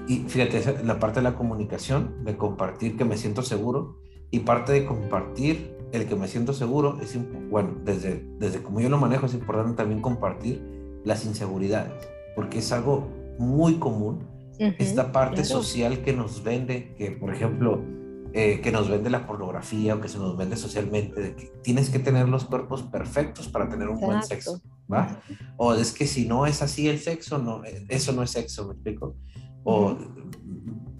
[0.06, 3.98] Y fíjate, la parte de la comunicación, de compartir que me siento seguro,
[4.30, 7.18] y parte de compartir el que me siento seguro, es
[7.50, 10.62] bueno, desde, desde como yo lo manejo, es importante también compartir
[11.04, 11.92] las inseguridades,
[12.34, 14.26] porque es algo muy común.
[14.58, 17.84] Esta parte social que nos vende, que por ejemplo,
[18.32, 21.90] eh, que nos vende la pornografía o que se nos vende socialmente, de que tienes
[21.90, 24.60] que tener los cuerpos perfectos para tener un buen sexo,
[24.92, 25.20] ¿va?
[25.56, 28.66] O es que si no es así el sexo, no, eh, eso no es sexo,
[28.66, 29.16] ¿me explico?
[29.64, 29.96] O,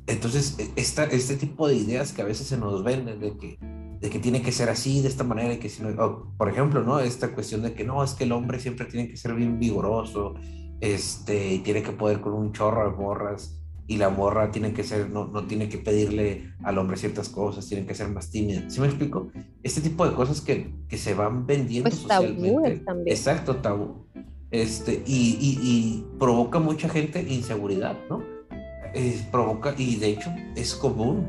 [0.07, 3.59] Entonces, e, esta, este tipo de ideas que a veces se nos venden de que
[4.01, 6.83] de que tiene que ser así, de esta manera, y que si no, por ejemplo,
[6.85, 7.01] ¿no?
[7.01, 10.35] Esta cuestión de que no, es que el hombre siempre tiene que ser bien vigoroso,
[10.81, 14.85] este, y tiene que poder con un chorro de morras, y la morra tiene que
[14.85, 18.69] ser, no, no tiene que pedirle al hombre ciertas cosas, tiene que ser más tímida.
[18.69, 19.31] ¿Sí me explico?
[19.63, 22.85] Este tipo de cosas que, que se van vendiendo pues socialmente.
[22.85, 23.17] También.
[23.17, 24.07] Exacto, tabú.
[24.51, 28.23] Este, y, y, y, provoca mucha gente inseguridad, ¿no?
[29.31, 31.29] provoca, y de hecho es común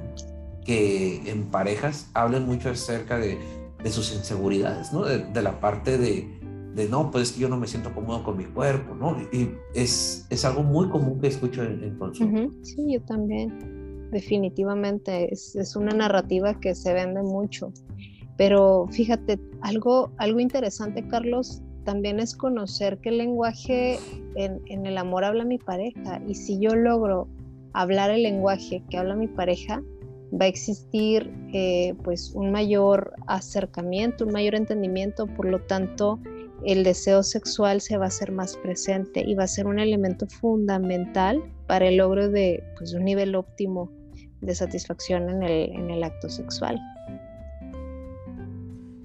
[0.65, 3.37] que en parejas hablen mucho acerca de,
[3.83, 5.03] de sus inseguridades, ¿no?
[5.03, 6.38] De, la parte de,
[6.75, 9.17] de, no, pues yo no me siento cómodo con mi cuerpo, ¿no?
[9.31, 12.47] Y es, es algo muy común que escucho en, en consulta.
[12.61, 17.73] Sí, yo también, definitivamente, es, es, una narrativa que se vende mucho.
[18.37, 23.97] Pero fíjate, algo, algo interesante, Carlos, también es conocer el lenguaje
[24.35, 27.27] en, en, el amor habla mi pareja y si yo logro
[27.73, 29.81] hablar el lenguaje que habla mi pareja,
[30.39, 36.19] va a existir eh, pues un mayor acercamiento, un mayor entendimiento, por lo tanto
[36.65, 40.27] el deseo sexual se va a hacer más presente y va a ser un elemento
[40.27, 43.91] fundamental para el logro de pues, un nivel óptimo
[44.41, 46.79] de satisfacción en el, en el acto sexual.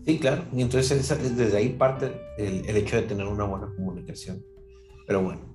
[0.07, 4.45] Sí, claro, y entonces desde ahí parte el, el hecho de tener una buena comunicación.
[5.07, 5.55] Pero bueno,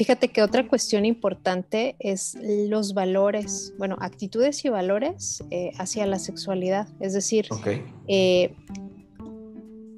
[0.00, 6.18] Fíjate que otra cuestión importante es los valores, bueno, actitudes y valores eh, hacia la
[6.18, 6.88] sexualidad.
[7.00, 7.48] Es decir,
[8.08, 8.54] eh,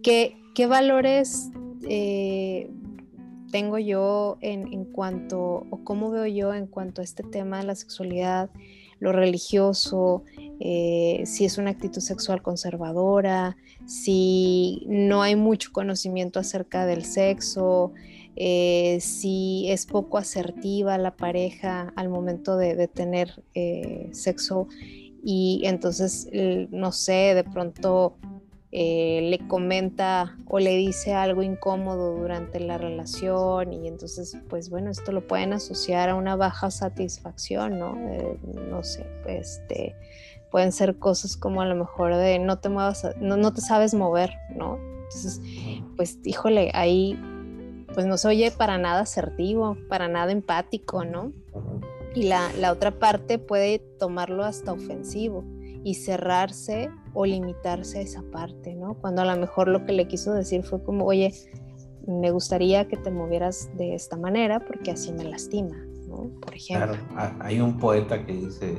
[0.03, 1.51] ¿qué, valores
[1.89, 2.71] eh,
[3.51, 7.75] tengo yo en, cuanto, o cómo veo yo en cuanto a este tema de la
[7.75, 8.51] sexualidad,
[8.99, 10.23] lo religioso,
[10.61, 17.93] si es una actitud sexual conservadora, si no hay mucho conocimiento acerca del sexo,
[18.35, 24.69] eh, si es poco asertiva la pareja al momento de, tener eh, sexo
[25.23, 26.29] y entonces,
[26.71, 28.17] no sé, de pronto
[28.75, 34.91] eh, le comenta o le dice algo incómodo durante la relación y entonces, pues bueno,
[34.91, 37.95] esto lo pueden asociar a una baja satisfacción, ¿no?
[38.71, 39.95] no sé, este,
[40.51, 43.93] pueden ser cosas como a lo mejor de no te muevas, no, no te sabes
[43.93, 44.79] mover, ¿no?
[45.05, 45.43] Entonces,
[45.97, 47.19] pues híjole, ahí
[47.93, 51.33] pues no se oye para nada asertivo, para nada empático, ¿no?
[52.15, 55.45] Y la, otra parte puede tomarlo hasta ofensivo
[55.85, 58.95] y cerrarse o limitarse a esa parte, ¿no?
[58.95, 61.35] Cuando a lo mejor lo que le quiso decir fue como, oye,
[62.07, 65.77] me gustaría que te movieras de esta manera porque así me lastima,
[66.09, 66.31] ¿no?
[66.41, 66.97] Por ejemplo.
[67.11, 68.79] Claro, hay un poeta que dice,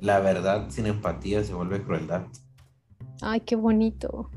[0.00, 2.26] la verdad sin empatía se vuelve crueldad.
[3.22, 4.30] Ay, qué bonito.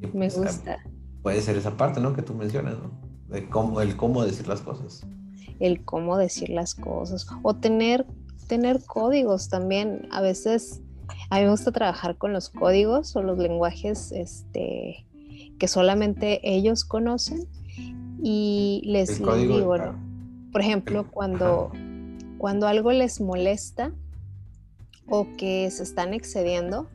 [0.00, 0.78] me pues, gusta
[1.26, 2.14] puede ser esa parte, ¿no?
[2.14, 2.92] Que tú mencionas, ¿no?
[3.26, 5.04] De cómo, el cómo decir las cosas.
[5.58, 7.26] El cómo decir las cosas.
[7.42, 8.06] O tener,
[8.46, 10.08] tener códigos también.
[10.10, 10.80] A veces,
[11.30, 15.06] a mí me gusta trabajar con los códigos o los lenguajes este,
[15.58, 17.46] que solamente ellos conocen.
[18.22, 19.76] Y les, digo,
[20.52, 21.70] por ejemplo, cuando,
[22.38, 23.92] cuando algo les molesta
[25.08, 26.88] o que se están excediendo,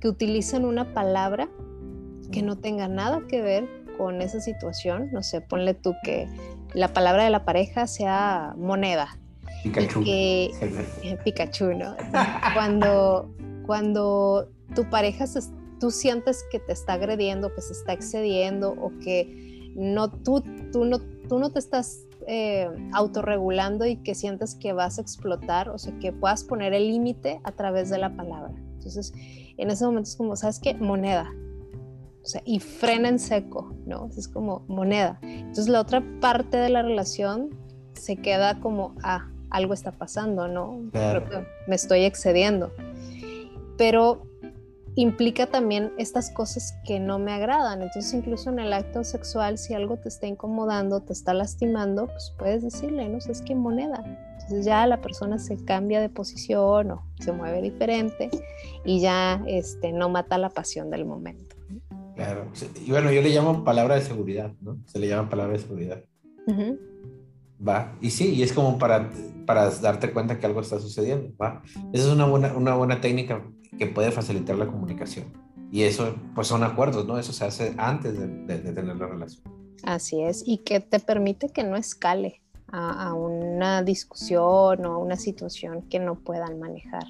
[0.00, 1.48] que utilicen una palabra
[2.30, 5.10] que no tenga nada que ver con esa situación.
[5.12, 6.28] No sé, ponle tú que
[6.74, 9.18] la palabra de la pareja sea moneda.
[9.62, 10.04] Pikachu.
[10.04, 11.96] Que, Pikachu, ¿no?
[12.54, 13.30] Cuando,
[13.66, 15.24] cuando tu pareja,
[15.80, 20.84] tú sientes que te está agrediendo, que se está excediendo o que no, tú, tú,
[20.84, 20.98] no,
[21.28, 25.96] tú no te estás eh, autorregulando y que sientes que vas a explotar, o sea,
[25.98, 28.52] que puedas poner el límite a través de la palabra.
[28.74, 29.12] Entonces,
[29.56, 30.74] en ese momento es como, ¿sabes qué?
[30.74, 31.30] Moneda
[32.44, 34.10] y frena en seco, ¿no?
[34.16, 35.18] Es como moneda.
[35.22, 37.50] Entonces la otra parte de la relación
[37.94, 40.80] se queda como, ah, algo está pasando, ¿no?
[41.66, 42.72] me estoy excediendo.
[43.76, 44.22] Pero
[45.00, 47.82] implica también estas cosas que no me agradan.
[47.82, 52.34] Entonces, incluso en el acto sexual, si algo te está incomodando, te está lastimando, pues
[52.36, 54.02] puedes decirle, no sé, es que moneda.
[54.32, 58.28] Entonces ya la persona se cambia de posición o se mueve diferente
[58.84, 61.54] y ya este, no mata la pasión del momento.
[62.16, 62.46] Claro.
[62.84, 64.78] Y bueno, yo le llamo palabra de seguridad, ¿no?
[64.86, 66.02] Se le llama palabra de seguridad.
[67.66, 67.96] Va.
[68.00, 69.10] Y sí, y es como para,
[69.46, 71.34] para darte cuenta que algo está sucediendo.
[71.40, 71.62] Va.
[71.92, 73.44] Esa es una buena, una buena técnica
[73.78, 75.32] que puede facilitar la comunicación.
[75.70, 77.18] Y eso, pues son acuerdos, ¿no?
[77.18, 79.42] Eso se hace antes de, de, tener la relación.
[79.82, 80.42] Así es.
[80.46, 85.82] Y que te permite que no escale a, a una discusión o a una situación
[85.82, 87.04] que no puedan manejar.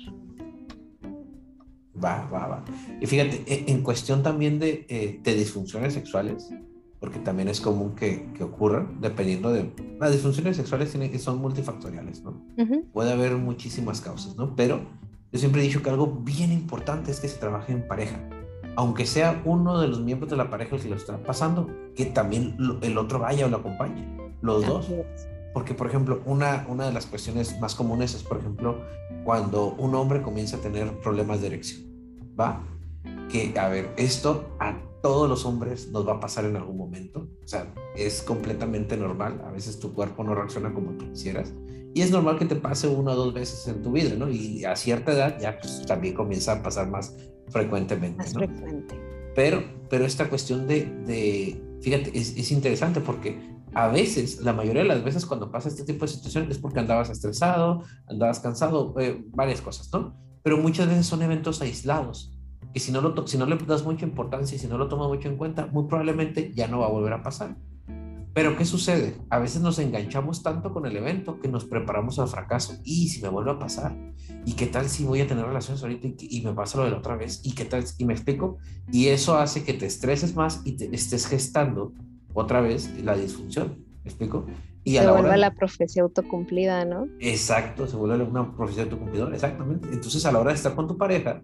[2.02, 2.64] Va, va, va.
[3.00, 6.50] Y fíjate, e, en cuestión también de, eh, de disfunciones sexuales,
[7.00, 9.72] porque también es común que, que, ocurran, dependiendo de...
[10.00, 12.42] Las disfunciones sexuales tienen, son multifactoriales, ¿no?
[12.92, 14.56] Puede haber muchísimas causas, ¿no?
[14.56, 14.80] Pero
[15.32, 18.18] yo siempre he dicho que algo bien importante es que se trabaje en pareja.
[18.76, 22.06] Aunque sea uno de los miembros de la pareja el que lo está pasando, que
[22.06, 24.06] también el otro vaya o lo acompañe,
[24.40, 24.88] los dos.
[25.54, 28.80] Porque, por ejemplo, una, una de las cuestiones más comunes es, por ejemplo,
[29.24, 31.88] cuando un hombre comienza a tener problemas de erección.
[32.38, 32.62] ¿va?
[33.28, 37.28] Que, a ver, esto a todos los hombres nos va a pasar en algún momento.
[37.44, 39.42] O sea, es completamente normal.
[39.46, 41.52] A veces tu cuerpo no reacciona como tú quisieras.
[41.94, 44.28] Y es normal que te pase una o dos veces en tu vida, ¿no?
[44.30, 47.16] Y a cierta edad ya pues, también comienza a pasar más
[47.48, 48.94] frecuentemente, más frecuente.
[49.34, 53.38] Pero, pero esta cuestión de, de fíjate, es, es, interesante porque
[53.74, 56.80] a veces, la mayoría de las veces cuando pasa este tipo de situaciones es porque
[56.80, 60.14] andabas estresado, andabas cansado, eh, varias cosas, ¿no?
[60.42, 62.37] pero muchas veces son eventos aislados
[62.74, 65.08] y si no, lo si no le das mucha importancia y si no lo tomas
[65.08, 67.56] mucho en cuenta, muy probablemente ya no va a volver a pasar.
[68.34, 69.16] Pero ¿qué sucede?
[69.30, 72.74] A veces nos enganchamos tanto con el evento que nos preparamos al fracaso.
[72.84, 73.96] ¿Y si me vuelve a pasar?
[74.44, 76.98] ¿Y qué tal si voy a tener relaciones ahorita y, me pasa lo de la
[76.98, 77.40] otra vez?
[77.42, 77.84] ¿Y qué tal?
[77.96, 78.58] Y me explico.
[78.92, 81.94] Y eso hace que te estreses más y te estés gestando
[82.32, 83.84] otra vez la disfunción.
[84.04, 84.46] ¿Me explico?
[84.84, 87.08] Y se vuelve la profecía autocumplida, ¿no?
[87.18, 89.88] Exacto, se vuelve una profecía autocumplida, exactamente.
[89.92, 91.42] Entonces, a la hora de estar con tu pareja,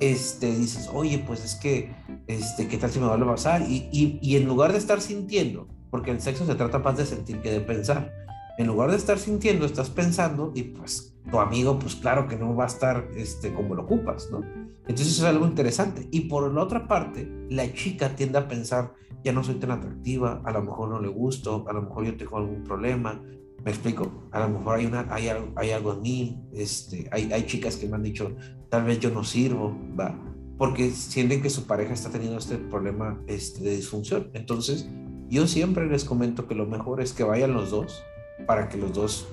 [0.00, 1.94] este, dices, oye, pues es que,
[2.26, 3.62] este, ¿qué tal si me vuelve a pasar?
[3.62, 7.06] Y, y, y en lugar de estar sintiendo porque el sexo se trata más de
[7.06, 8.12] sentir que de pensar.
[8.58, 12.54] En lugar de estar sintiendo, estás pensando y pues tu amigo, pues claro que no
[12.54, 14.42] va a estar este, como lo ocupas, ¿no?
[14.86, 16.06] Entonces eso es algo interesante.
[16.10, 18.92] Y por la otra parte, la chica tiende a pensar,
[19.24, 22.16] ya no soy tan atractiva, a lo mejor no le gusto, a lo mejor yo
[22.16, 23.22] tengo algún problema,
[23.64, 24.28] ¿me explico?
[24.30, 27.76] A lo mejor hay, una, hay, algo, hay algo en mí, este, hay, hay chicas
[27.76, 28.36] que me han dicho,
[28.68, 30.18] tal vez yo no sirvo, ¿va?
[30.58, 34.30] Porque sienten que su pareja está teniendo este problema este, de disfunción.
[34.32, 34.88] Entonces,
[35.28, 38.02] yo siempre les comento que lo mejor es que vayan los dos
[38.46, 39.28] para que los dos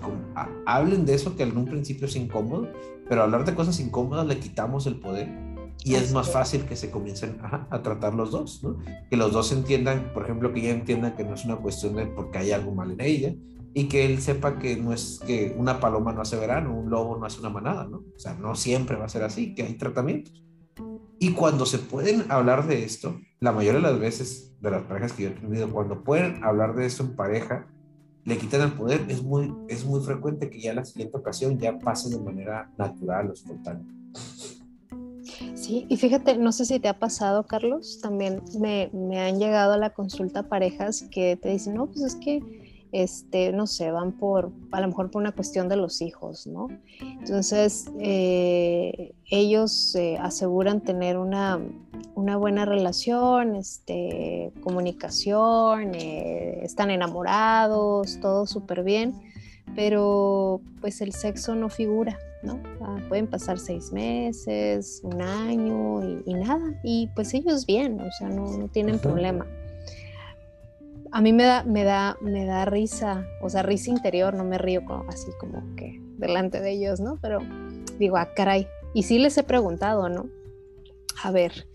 [0.66, 2.70] hablen de eso que en un principio es incómodo,
[3.08, 5.30] pero hablar de cosas incómodas le quitamos el poder
[5.84, 8.78] y es más fácil que se comiencen a tratar los dos, ¿no?
[9.10, 12.06] Que los dos entiendan, por ejemplo, que ella entienda que no es una cuestión de
[12.08, 13.34] porque hay algo mal en ella
[13.74, 17.18] y que él sepa que no es que una paloma no hace verano, un lobo
[17.18, 18.04] no hace una manada, ¿no?
[18.16, 20.44] O sea, no siempre va a ser así, que hay tratamientos.
[21.20, 25.14] Y cuando se pueden hablar de esto, la mayoría de las veces de las parejas
[25.14, 27.68] que yo he tenido, cuando pueden hablar de esto en pareja,
[28.26, 31.78] le quitan el poder, es muy, es muy frecuente que ya la siguiente ocasión ya
[31.80, 33.86] pase de manera natural o espontánea.
[35.56, 39.74] Sí, y fíjate, no sé si te ha pasado, Carlos, también me, me han llegado
[39.74, 42.63] a la consulta parejas que te dicen, no, pues es que
[42.94, 46.68] este, no sé, van por, a lo mejor por una cuestión de los hijos, ¿no?
[47.02, 51.60] Entonces, eh, ellos eh, aseguran tener una,
[52.16, 59.16] buena relación, este, comunicación, eh, están enamorados, todo súper bien,
[59.76, 62.60] pero pues el sexo no figura, ¿no?
[62.80, 68.30] Ah, pueden pasar seis meses, un año y, nada, y pues ellos bien, o sea,
[68.30, 69.48] no, tienen problema
[71.14, 74.58] a mí me da, me da, me da risa, o sea, risa interior, no me
[74.58, 77.20] río como, así como que delante de ellos, ¿no?
[77.22, 77.38] Pero
[78.00, 78.68] digo, ah, caray.
[78.96, 80.28] Y sí les he preguntado, ¿no?
[81.22, 81.68] A ver,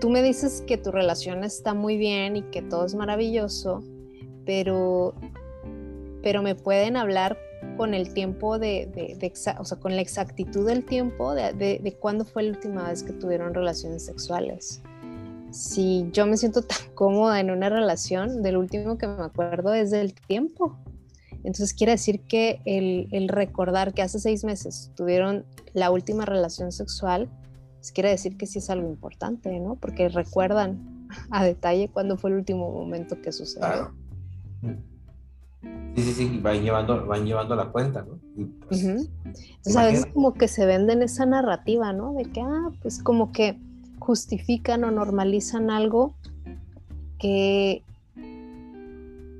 [0.00, 3.82] tú me dices que tu relación está muy bien y que todo es maravilloso,
[4.46, 5.12] pero,
[6.22, 7.36] pero me pueden hablar
[7.76, 9.18] con el tiempo de,
[9.58, 13.54] o sea, con la exactitud del tiempo de cuándo fue la última vez que tuvieron
[13.54, 14.82] relaciones sexuales
[15.50, 19.90] si yo me siento tan cómoda en una relación, del último que me acuerdo es
[19.90, 20.76] del tiempo.
[21.44, 27.30] Entonces quiere decir que el, recordar que hace seis meses tuvieron la última relación sexual,
[27.76, 29.76] pues quiere decir que sí es algo importante, ¿no?
[29.76, 33.66] Porque recuerdan a detalle cuándo fue el último momento que sucedió.
[33.66, 33.94] Claro.
[35.94, 38.20] Sí, sí, sí, van llevando, van llevando la cuenta, ¿no?
[38.68, 42.14] Pues, Entonces a veces como que se venden esa narrativa, ¿no?
[42.14, 43.58] De que, ah, pues como que
[44.08, 46.14] justifican o normalizan algo
[47.18, 47.82] que,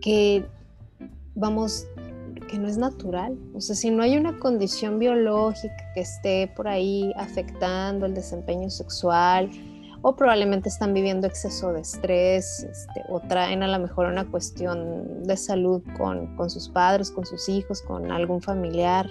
[0.03, 0.45] que,
[1.35, 1.87] vamos,
[2.51, 3.39] que no es natural.
[3.55, 8.69] O sea, si no hay una condición biológica que esté por ahí afectando el desempeño
[8.69, 9.49] sexual,
[10.09, 15.23] o probablemente están viviendo exceso de estrés este, o traen a lo mejor una cuestión
[15.25, 19.07] de salud con, con, sus padres, con sus hijos, con algún familiar.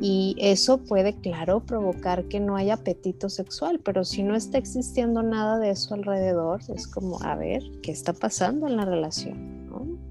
[0.00, 5.22] Y eso puede, claro, provocar que no haya apetito sexual, pero si no está existiendo
[5.22, 10.05] nada de eso alrededor, es como, a ver, ¿qué está pasando en la relación?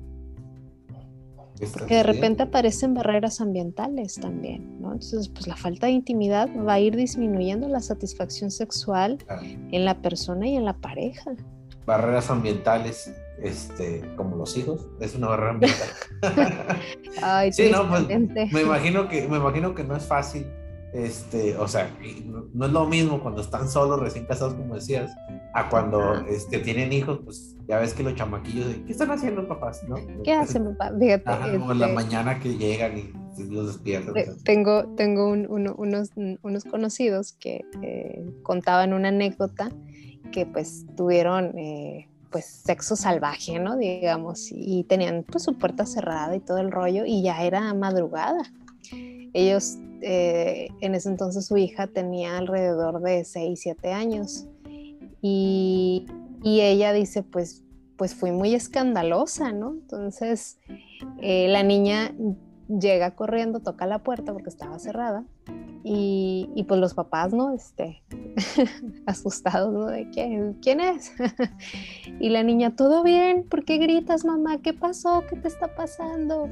[1.88, 4.92] Que de repente aparecen barreras ambientales también, ¿no?
[4.92, 9.18] Entonces, pues la falta de intimidad va a ir disminuyendo la satisfacción sexual
[9.72, 11.32] en la persona y en la pareja.
[11.86, 15.90] Barreras ambientales, este, como los hijos, es una barrera ambiental.
[17.22, 20.46] Ay, sí, no, pues, me imagino que, me imagino que no es fácil
[20.96, 21.94] este, o sea,
[22.54, 25.12] no, es lo mismo cuando están solos, recién casados, como decías,
[25.54, 29.84] a cuando este, tienen hijos, pues ya ves que los chamaquillos, ¿qué están haciendo papás?
[29.90, 29.98] ¿no?
[30.24, 30.94] ¿Qué hacen papá?
[30.98, 31.58] Fíjate.
[31.58, 33.12] como en la este mañana que llegan y
[33.44, 34.14] los despiertan.
[34.46, 36.12] Tengo, tengo unos,
[36.42, 39.70] unos conocidos que eh, contaban una anécdota
[40.32, 41.58] que pues tuvieron...
[41.58, 43.78] Eh, pues sexo salvaje, ¿no?
[43.78, 48.44] Digamos, y tenían pues su puerta cerrada y todo el rollo y ya era madrugada.
[49.36, 54.48] Ellos eh, en ese entonces su hija tenía alrededor de 6, 7 años.
[55.22, 56.06] Y,
[56.44, 57.64] ella dice, pues,
[57.98, 59.72] pues fui muy escandalosa, ¿no?
[59.72, 60.60] Entonces
[61.22, 62.14] eh, la niña
[62.70, 65.26] llega corriendo, toca la puerta porque estaba cerrada.
[65.84, 67.54] Y, pues los papás, ¿no?
[67.54, 68.02] Este,
[69.06, 69.88] asustados, ¿no?
[69.88, 71.12] De quién, quién es.
[72.20, 74.62] y la niña, todo bien, ¿por qué gritas, mamá?
[74.62, 75.26] ¿Qué pasó?
[75.30, 76.48] ¿Qué te está pasando?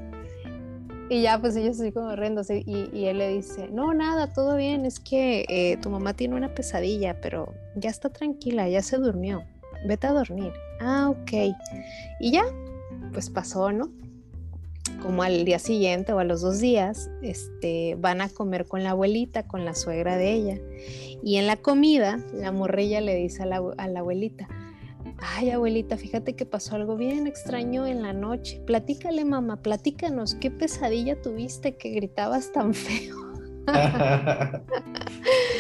[1.14, 4.84] Y ya pues ellos así como riéndose y, él le dice, no, nada, todo bien,
[4.84, 9.44] es que eh, tu mamá tiene una pesadilla, pero ya está tranquila, ya se durmió,
[9.86, 10.52] vete a dormir.
[10.82, 11.56] Ah, ok.
[12.20, 12.44] Y ya,
[13.12, 13.92] pues pasó, ¿no?
[15.04, 18.90] Como al día siguiente o a los dos días, este, van a comer con la
[18.90, 20.58] abuelita, con la suegra de ella.
[21.22, 24.48] Y en la comida, la morrilla le dice a la, a la abuelita,
[25.24, 28.62] ay abuelita, fíjate que pasó algo bien extraño en la noche.
[28.66, 33.16] Platícale, mamá, platícanos, ¿qué pesadilla tuviste que gritabas tan feo?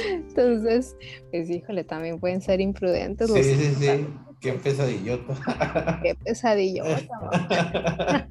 [0.09, 0.95] Entonces,
[1.31, 3.31] pues híjole, también pueden ser imprudentes.
[3.31, 4.07] Sí, sí, sí.
[4.39, 5.99] Qué pesadillota.
[6.03, 8.27] Qué pesadillota.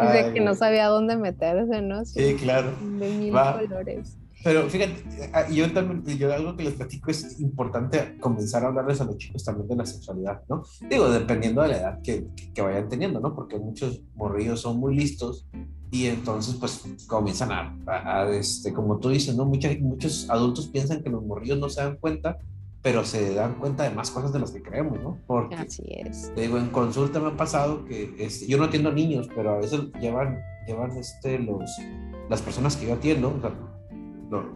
[0.00, 2.04] Dice que no sabía dónde meterse, ¿no?
[2.04, 2.72] Sí, claro.
[2.98, 4.18] De mil colores.
[4.48, 8.98] Pero fíjate, ah, yo también, yo algo que les platico es importante comenzar a hablarles
[9.02, 10.62] a los chicos también de la sexualidad, ¿no?
[10.88, 13.34] Digo, dependiendo de la edad que, que vayan teniendo, ¿no?
[13.34, 15.46] Porque muchos morrillos son muy listos
[15.90, 19.44] y entonces pues comienzan a, a, este, como tú dices, ¿no?
[19.44, 22.38] Muchos, muchos adultos piensan que los morrillos no se dan cuenta,
[22.80, 25.18] pero se dan cuenta de más cosas de las que creemos, ¿no?
[25.26, 26.32] Porque, Así es.
[26.34, 29.58] Te digo, en consulta me ha pasado que este, yo no atiendo niños, pero a
[29.58, 31.70] veces llevan, llevan este, los,
[32.30, 33.52] las personas que yo atiendo, o sea,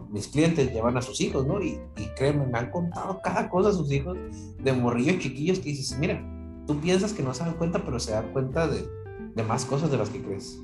[0.09, 1.61] mis clientes llevan a sus hijos, ¿no?
[1.61, 4.17] Y, y, créeme, me han contado cada cosa a sus hijos
[4.59, 6.21] de morrillos chiquillos que dices, mira,
[6.67, 8.85] tú piensas que no se dan cuenta, pero se dan cuenta de,
[9.35, 10.59] de más cosas de las que crees.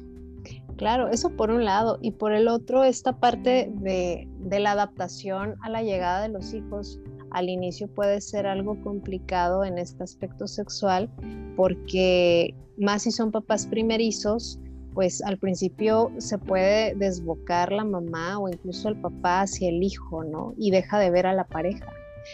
[0.78, 1.98] Claro, eso por un lado.
[2.02, 6.54] Y por el otro, esta parte de, de la adaptación a la llegada de los
[6.54, 7.00] hijos
[7.32, 11.10] al inicio puede ser algo complicado en este aspecto sexual
[11.56, 14.60] porque más si son papás primerizos,
[14.94, 20.24] pues al principio se puede desbocar la mamá o incluso el papá hacia el hijo,
[20.24, 20.54] ¿no?
[20.58, 21.86] Y deja de ver a la pareja.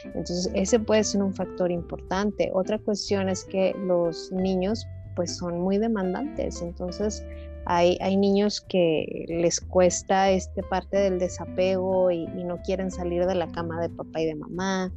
[0.05, 2.51] Entonces, ese puede ser un factor importante.
[2.53, 7.25] Otra cuestión es que los niños pues son muy demandantes, entonces
[7.65, 13.25] hay, hay niños que les cuesta esta parte del desapego y, y no quieren salir
[13.25, 14.91] de la cama de papá y de mamá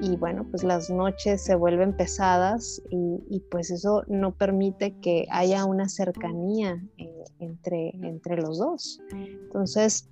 [0.00, 5.64] y bueno, pues las noches se vuelven pesadas y, pues eso no permite que haya
[5.64, 9.00] una cercanía eh, entre, entre los dos.
[9.12, 10.08] Entonces,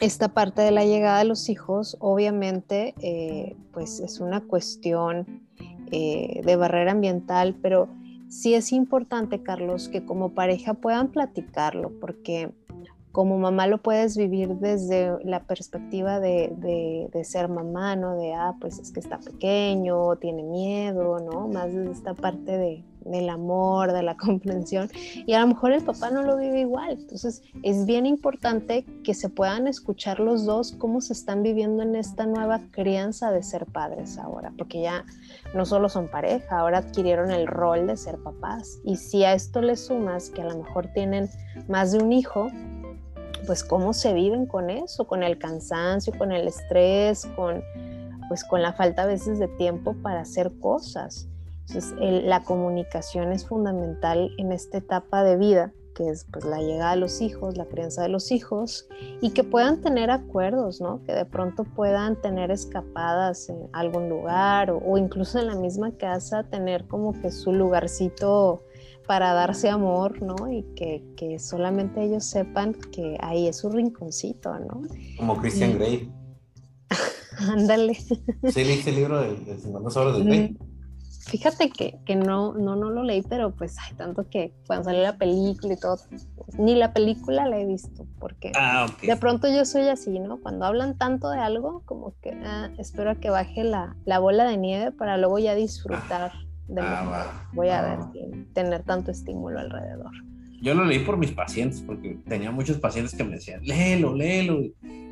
[0.00, 5.46] esta parte de la llegada de los hijos, obviamente, eh, pues es una cuestión
[5.90, 7.88] eh, de barrera ambiental, pero
[8.28, 12.52] sí es importante, Carlos, que como pareja puedan platicarlo, porque
[13.18, 18.14] como mamá lo puedes vivir desde la perspectiva de, ser mamá, ¿no?
[18.14, 21.48] De, ah, pues es que está pequeño, tiene miedo, ¿no?
[21.48, 24.88] Más desde esta parte de, del amor, de la comprensión.
[25.26, 26.90] Y a lo mejor el papá no lo vive igual.
[26.92, 31.96] Entonces es bien importante que se puedan escuchar los dos cómo se están viviendo en
[31.96, 35.04] esta nueva crianza de ser padres ahora, porque ya
[35.56, 38.78] no solo son pareja, ahora adquirieron el rol de ser papás.
[38.84, 41.28] Y si a esto le sumas que a lo mejor tienen
[41.66, 42.48] más de un hijo,
[43.48, 47.64] pues cómo se viven con eso, con el cansancio, con el estrés, con
[48.28, 51.28] pues con la falta a veces de tiempo para hacer cosas.
[51.66, 56.90] Entonces, la comunicación es fundamental en esta etapa de vida, que es pues la llegada
[56.90, 58.86] de los hijos, la crianza de los hijos,
[59.22, 61.02] y que puedan tener acuerdos, ¿no?
[61.04, 65.92] Que de pronto puedan tener escapadas en algún lugar o, o incluso en la misma
[65.92, 68.62] casa tener como que su lugarcito
[69.08, 70.52] para darse amor, ¿no?
[70.52, 74.82] Y que, que, solamente ellos sepan que ahí es su rinconcito, ¿no?
[75.16, 76.12] Como Christian Grey.
[77.38, 77.94] Ándale.
[77.94, 80.50] ¿Sí leíste el libro de, de 50 horas de Grey?
[80.50, 80.58] Mm,
[81.26, 85.02] fíjate que, que, no, no, no lo leí, pero pues hay tanto que cuando sale
[85.02, 85.96] la película y todo,
[86.58, 90.38] ni la película la he visto, porque ah, de pronto yo soy así, ¿no?
[90.42, 94.44] Cuando hablan tanto de algo, como que ah, espero a que baje la, la, bola
[94.44, 96.32] de nieve para luego ya disfrutar.
[96.34, 100.12] Ah Ah, voy a ver sin tener tanto estímulo alrededor.
[100.60, 104.60] Yo lo leí por mis pacientes, porque tenía muchos pacientes que me decían, léelo, léelo,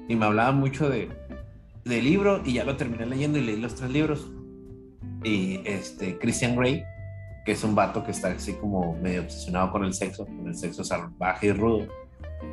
[0.09, 1.09] y me hablaban mucho de,
[1.85, 4.31] del libro, y ya lo terminé leyendo y leí los tres libros.
[5.23, 6.83] Y este, Christian Grey,
[7.45, 10.57] que es un vato que está así como medio obsesionado con el sexo, con el
[10.57, 11.87] sexo salvaje y rudo,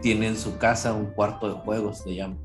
[0.01, 2.38] tiene en su casa un cuarto de juegos, se llama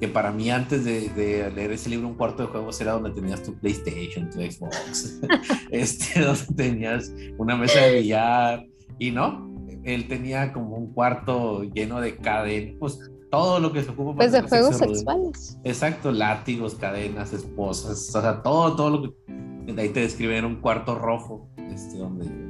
[0.00, 3.42] que para mí antes de, leer ese libro, un cuarto de juegos era donde tenías
[3.42, 5.20] tu PlayStation, tu Xbox,
[5.70, 8.66] este, donde tenías una mesa de billar,
[8.98, 9.54] y no,
[9.84, 12.98] él tenía como un cuarto lleno de cadenas, pues
[13.30, 14.16] todo lo que se ocupa.
[14.16, 15.58] Pues de juegos sexuales.
[15.64, 19.40] Exacto, látigos, cadenas, esposas, o sea, todo, todo lo que...
[19.72, 22.49] De ahí te describen un cuarto rojo, este, donde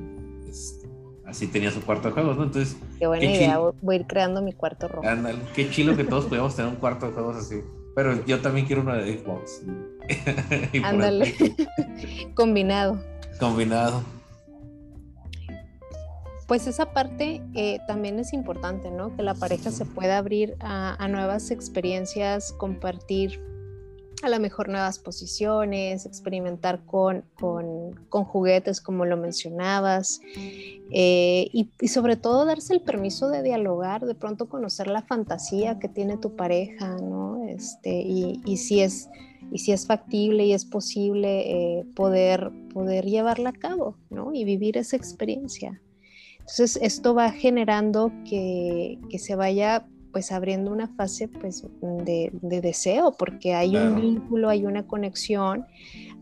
[1.31, 2.44] así tenía su cuarto de juegos, ¿no?
[2.44, 2.77] Entonces.
[2.98, 5.07] Qué buena idea, voy a ir creando mi cuarto rojo.
[5.55, 7.62] qué chilo que todos pudiéramos tener un cuarto de juegos así.
[7.94, 9.62] Pero yo también quiero uno de Xbox.
[10.85, 11.35] Ándale.
[12.35, 13.01] Combinado.
[13.39, 14.02] Combinado.
[16.47, 19.15] Pues esa parte eh, también es importante, ¿no?
[19.16, 23.40] Que la pareja se pueda abrir a nuevas experiencias, compartir
[24.23, 27.95] a lo mejor nuevas posiciones, experimentar con, con,
[28.25, 30.21] juguetes como lo mencionabas
[30.91, 35.89] eh, y, sobre todo darse el permiso de dialogar, de pronto conocer la fantasía que
[35.89, 37.45] tiene tu pareja, ¿no?
[37.49, 39.09] Este, y, y si es
[39.53, 44.33] y si es factible y es posible eh, poder, poder llevarla a cabo, ¿no?
[44.33, 45.81] Y vivir esa experiencia.
[46.39, 53.12] Entonces, esto va generando que, que se vaya pues abriendo una fase pues de, deseo,
[53.19, 55.66] porque hay un vínculo, hay una conexión,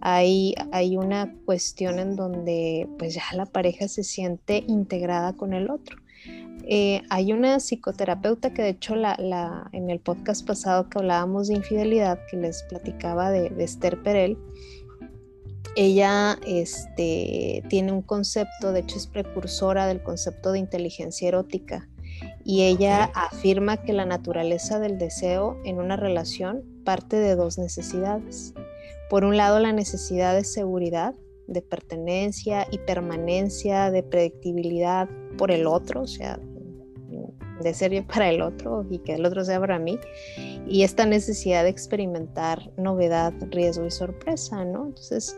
[0.00, 5.70] hay, hay una cuestión en donde pues ya la pareja se siente integrada con el
[5.70, 5.96] otro.
[6.70, 11.54] Eh, hay una psicoterapeuta que de hecho la, en el podcast pasado que hablábamos de
[11.54, 14.36] infidelidad, que les platicaba de, de Esther Perel,
[15.76, 21.88] ella este, tiene un concepto, de hecho es precursora del concepto de inteligencia erótica,
[22.44, 28.54] y ella afirma que la naturaleza del deseo en una relación parte de dos necesidades.
[29.10, 31.14] Por un lado, la necesidad de seguridad,
[31.46, 36.38] de pertenencia y permanencia, de predictibilidad por el otro, o sea,
[37.60, 39.98] de ser yo para el otro y que el otro sea para mí.
[40.66, 44.86] Y esta necesidad de experimentar novedad, riesgo y sorpresa, ¿no?
[44.86, 45.36] Entonces,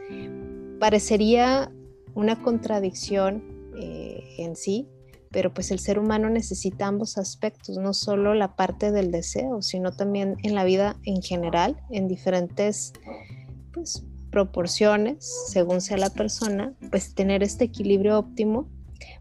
[0.79, 1.73] parecería
[2.15, 3.43] una contradicción
[3.77, 4.89] eh, en sí,
[5.31, 9.93] pero pues el ser humano necesita ambos aspectos, no solo la parte del deseo, sino
[9.93, 12.93] también en la vida en general, en diferentes
[13.73, 18.69] pues, proporciones, según sea la persona, pues tener este equilibrio óptimo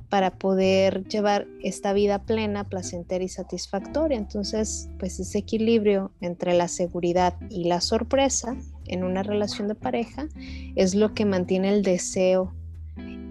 [0.10, 4.18] para poder llevar esta vida plena, placentera y satisfactoria.
[4.18, 8.58] Entonces, pues ese equilibrio entre la seguridad y la sorpresa
[8.88, 10.28] en una relación de pareja
[10.76, 12.56] es lo que mantiene el deseo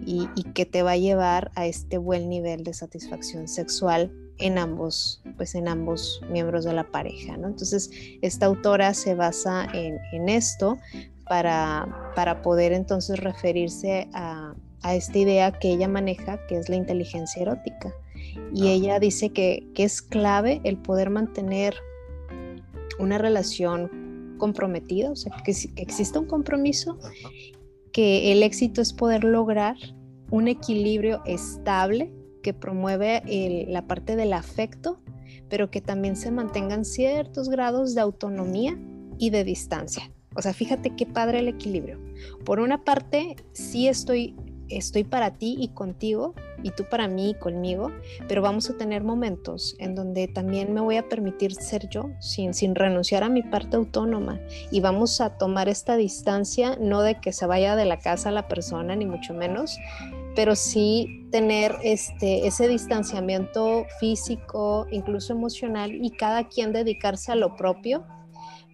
[0.09, 5.21] y, que te va a llevar a este buen nivel de satisfacción sexual en ambos,
[5.37, 7.49] pues en ambos miembros de la pareja, ¿no?
[7.49, 7.91] Entonces,
[8.23, 10.79] esta autora se basa en, esto
[11.29, 16.77] para, para, poder entonces referirse a, a, esta idea que ella maneja, que es la
[16.77, 17.93] inteligencia erótica.
[18.55, 21.75] Y ella dice que, que es clave el poder mantener
[22.99, 26.99] una relación comprometida, o sea, que, que exista un compromiso,
[27.93, 29.77] que el éxito es poder lograr
[30.31, 33.23] un equilibrio estable que promueve
[33.69, 34.99] la parte del afecto,
[35.49, 38.79] pero que también se mantengan ciertos grados de autonomía
[39.19, 40.11] y de distancia.
[40.35, 41.99] O sea, fíjate qué padre el equilibrio.
[42.45, 44.37] Por una parte, sí estoy
[44.69, 47.91] estoy para ti y contigo y tú para mí y conmigo,
[48.27, 52.55] pero vamos a tener momentos en donde también me voy a permitir ser yo sin,
[52.55, 54.41] sin renunciar a mi parte autónoma
[54.71, 58.49] y vamos a tomar esta distancia, no de que se vaya de la casa la
[58.49, 59.79] persona, ni mucho menos,
[60.39, 67.56] pero sí tener este, ese distanciamiento físico, incluso emocional y cada quien dedicarse a lo
[67.56, 68.06] propio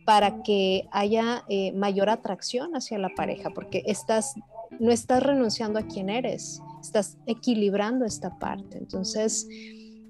[0.05, 4.35] para que haya eh, mayor atracción hacia la pareja, porque estás
[4.79, 8.77] no estás renunciando a quien eres, estás equilibrando esta parte.
[8.77, 9.49] Entonces,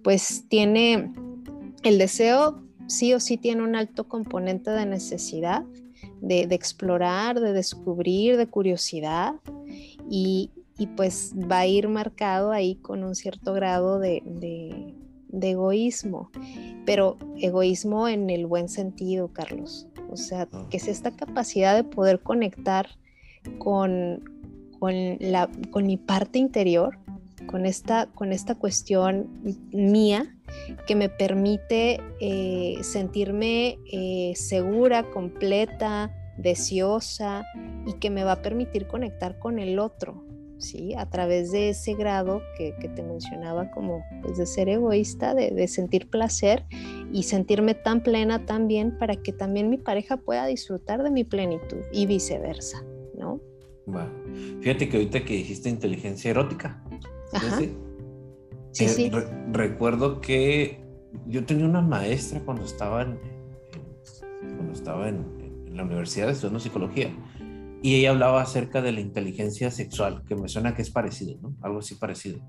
[0.02, 1.12] pues tiene
[1.84, 5.62] el deseo, sí o sí tiene un alto componente de necesidad,
[6.20, 9.34] de, explorar, de descubrir, de curiosidad
[10.10, 10.50] y,
[10.96, 14.22] pues va a ir marcado ahí con un cierto grado de,
[15.34, 16.30] de egoísmo,
[16.86, 19.88] pero egoísmo en el buen sentido, Carlos.
[20.10, 22.86] O sea, que es esta capacidad de poder conectar
[23.58, 24.22] con,
[24.78, 26.98] con, la, con mi parte interior,
[27.46, 29.28] con esta, con esta cuestión
[29.72, 30.36] mía
[30.86, 37.44] que me permite eh, sentirme eh, segura, completa, deseosa
[37.86, 40.24] y que me va a permitir conectar con el otro,
[40.58, 40.94] ¿sí?
[40.94, 45.68] A través de ese grado que, te mencionaba como pues, de ser egoísta, de, de,
[45.68, 46.64] sentir placer
[47.12, 51.24] y sentirme tan plena, tan bien, para que también mi pareja pueda disfrutar de mi
[51.24, 52.84] plenitud y viceversa,
[53.16, 53.40] ¿no?
[54.60, 56.82] Fíjate que ahorita que dijiste inteligencia erótica.
[58.72, 59.04] Sí, sí.
[59.04, 59.10] Eh,
[59.52, 60.80] recuerdo que
[61.26, 63.18] yo tenía una maestra cuando estaba en,
[64.56, 65.44] cuando estaba en,
[65.74, 67.10] la universidad estudiando psicología
[67.84, 71.54] y ella hablaba acerca de la inteligencia sexual, que me suena que es parecido, ¿no?
[71.60, 72.40] Algo así parecido.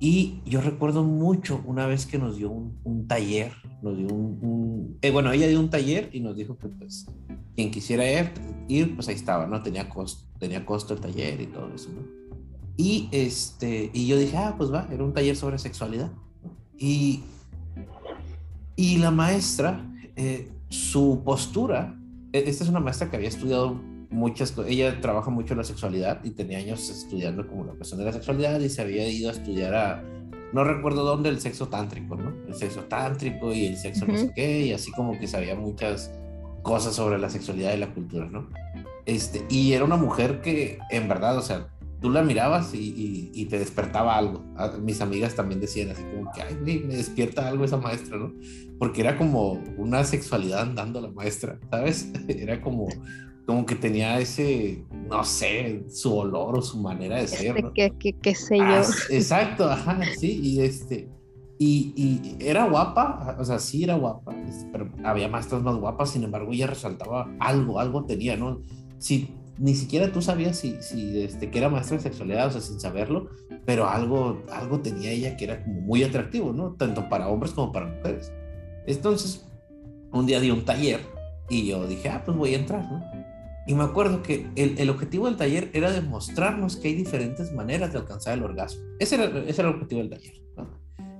[0.00, 5.12] Y yo recuerdo mucho una vez que nos dio un, taller, nos dio un, eh,
[5.12, 7.06] bueno, ella dio un taller y nos dijo que pues
[7.54, 8.04] quien quisiera
[8.66, 9.62] ir, pues ahí estaba, ¿no?
[9.62, 12.02] Tenía costo, tenía costo el taller y todo eso, ¿no?
[12.76, 16.10] Y, este, y yo dije, ah, pues va, era un taller sobre sexualidad.
[16.76, 17.22] Y,
[18.74, 21.96] y la maestra, eh, su postura,
[22.32, 23.80] e, esta es una maestra que había estudiado
[24.10, 28.06] muchas cosas, ella trabaja mucho la sexualidad y tenía años estudiando como la cuestión de
[28.06, 30.04] la sexualidad y se había ido a estudiar a,
[30.52, 32.34] no recuerdo dónde, el sexo tántrico, ¿no?
[32.46, 36.10] El sexo tántrico y el sexo no sé qué, y así como que sabía muchas
[36.62, 38.48] cosas sobre la sexualidad y la cultura, ¿no?
[39.04, 41.68] Este, y era una mujer que, en verdad, o sea,
[42.00, 44.44] tú la mirabas y, y, te despertaba algo.
[44.80, 48.32] mis amigas también decían así como que, ay, me despierta algo esa maestra, ¿no?
[48.78, 52.12] Porque era como una sexualidad andando la maestra, ¿sabes?
[52.28, 52.88] Era como,
[53.46, 57.62] como que tenía ese, no sé, su olor o su manera de ser.
[57.62, 57.72] ¿no?
[57.72, 58.64] ¿Qué, qué, sé yo?
[58.64, 61.08] Ah, exacto, ajá, sí, y este,
[61.58, 66.10] y, y, era guapa, o sea, sí era guapa, este, pero había maestras más guapas,
[66.10, 68.60] sin embargo, ella resaltaba algo, algo tenía, ¿no?
[68.98, 72.60] Si ni siquiera tú sabías si, si este, que era maestra de sexualidad, o sea,
[72.60, 73.30] sin saberlo,
[73.64, 76.72] pero algo, algo tenía ella que era como muy atractivo, ¿no?
[76.72, 78.32] Tanto para hombres como para mujeres.
[78.86, 79.46] Entonces,
[80.12, 81.00] un día di un taller
[81.48, 83.15] y yo dije, ah, pues voy a entrar, ¿no?
[83.66, 87.92] Y me acuerdo que el, el objetivo del taller era demostrarnos que hay diferentes maneras
[87.92, 88.82] de alcanzar el orgasmo.
[88.98, 90.68] Ese era, ese era el objetivo del taller, ¿no?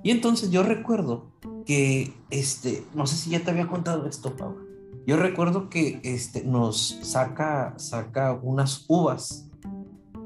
[0.03, 1.31] Y entonces yo recuerdo
[1.65, 4.65] que, este, no sé si ya te había contado esto, Pablo.
[5.05, 9.49] Yo recuerdo que este, nos saca, saca unas uvas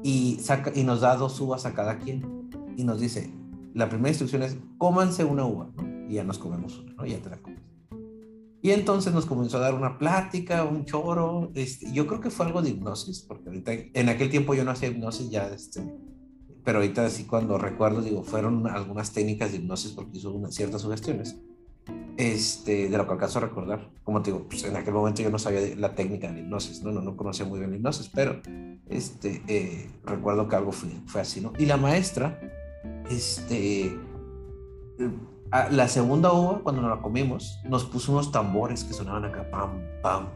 [0.02, 2.48] y, saca, y nos da dos uvas a cada quien.
[2.76, 3.32] Y nos dice,
[3.74, 6.08] la primera instrucción es, cómanse una uva, ¿no?
[6.08, 7.06] Y ya nos comemos una, ¿no?
[7.06, 7.51] Ya te la comes.
[8.62, 11.50] Y entonces nos comenzó a dar una plática, un choro.
[11.54, 14.70] Este, yo creo que fue algo de hipnosis, porque ahorita, en aquel tiempo yo no
[14.70, 15.82] hacía hipnosis ya, este,
[16.64, 21.36] pero ahorita sí cuando recuerdo, digo, fueron algunas técnicas de hipnosis porque hizo ciertas sugestiones.
[22.16, 23.90] Este, de lo que alcanzo a recordar.
[24.04, 26.92] Como te digo, pues en aquel momento yo no sabía la técnica de hipnosis, ¿no?
[26.92, 28.40] No, no conocía muy bien la hipnosis, pero
[28.88, 31.52] este, eh, recuerdo que algo fue, fue así, ¿no?
[31.58, 32.38] Y la maestra,
[33.10, 33.98] este,
[35.70, 39.82] la segunda uva, cuando nos la comimos, nos puso unos tambores que sonaban acá, pam,
[40.02, 40.28] pam,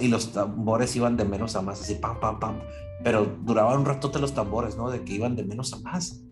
[0.00, 2.60] y los tambores iban de menos a más, así, pam, pam, pam,
[3.02, 4.90] pero duraban un ratote los tambores, ¿no?
[4.90, 6.22] De que iban de menos a más.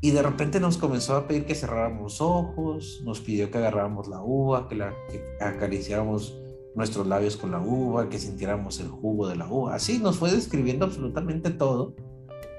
[0.00, 4.20] Y de repente nos comenzó a pedir que cerráramos ojos, nos pidió que agarráramos la
[4.22, 6.36] uva, que, la, que acariciáramos
[6.74, 9.74] nuestros labios con la uva, que sintiéramos el jugo de la uva.
[9.74, 11.94] Así nos fue describiendo absolutamente todo.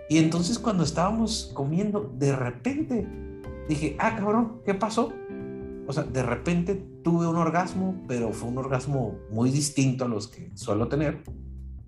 [0.09, 3.07] Y entonces cuando estábamos comiendo, de repente
[3.67, 5.11] dije, ah, cabrón, ¿qué pasó?
[5.87, 10.27] O sea, de repente tuve un orgasmo, pero fue un orgasmo muy distinto a los
[10.27, 11.23] que suelo tener.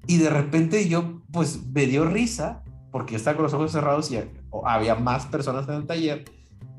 [0.07, 4.11] Y de repente yo, pues, me dio risa, porque yo estaba con los ojos cerrados
[4.11, 4.19] y
[4.65, 6.26] había más personas en el taller.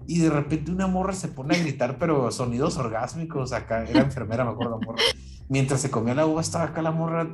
[0.06, 3.84] Y de repente una morra se pone a gritar, pero sonidos orgásmicos acá.
[3.84, 5.02] Era enfermera, me acuerdo, morra.
[5.48, 7.28] Mientras se comía la uva, estaba acá la morra.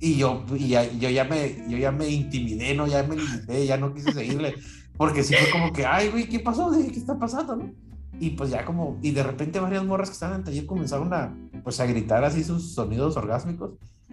[0.00, 2.86] Y yo, y ya, yo, ya me, yo ya me intimidé, ¿no?
[2.86, 4.54] Ya me intimidé, ya no quise seguirle.
[4.96, 6.70] Porque sí fue como que, ay, güey, ¿qué pasó?
[6.72, 7.72] ¿Qué está pasando, no?
[8.18, 11.12] Y pues ya como, y de repente varias morras que estaban en el taller comenzaron
[11.12, 13.72] a, pues a gritar así sus sonidos orgásmicos.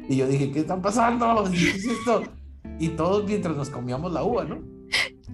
[0.10, 1.44] Y yo dije, ¿qué está pasando?
[1.52, 2.24] ¿Qué es esto?
[2.80, 4.60] Y todos mientras nos comíamos la uva, ¿no?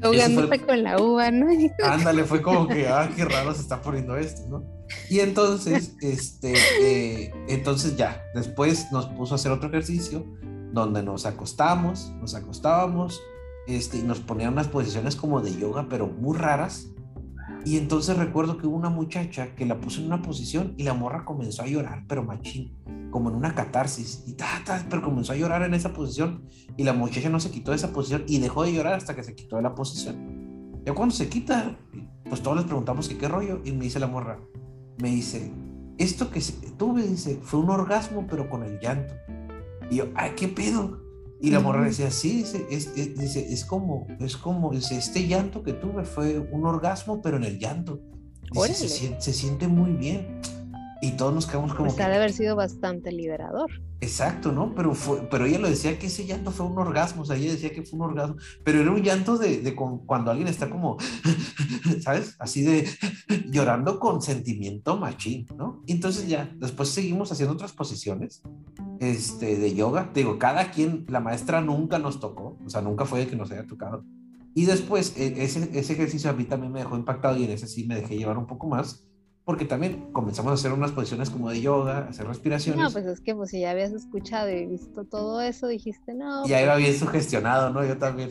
[0.01, 1.47] Ahogándote con la uva, ¿no?
[1.83, 4.63] Ándale, fue como que, ah, qué raro se está poniendo esto, ¿no?
[5.09, 10.25] Y entonces, este, eh, entonces ya, después nos puso a hacer otro ejercicio
[10.71, 13.21] donde nos acostamos, nos acostábamos,
[13.67, 16.87] este, y nos ponían unas posiciones como de yoga, pero muy raras,
[17.65, 20.93] y entonces recuerdo que hubo una muchacha que la puso en una posición y la
[20.93, 22.75] morra comenzó a llorar, pero machín,
[23.09, 24.23] como en una catarsis.
[24.27, 26.49] Y ta, ta, pero comenzó a llorar en esa posición.
[26.75, 29.23] Y la muchacha no se quitó de esa posición y dejó de llorar hasta que
[29.23, 30.81] se quitó de la posición.
[30.85, 31.77] Ya cuando se quita,
[32.27, 33.61] pues todos les preguntamos que qué rollo.
[33.63, 34.39] Y me dice la morra,
[35.01, 35.53] me dice,
[35.97, 36.41] esto que
[36.77, 39.13] tuve, dice, fue un orgasmo, pero con el llanto.
[39.89, 40.99] Y yo, ay, ¿qué pedo?
[41.43, 45.61] Y la morra decía, sí, dice, es, dice, es como, es como, dice, este llanto
[45.61, 47.99] que tuve fue un orgasmo, pero en el llanto.
[48.49, 50.39] Dice, se, se, siente muy bien.
[51.03, 51.89] Y todos nos quedamos como...
[51.89, 53.69] Pues ha de haber sido bastante liberador.
[53.99, 54.73] Exacto, ¿no?
[54.73, 57.51] Pero, fue, pero ella lo decía que ese llanto fue un orgasmo, o sea, ella
[57.51, 60.95] decía que fue un orgasmo, pero era un llanto de, de cuando alguien está como,
[61.99, 62.37] ¿sabes?
[62.39, 62.87] Así de
[63.51, 65.83] llorando con sentimiento machín, ¿no?
[65.87, 68.41] entonces ya, después seguimos haciendo otras posiciones
[69.01, 70.09] este, de yoga.
[70.13, 73.51] Digo, cada quien, la maestra nunca nos tocó, o sea, nunca fue el que nos
[73.51, 74.05] haya tocado.
[74.55, 77.67] Y después, e, ese, ese ejercicio a mí también me dejó impactado y en ese
[77.67, 79.05] sí me dejé llevar un poco más
[79.45, 82.81] porque también comenzamos a hacer unas posiciones como de yoga, hacer respiraciones.
[82.81, 86.45] No, pues es que pues si ya habías escuchado y visto todo eso, dijiste no.
[86.47, 87.85] Ya iba bien sugestionado, ¿no?
[87.85, 88.29] Yo también.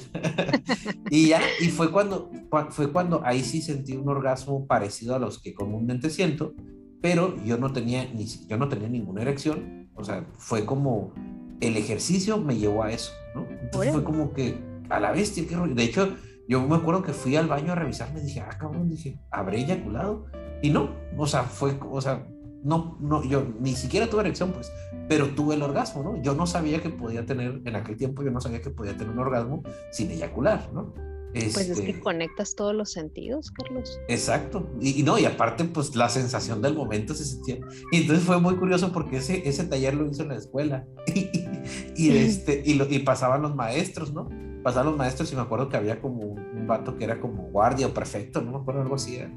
[1.11, 2.31] y ya, y fue cuando,
[2.71, 6.55] fue cuando ahí sí sentí un orgasmo parecido a los que comúnmente siento,
[7.03, 11.13] pero yo no tenía, ni, yo no tenía ninguna erección, o sea, fue como
[11.61, 13.47] el ejercicio me llevó a eso, ¿no?
[13.61, 14.59] Entonces fue como que
[14.89, 15.75] a la bestia, qué rollo.
[15.75, 16.17] De hecho,
[16.49, 19.61] yo me acuerdo que fui al baño a revisarme y dije, ah, cabrón, dije, ¿habré
[19.61, 20.27] eyaculado?
[20.63, 22.27] Y no, o sea, fue, o sea,
[22.63, 24.73] no, no, yo ni siquiera tuve erección, pues,
[25.09, 26.23] pero tuve el orgasmo, ¿no?
[26.23, 29.13] Yo no sabía que podía tener, en aquel tiempo yo no sabía que podía tener
[29.13, 30.95] un orgasmo sin eyacular, ¿no?
[31.33, 33.99] pues es que este conectas todos los sentidos, Carlos.
[34.09, 34.69] Exacto.
[34.81, 37.59] Y, no, y aparte, pues la sensación del momento se sentía.
[37.91, 40.87] Y entonces fue muy curioso porque ese, ese taller lo hizo en la escuela.
[41.97, 44.29] y, este, y, lo, y pasaban los maestros, ¿no?
[44.63, 47.87] Pasaban los maestros y me acuerdo que había como un vato que era como guardia
[47.87, 49.17] o prefecto, no me acuerdo algo así.
[49.17, 49.31] Era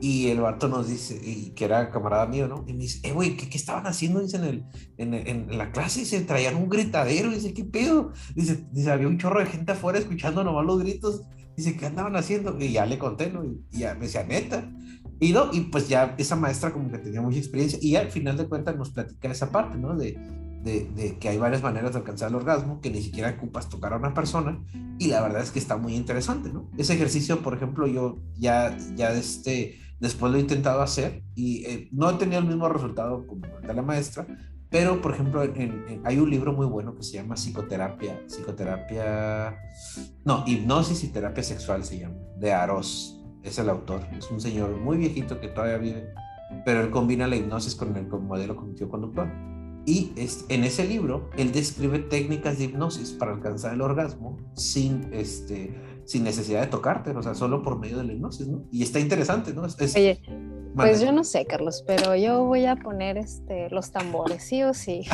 [0.00, 2.64] y el vato nos dice, y que era camarada mío, ¿no?
[2.66, 4.20] Y me dice, eh, güey, ¿qué, ¿qué, estaban haciendo?
[4.20, 4.64] Dice, en, el,
[4.98, 7.30] en, en, la clase, se traían un gritadero.
[7.30, 8.12] Dice, ¿qué pedo?
[8.34, 11.22] Dice, dice, había un chorro de gente afuera escuchando nomás los gritos.
[11.56, 12.58] Dice, ¿qué andaban haciendo?
[12.60, 13.42] Y ya le conté, ¿no?
[13.44, 14.70] Y, ya me decía, neta.
[15.18, 17.78] Y, no, y pues ya esa maestra como que tenía mucha experiencia.
[17.80, 19.96] Y al final de cuentas nos platica esa parte, ¿no?
[19.96, 20.12] De,
[20.62, 23.94] de, de, que hay varias maneras de alcanzar el orgasmo, que ni siquiera ocupas tocar
[23.94, 24.62] a una persona,
[24.98, 26.68] y la verdad es que está muy interesante, ¿no?
[26.76, 31.88] Ese ejercicio, por ejemplo, yo ya, ya este, Después lo he intentado hacer y eh,
[31.92, 34.26] no he tenido el mismo resultado como de la maestra,
[34.68, 39.56] pero por ejemplo hay un libro muy bueno que se llama Psicoterapia, Psicoterapia,
[40.24, 44.76] no, Hipnosis y Terapia Sexual se llama, de Aros, es el autor, es un señor
[44.76, 46.12] muy viejito que todavía vive,
[46.64, 49.32] pero él combina la hipnosis con el modelo cognitivo-conductual.
[49.86, 55.08] Y es, en ese libro, él describe técnicas de hipnosis para alcanzar el orgasmo sin,
[55.12, 58.64] este, sin necesidad de tocarte, o sea, solo por medio de la hipnosis, ¿no?
[58.70, 59.62] Y está interesante, ¿no?
[59.62, 60.22] Oye,
[60.74, 64.74] pues yo no sé, Carlos, pero yo voy a poner este, los tambores, sí o
[64.74, 65.04] sí.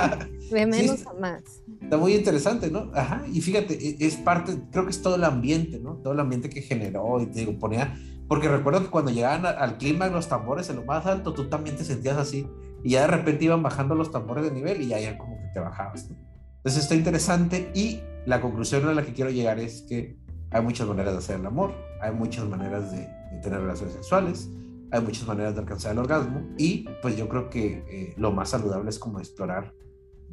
[0.50, 1.42] de menos a más.
[1.80, 2.90] Está muy interesante, ¿no?
[2.94, 5.96] Ajá, y fíjate, e, es parte, creo que es todo el ambiente, ¿no?
[5.96, 7.94] Todo el ambiente que generó y te digo, ponía,
[8.28, 11.76] porque recuerdo que cuando llegaban al clima los tambores en lo más alto, tú también
[11.76, 12.46] te sentías así,
[12.82, 15.48] y ya de repente iban bajando los tambores de nivel y ya, ya como que
[15.52, 16.16] te bajabas, ¿no?
[16.56, 20.16] Entonces está interesante y la conclusión a la que quiero llegar es que
[20.50, 23.08] hay muchas maneras de hacer el amor, hay muchas maneras de,
[23.42, 24.50] tener relaciones sexuales,
[24.90, 28.50] hay muchas maneras de alcanzar el orgasmo y pues yo creo que eh, lo más
[28.50, 29.72] saludable es como explorar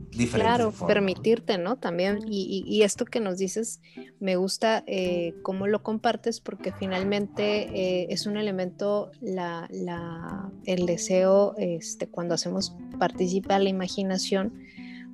[0.09, 1.77] diferentes Claro, permitirte, ¿no?
[1.77, 3.81] También, y, esto que nos dices,
[4.19, 10.85] me gusta eh, cómo lo compartes porque finalmente eh, es un elemento, la, la, el
[10.85, 14.53] deseo, este, cuando hacemos participa la imaginación,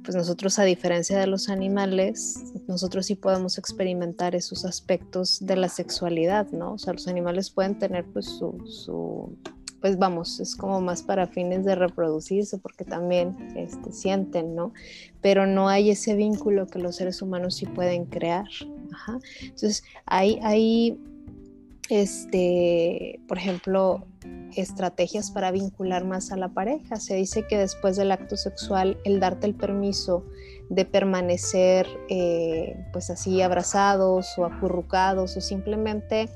[0.03, 5.69] pues nosotros a diferencia de los animales, nosotros sí podemos experimentar esos aspectos de la
[5.69, 6.73] sexualidad, ¿no?
[6.73, 9.37] O sea, los animales pueden tener pues su,
[9.79, 14.73] pues vamos, es como más para fines de reproducirse porque también este, sienten, ¿no?
[15.21, 18.47] Pero no hay ese vínculo que los seres humanos sí pueden crear.
[19.41, 20.99] Entonces, hay, hay
[21.89, 24.05] este, por ejemplo,
[24.55, 26.97] estrategias para vincular más a la pareja.
[26.97, 30.25] Se dice que después del acto sexual, el darte el permiso
[30.69, 36.29] de permanecer eh, pues así abrazados o acurrucados o simplemente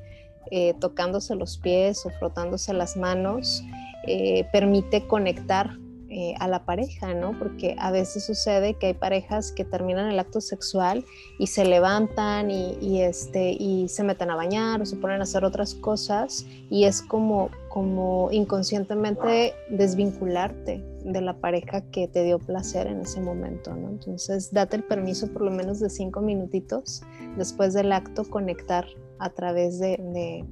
[0.52, 3.64] eh, tocándose los pies o frotándose las manos,
[4.08, 5.78] eh, permite conectar
[6.10, 7.38] eh, a la pareja, ¿no?
[7.38, 11.04] Porque a veces sucede que hay parejas que terminan el acto sexual
[11.38, 15.44] y se levantan y, este, y se meten a bañar o se ponen a hacer
[15.44, 22.88] otras cosas y es como, como inconscientemente desvincularte de la pareja que te dio placer
[22.88, 23.90] en ese momento, ¿no?
[23.90, 27.02] Entonces, date el permiso por lo menos de cinco minutitos
[27.36, 28.86] después del acto conectar
[29.20, 30.46] a través de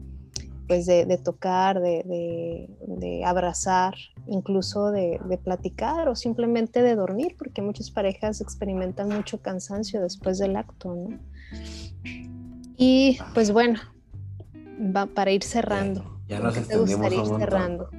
[0.67, 3.95] pues de, tocar, de, abrazar,
[4.27, 10.55] incluso de, platicar o simplemente de dormir, porque muchas parejas experimentan mucho cansancio después del
[10.55, 11.19] acto, ¿no?
[12.77, 13.79] Y pues bueno,
[14.95, 16.19] va para ir cerrando.
[16.27, 17.89] Ya, nos extendimos ir cerrando?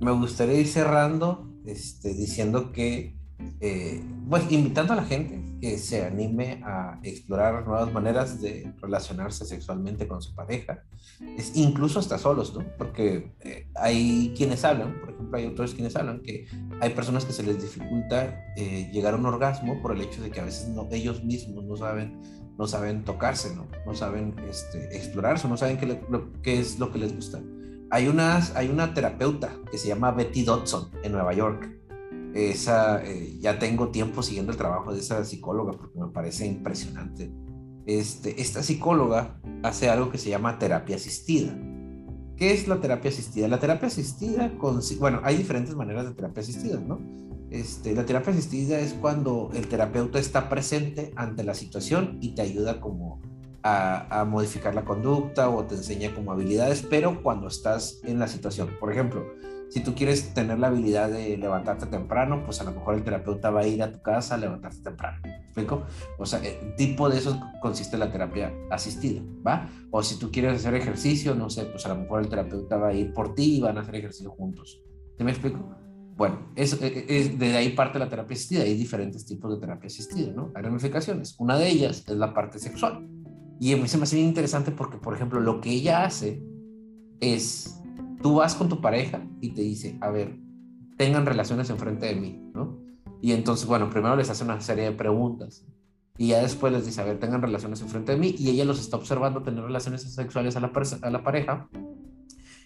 [0.00, 3.13] Me gustaría ir cerrando este, diciendo que
[3.60, 9.44] eh, pues invitando a la gente que se anime a explorar nuevas maneras de relacionarse
[9.44, 10.82] sexualmente con su pareja,
[11.38, 12.64] es, incluso hasta solos, ¿no?
[12.76, 16.46] Porque eh, hay quienes hablan, por ejemplo, hay autores quienes hablan que
[16.80, 20.30] hay personas que se les dificulta eh, llegar a un orgasmo por el hecho de
[20.30, 22.20] que a veces no, ellos mismos no saben,
[22.58, 23.66] no saben tocarse, ¿no?
[23.86, 26.00] No saben este, explorarse, no saben qué,
[26.42, 27.40] qué es lo que les gusta.
[27.90, 31.83] Hay, unas, hay una terapeuta que se llama Betty Dodson en Nueva York
[32.34, 37.32] esa, eh, ya tengo tiempo siguiendo el trabajo de esa psicóloga porque me parece impresionante.
[37.86, 41.56] Este, esta psicóloga hace algo que se llama terapia asistida.
[42.36, 43.46] ¿Qué es la terapia asistida?
[43.46, 44.52] La terapia asistida,
[44.98, 46.98] bueno, hay diferentes maneras de terapia asistida, ¿no?
[47.50, 52.42] Este, la terapia asistida es cuando el terapeuta está presente ante la situación y te
[52.42, 53.20] ayuda como
[53.62, 58.26] a, a, modificar la conducta o te enseña como habilidades, pero cuando estás en la
[58.26, 58.70] situación.
[58.80, 59.24] Por ejemplo,
[59.74, 63.50] si tú quieres tener la habilidad de levantarte temprano, pues a lo mejor el terapeuta
[63.50, 65.18] va a ir a tu casa a levantarte temprano.
[65.24, 65.82] ¿Me explico?
[66.16, 69.68] O sea, el tipo de eso consiste la terapia asistida, ¿va?
[69.90, 72.90] O si tú quieres hacer ejercicio, no sé, pues a lo mejor el terapeuta va
[72.90, 74.80] a ir por ti y van a hacer ejercicio juntos.
[75.18, 75.58] ¿Te me explico?
[76.16, 78.62] Bueno, es, es, de ahí parte la terapia asistida.
[78.62, 80.52] Hay diferentes tipos de terapia asistida, ¿no?
[80.54, 81.34] Hay ramificaciones.
[81.40, 83.08] Una de ellas es la parte sexual.
[83.58, 86.40] Y a mí se me hace bien interesante porque, por ejemplo, lo que ella hace
[87.18, 87.80] es,
[88.24, 90.38] tú vas con tu pareja y te dice, a ver,
[90.96, 92.78] tengan relaciones enfrente de mí, ¿no?
[93.20, 95.66] Y entonces, bueno, primero les hace una serie de preguntas
[96.16, 98.80] y ya después les dice, a ver, tengan relaciones enfrente de mí y ella los
[98.80, 101.68] está observando tener relaciones sexuales a la, a pareja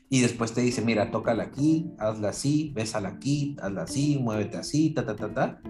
[0.09, 4.90] y después te dice, mira, tócala aquí, hazla así, bésala aquí, hazla así, muévete así,
[4.90, 5.60] ta, ta, ta, ta.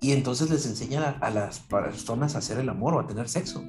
[0.00, 3.62] Y entonces les enseña a, las personas a hacer el amor o a tener sexo.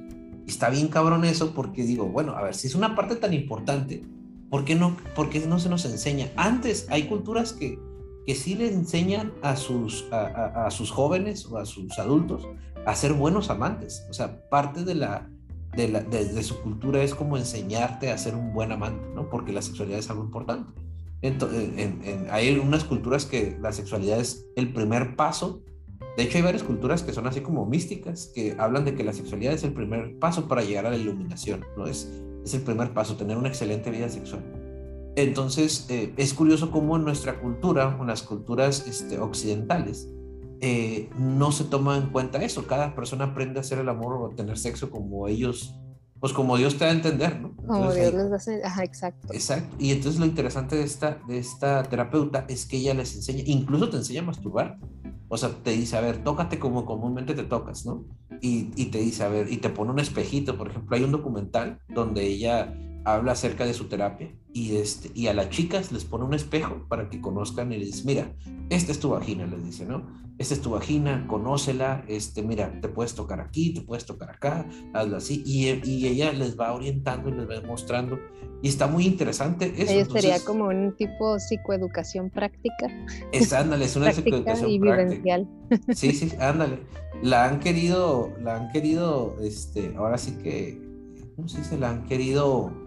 [0.44, 3.32] Y está bien cabrón eso porque digo, bueno, a ver, si es una parte tan
[3.32, 4.04] importante,
[4.50, 6.30] ¿por qué no, por qué no se nos enseña?
[6.36, 7.78] Antes hay culturas que,
[8.26, 12.46] que sí le enseñan a sus, a, a sus jóvenes o a sus adultos
[12.86, 14.06] a ser buenos amantes.
[14.08, 15.28] O sea, parte de la,
[15.76, 19.28] de, su cultura es como enseñarte a ser un buen amante, ¿no?
[19.28, 20.72] Porque la sexualidad es algo importante.
[21.20, 21.70] Entonces,
[22.30, 25.62] hay unas culturas que la sexualidad es el primer paso.
[26.16, 29.12] De hecho, hay varias culturas que son así como místicas, que hablan de que la
[29.12, 31.86] sexualidad es el primer paso para llegar a la iluminación, ¿no?
[31.86, 32.08] Es,
[32.44, 34.42] es el primer paso, tener una excelente vida sexual.
[35.16, 40.08] Entonces, eh, es curioso cómo en nuestra cultura, en las culturas este, occidentales,
[40.60, 42.66] eh, no se toma en cuenta eso.
[42.66, 45.74] Cada persona aprende a hacer el amor o a tener sexo como ellos,
[46.20, 47.54] pues como Dios te da a entender, ¿no?
[47.56, 49.32] como Dios les hace, ajá, exacto.
[49.32, 49.76] Exacto.
[49.78, 53.88] Y entonces lo interesante de esta, de esta terapeuta es que ella les enseña, incluso
[53.88, 54.78] te enseña a masturbar.
[55.28, 58.06] O sea, te dice, a ver, tócate como comúnmente te tocas, ¿no?
[58.40, 61.12] Y, y te dice, a ver, y te pone un espejito, por ejemplo, hay un
[61.12, 62.74] documental donde ella
[63.04, 66.86] habla acerca de su terapia y, este, y a las chicas les pone un espejo
[66.88, 68.32] para que conozcan y les dice, mira,
[68.70, 70.06] esta es tu vagina, les dice, ¿no?
[70.38, 74.68] Esta es tu vagina, conócela, este, mira, te puedes tocar aquí, te puedes tocar acá,
[74.94, 78.18] hazlo así, y, y ella les va orientando y les va mostrando,
[78.62, 79.92] y está muy interesante eso.
[79.92, 82.86] Ella sería como un tipo psicoeducación práctica.
[83.32, 85.48] Es, ándale, es una psicoeducación y vivencial.
[85.94, 86.78] Sí, sí, ándale.
[87.22, 90.80] La han querido, la han querido, este, ahora sí que,
[91.34, 91.78] ¿cómo se dice?
[91.78, 92.86] La han querido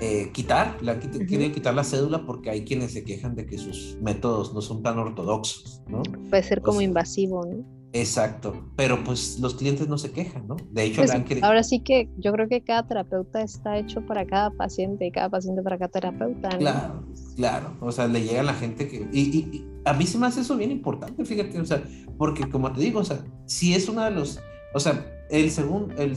[0.00, 3.96] eh, quitar, la, quieren quitar la cédula porque hay quienes se quejan de que sus
[4.02, 6.02] métodos no son tan ortodoxos, ¿no?
[6.28, 7.76] Puede ser como invasivo, ¿no?
[7.92, 10.56] Exacto, pero pues los clientes no se quejan, ¿no?
[10.70, 14.50] De hecho, pues, ahora sí que yo creo que cada terapeuta está hecho para cada
[14.50, 16.50] paciente y cada paciente para cada terapeuta.
[16.50, 16.58] ¿no?
[16.58, 17.04] Claro,
[17.36, 19.08] claro, o sea, le llega a la gente que...
[19.12, 21.82] Y, a mí se me hace eso bien importante, fíjate, o sea,
[22.18, 24.40] porque como te digo, o sea, si es uno de los...
[24.76, 26.16] O sea, el, segundo el, el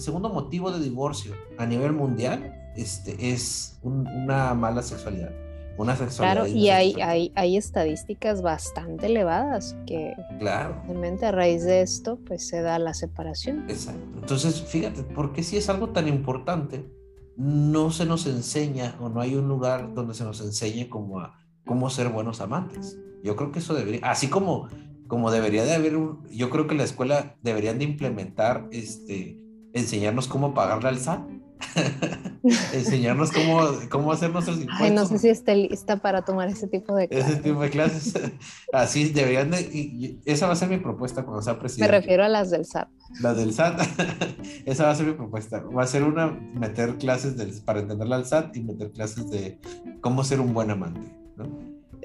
[0.00, 5.32] segundo motivo de divorcio a nivel mundial este, es una mala sexualidad.
[5.76, 10.80] Una sexualidad claro, y hay, hay, hay, estadísticas bastante elevadas que claro.
[10.86, 13.68] realmente a raíz de esto pues se da la separación.
[13.68, 14.20] Exacto.
[14.20, 16.88] Entonces, fíjate, porque si es algo tan importante,
[17.36, 21.40] no se nos enseña o no hay un lugar donde se nos enseñe como a
[21.66, 23.00] cómo ser buenos amantes.
[23.24, 24.68] Yo creo que eso debería, así como,
[25.10, 30.28] como debería de haber, un, yo creo que la escuela deberían de implementar, este, enseñarnos
[30.28, 31.28] cómo pagarle al SAT
[32.72, 33.60] enseñarnos cómo,
[33.90, 34.86] cómo hacer nuestros impuestos.
[34.86, 37.32] Ay, no sé si está lista para tomar ese tipo de clases.
[37.32, 38.14] Ese tipo de clases.
[38.72, 40.20] Así deberían de.
[40.24, 41.92] esa va a ser mi propuesta cuando sea presidente.
[41.92, 42.88] Me refiero a las del SAT.
[43.20, 43.80] Las del SAT.
[44.64, 45.60] esa va a ser mi propuesta.
[45.60, 49.60] Va a ser una, meter clases del, para entenderla al SAT y meter clases de
[50.00, 51.20] cómo ser un buen amante.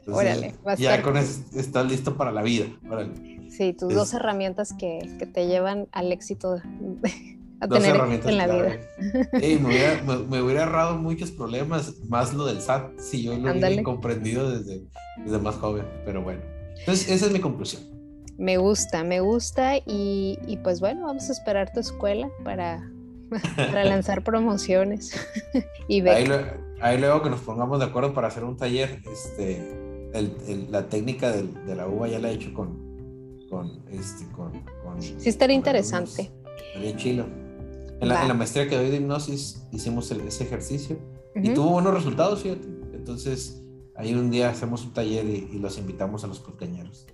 [0.07, 2.65] Órale, ya con eso estás listo para la vida.
[3.49, 6.55] Sí, tus dos herramientas que, que te llevan al éxito
[7.59, 8.79] a tener en la vida.
[10.29, 14.83] me, hubiera, ahorrado muchos problemas, más lo del SAT, si yo lo hubiera comprendido desde,
[15.23, 16.41] desde más joven, pero bueno.
[16.79, 17.83] Entonces, esa es mi conclusión.
[18.37, 22.91] Me gusta, me gusta y, y pues bueno, vamos a esperar tu escuela para,
[23.55, 25.15] para lanzar promociones
[25.87, 26.59] y ver.
[26.81, 29.84] Ahí, luego que nos pongamos de acuerdo para hacer un taller, este,
[30.17, 32.85] el, la técnica de la uva ya la he hecho con,
[33.49, 34.51] con, este, con,
[35.01, 36.31] sí, estaría interesante.
[36.67, 37.25] Estaría chilo.
[38.01, 40.97] En la, maestría que doy de hipnosis hicimos ese ejercicio
[41.35, 42.67] y tuvo buenos resultados, fíjate.
[42.93, 43.63] Entonces,
[43.95, 47.05] ahí un día hacemos un taller y, los invitamos a los compañeros.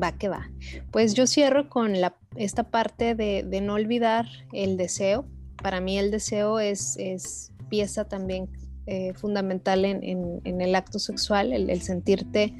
[0.00, 0.48] Va que va.
[0.92, 5.24] Pues yo cierro con la, esta parte de, de, no olvidar el deseo.
[5.60, 8.48] Para mí el deseo es, es pieza también
[8.86, 12.54] eh, fundamental en, el acto sexual, el, sentirte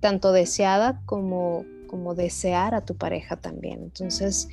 [0.00, 1.64] tanto deseada como,
[2.16, 3.82] desear a tu pareja también.
[3.82, 4.48] Entonces,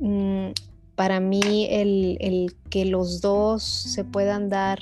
[0.00, 0.50] mm,
[0.94, 4.80] para mí el, que los dos se puedan dar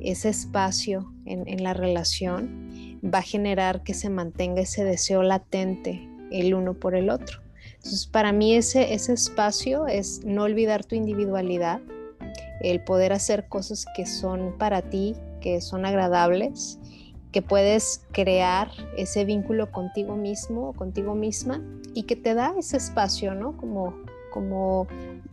[0.00, 6.52] ese espacio en, la relación va a generar que se mantenga ese deseo latente el
[6.52, 7.40] uno por el otro.
[7.76, 11.80] Entonces, para mí ese espacio es no olvidar tu individualidad,
[12.60, 16.78] el poder hacer cosas que son para ti, que son agradables
[17.32, 21.62] que puedes crear ese vínculo contigo mismo o contigo misma
[21.94, 23.56] y que te da ese espacio, ¿no?
[23.56, 23.94] Como,
[24.32, 24.86] como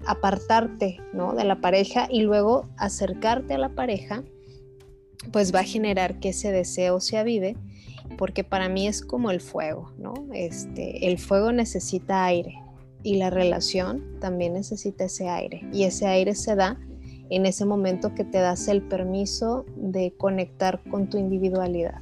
[0.05, 1.33] apartarte, ¿no?
[1.33, 4.23] De la pareja y luego acercarte a la pareja,
[5.31, 7.55] pues va a generar que ese deseo se avive,
[8.17, 10.13] porque para mí es como el fuego, ¿no?
[10.33, 12.55] Este, el fuego necesita aire
[13.03, 16.79] y la relación también necesita ese aire y ese aire se da
[17.29, 22.01] en ese momento que te das el permiso de conectar con tu individualidad.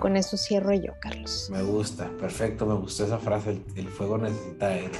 [0.00, 1.48] Con eso cierro yo, Carlos.
[1.50, 4.98] Me gusta, perfecto, me gustó esa frase, el, fuego necesita aire.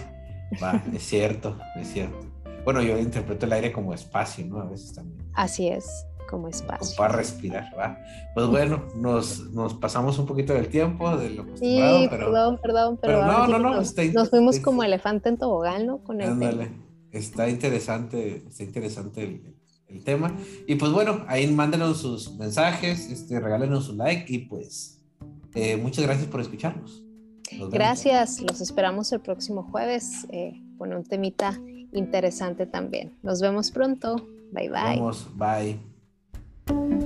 [0.63, 2.27] Va, es cierto, es cierto.
[2.65, 4.61] Bueno, yo interpreto el aire como espacio, ¿no?
[4.61, 5.23] A veces también.
[5.35, 6.97] Así es, como espacio.
[6.97, 7.99] para respirar, va.
[8.35, 13.25] Pues bueno, nos, nos, pasamos un poquito del tiempo, de lo sí, perdón, perdón, pero,
[13.25, 15.99] no, no, no, nos, nos fuimos como elefante en tobogán, ¿no?
[15.99, 16.86] Con el Ándale
[17.16, 20.36] está interesante, está interesante el, tema.
[20.66, 25.01] Y pues bueno, ahí mándenos sus mensajes, este, regálenos su like y pues
[25.55, 27.02] eh, muchas gracias por escucharnos.
[27.70, 31.59] Gracias, los esperamos el próximo jueves eh, con un temita
[31.93, 33.16] interesante también.
[33.22, 34.16] Nos vemos pronto.
[34.52, 34.97] Bye bye.
[34.98, 35.78] Nos vemos,
[36.66, 37.06] bye.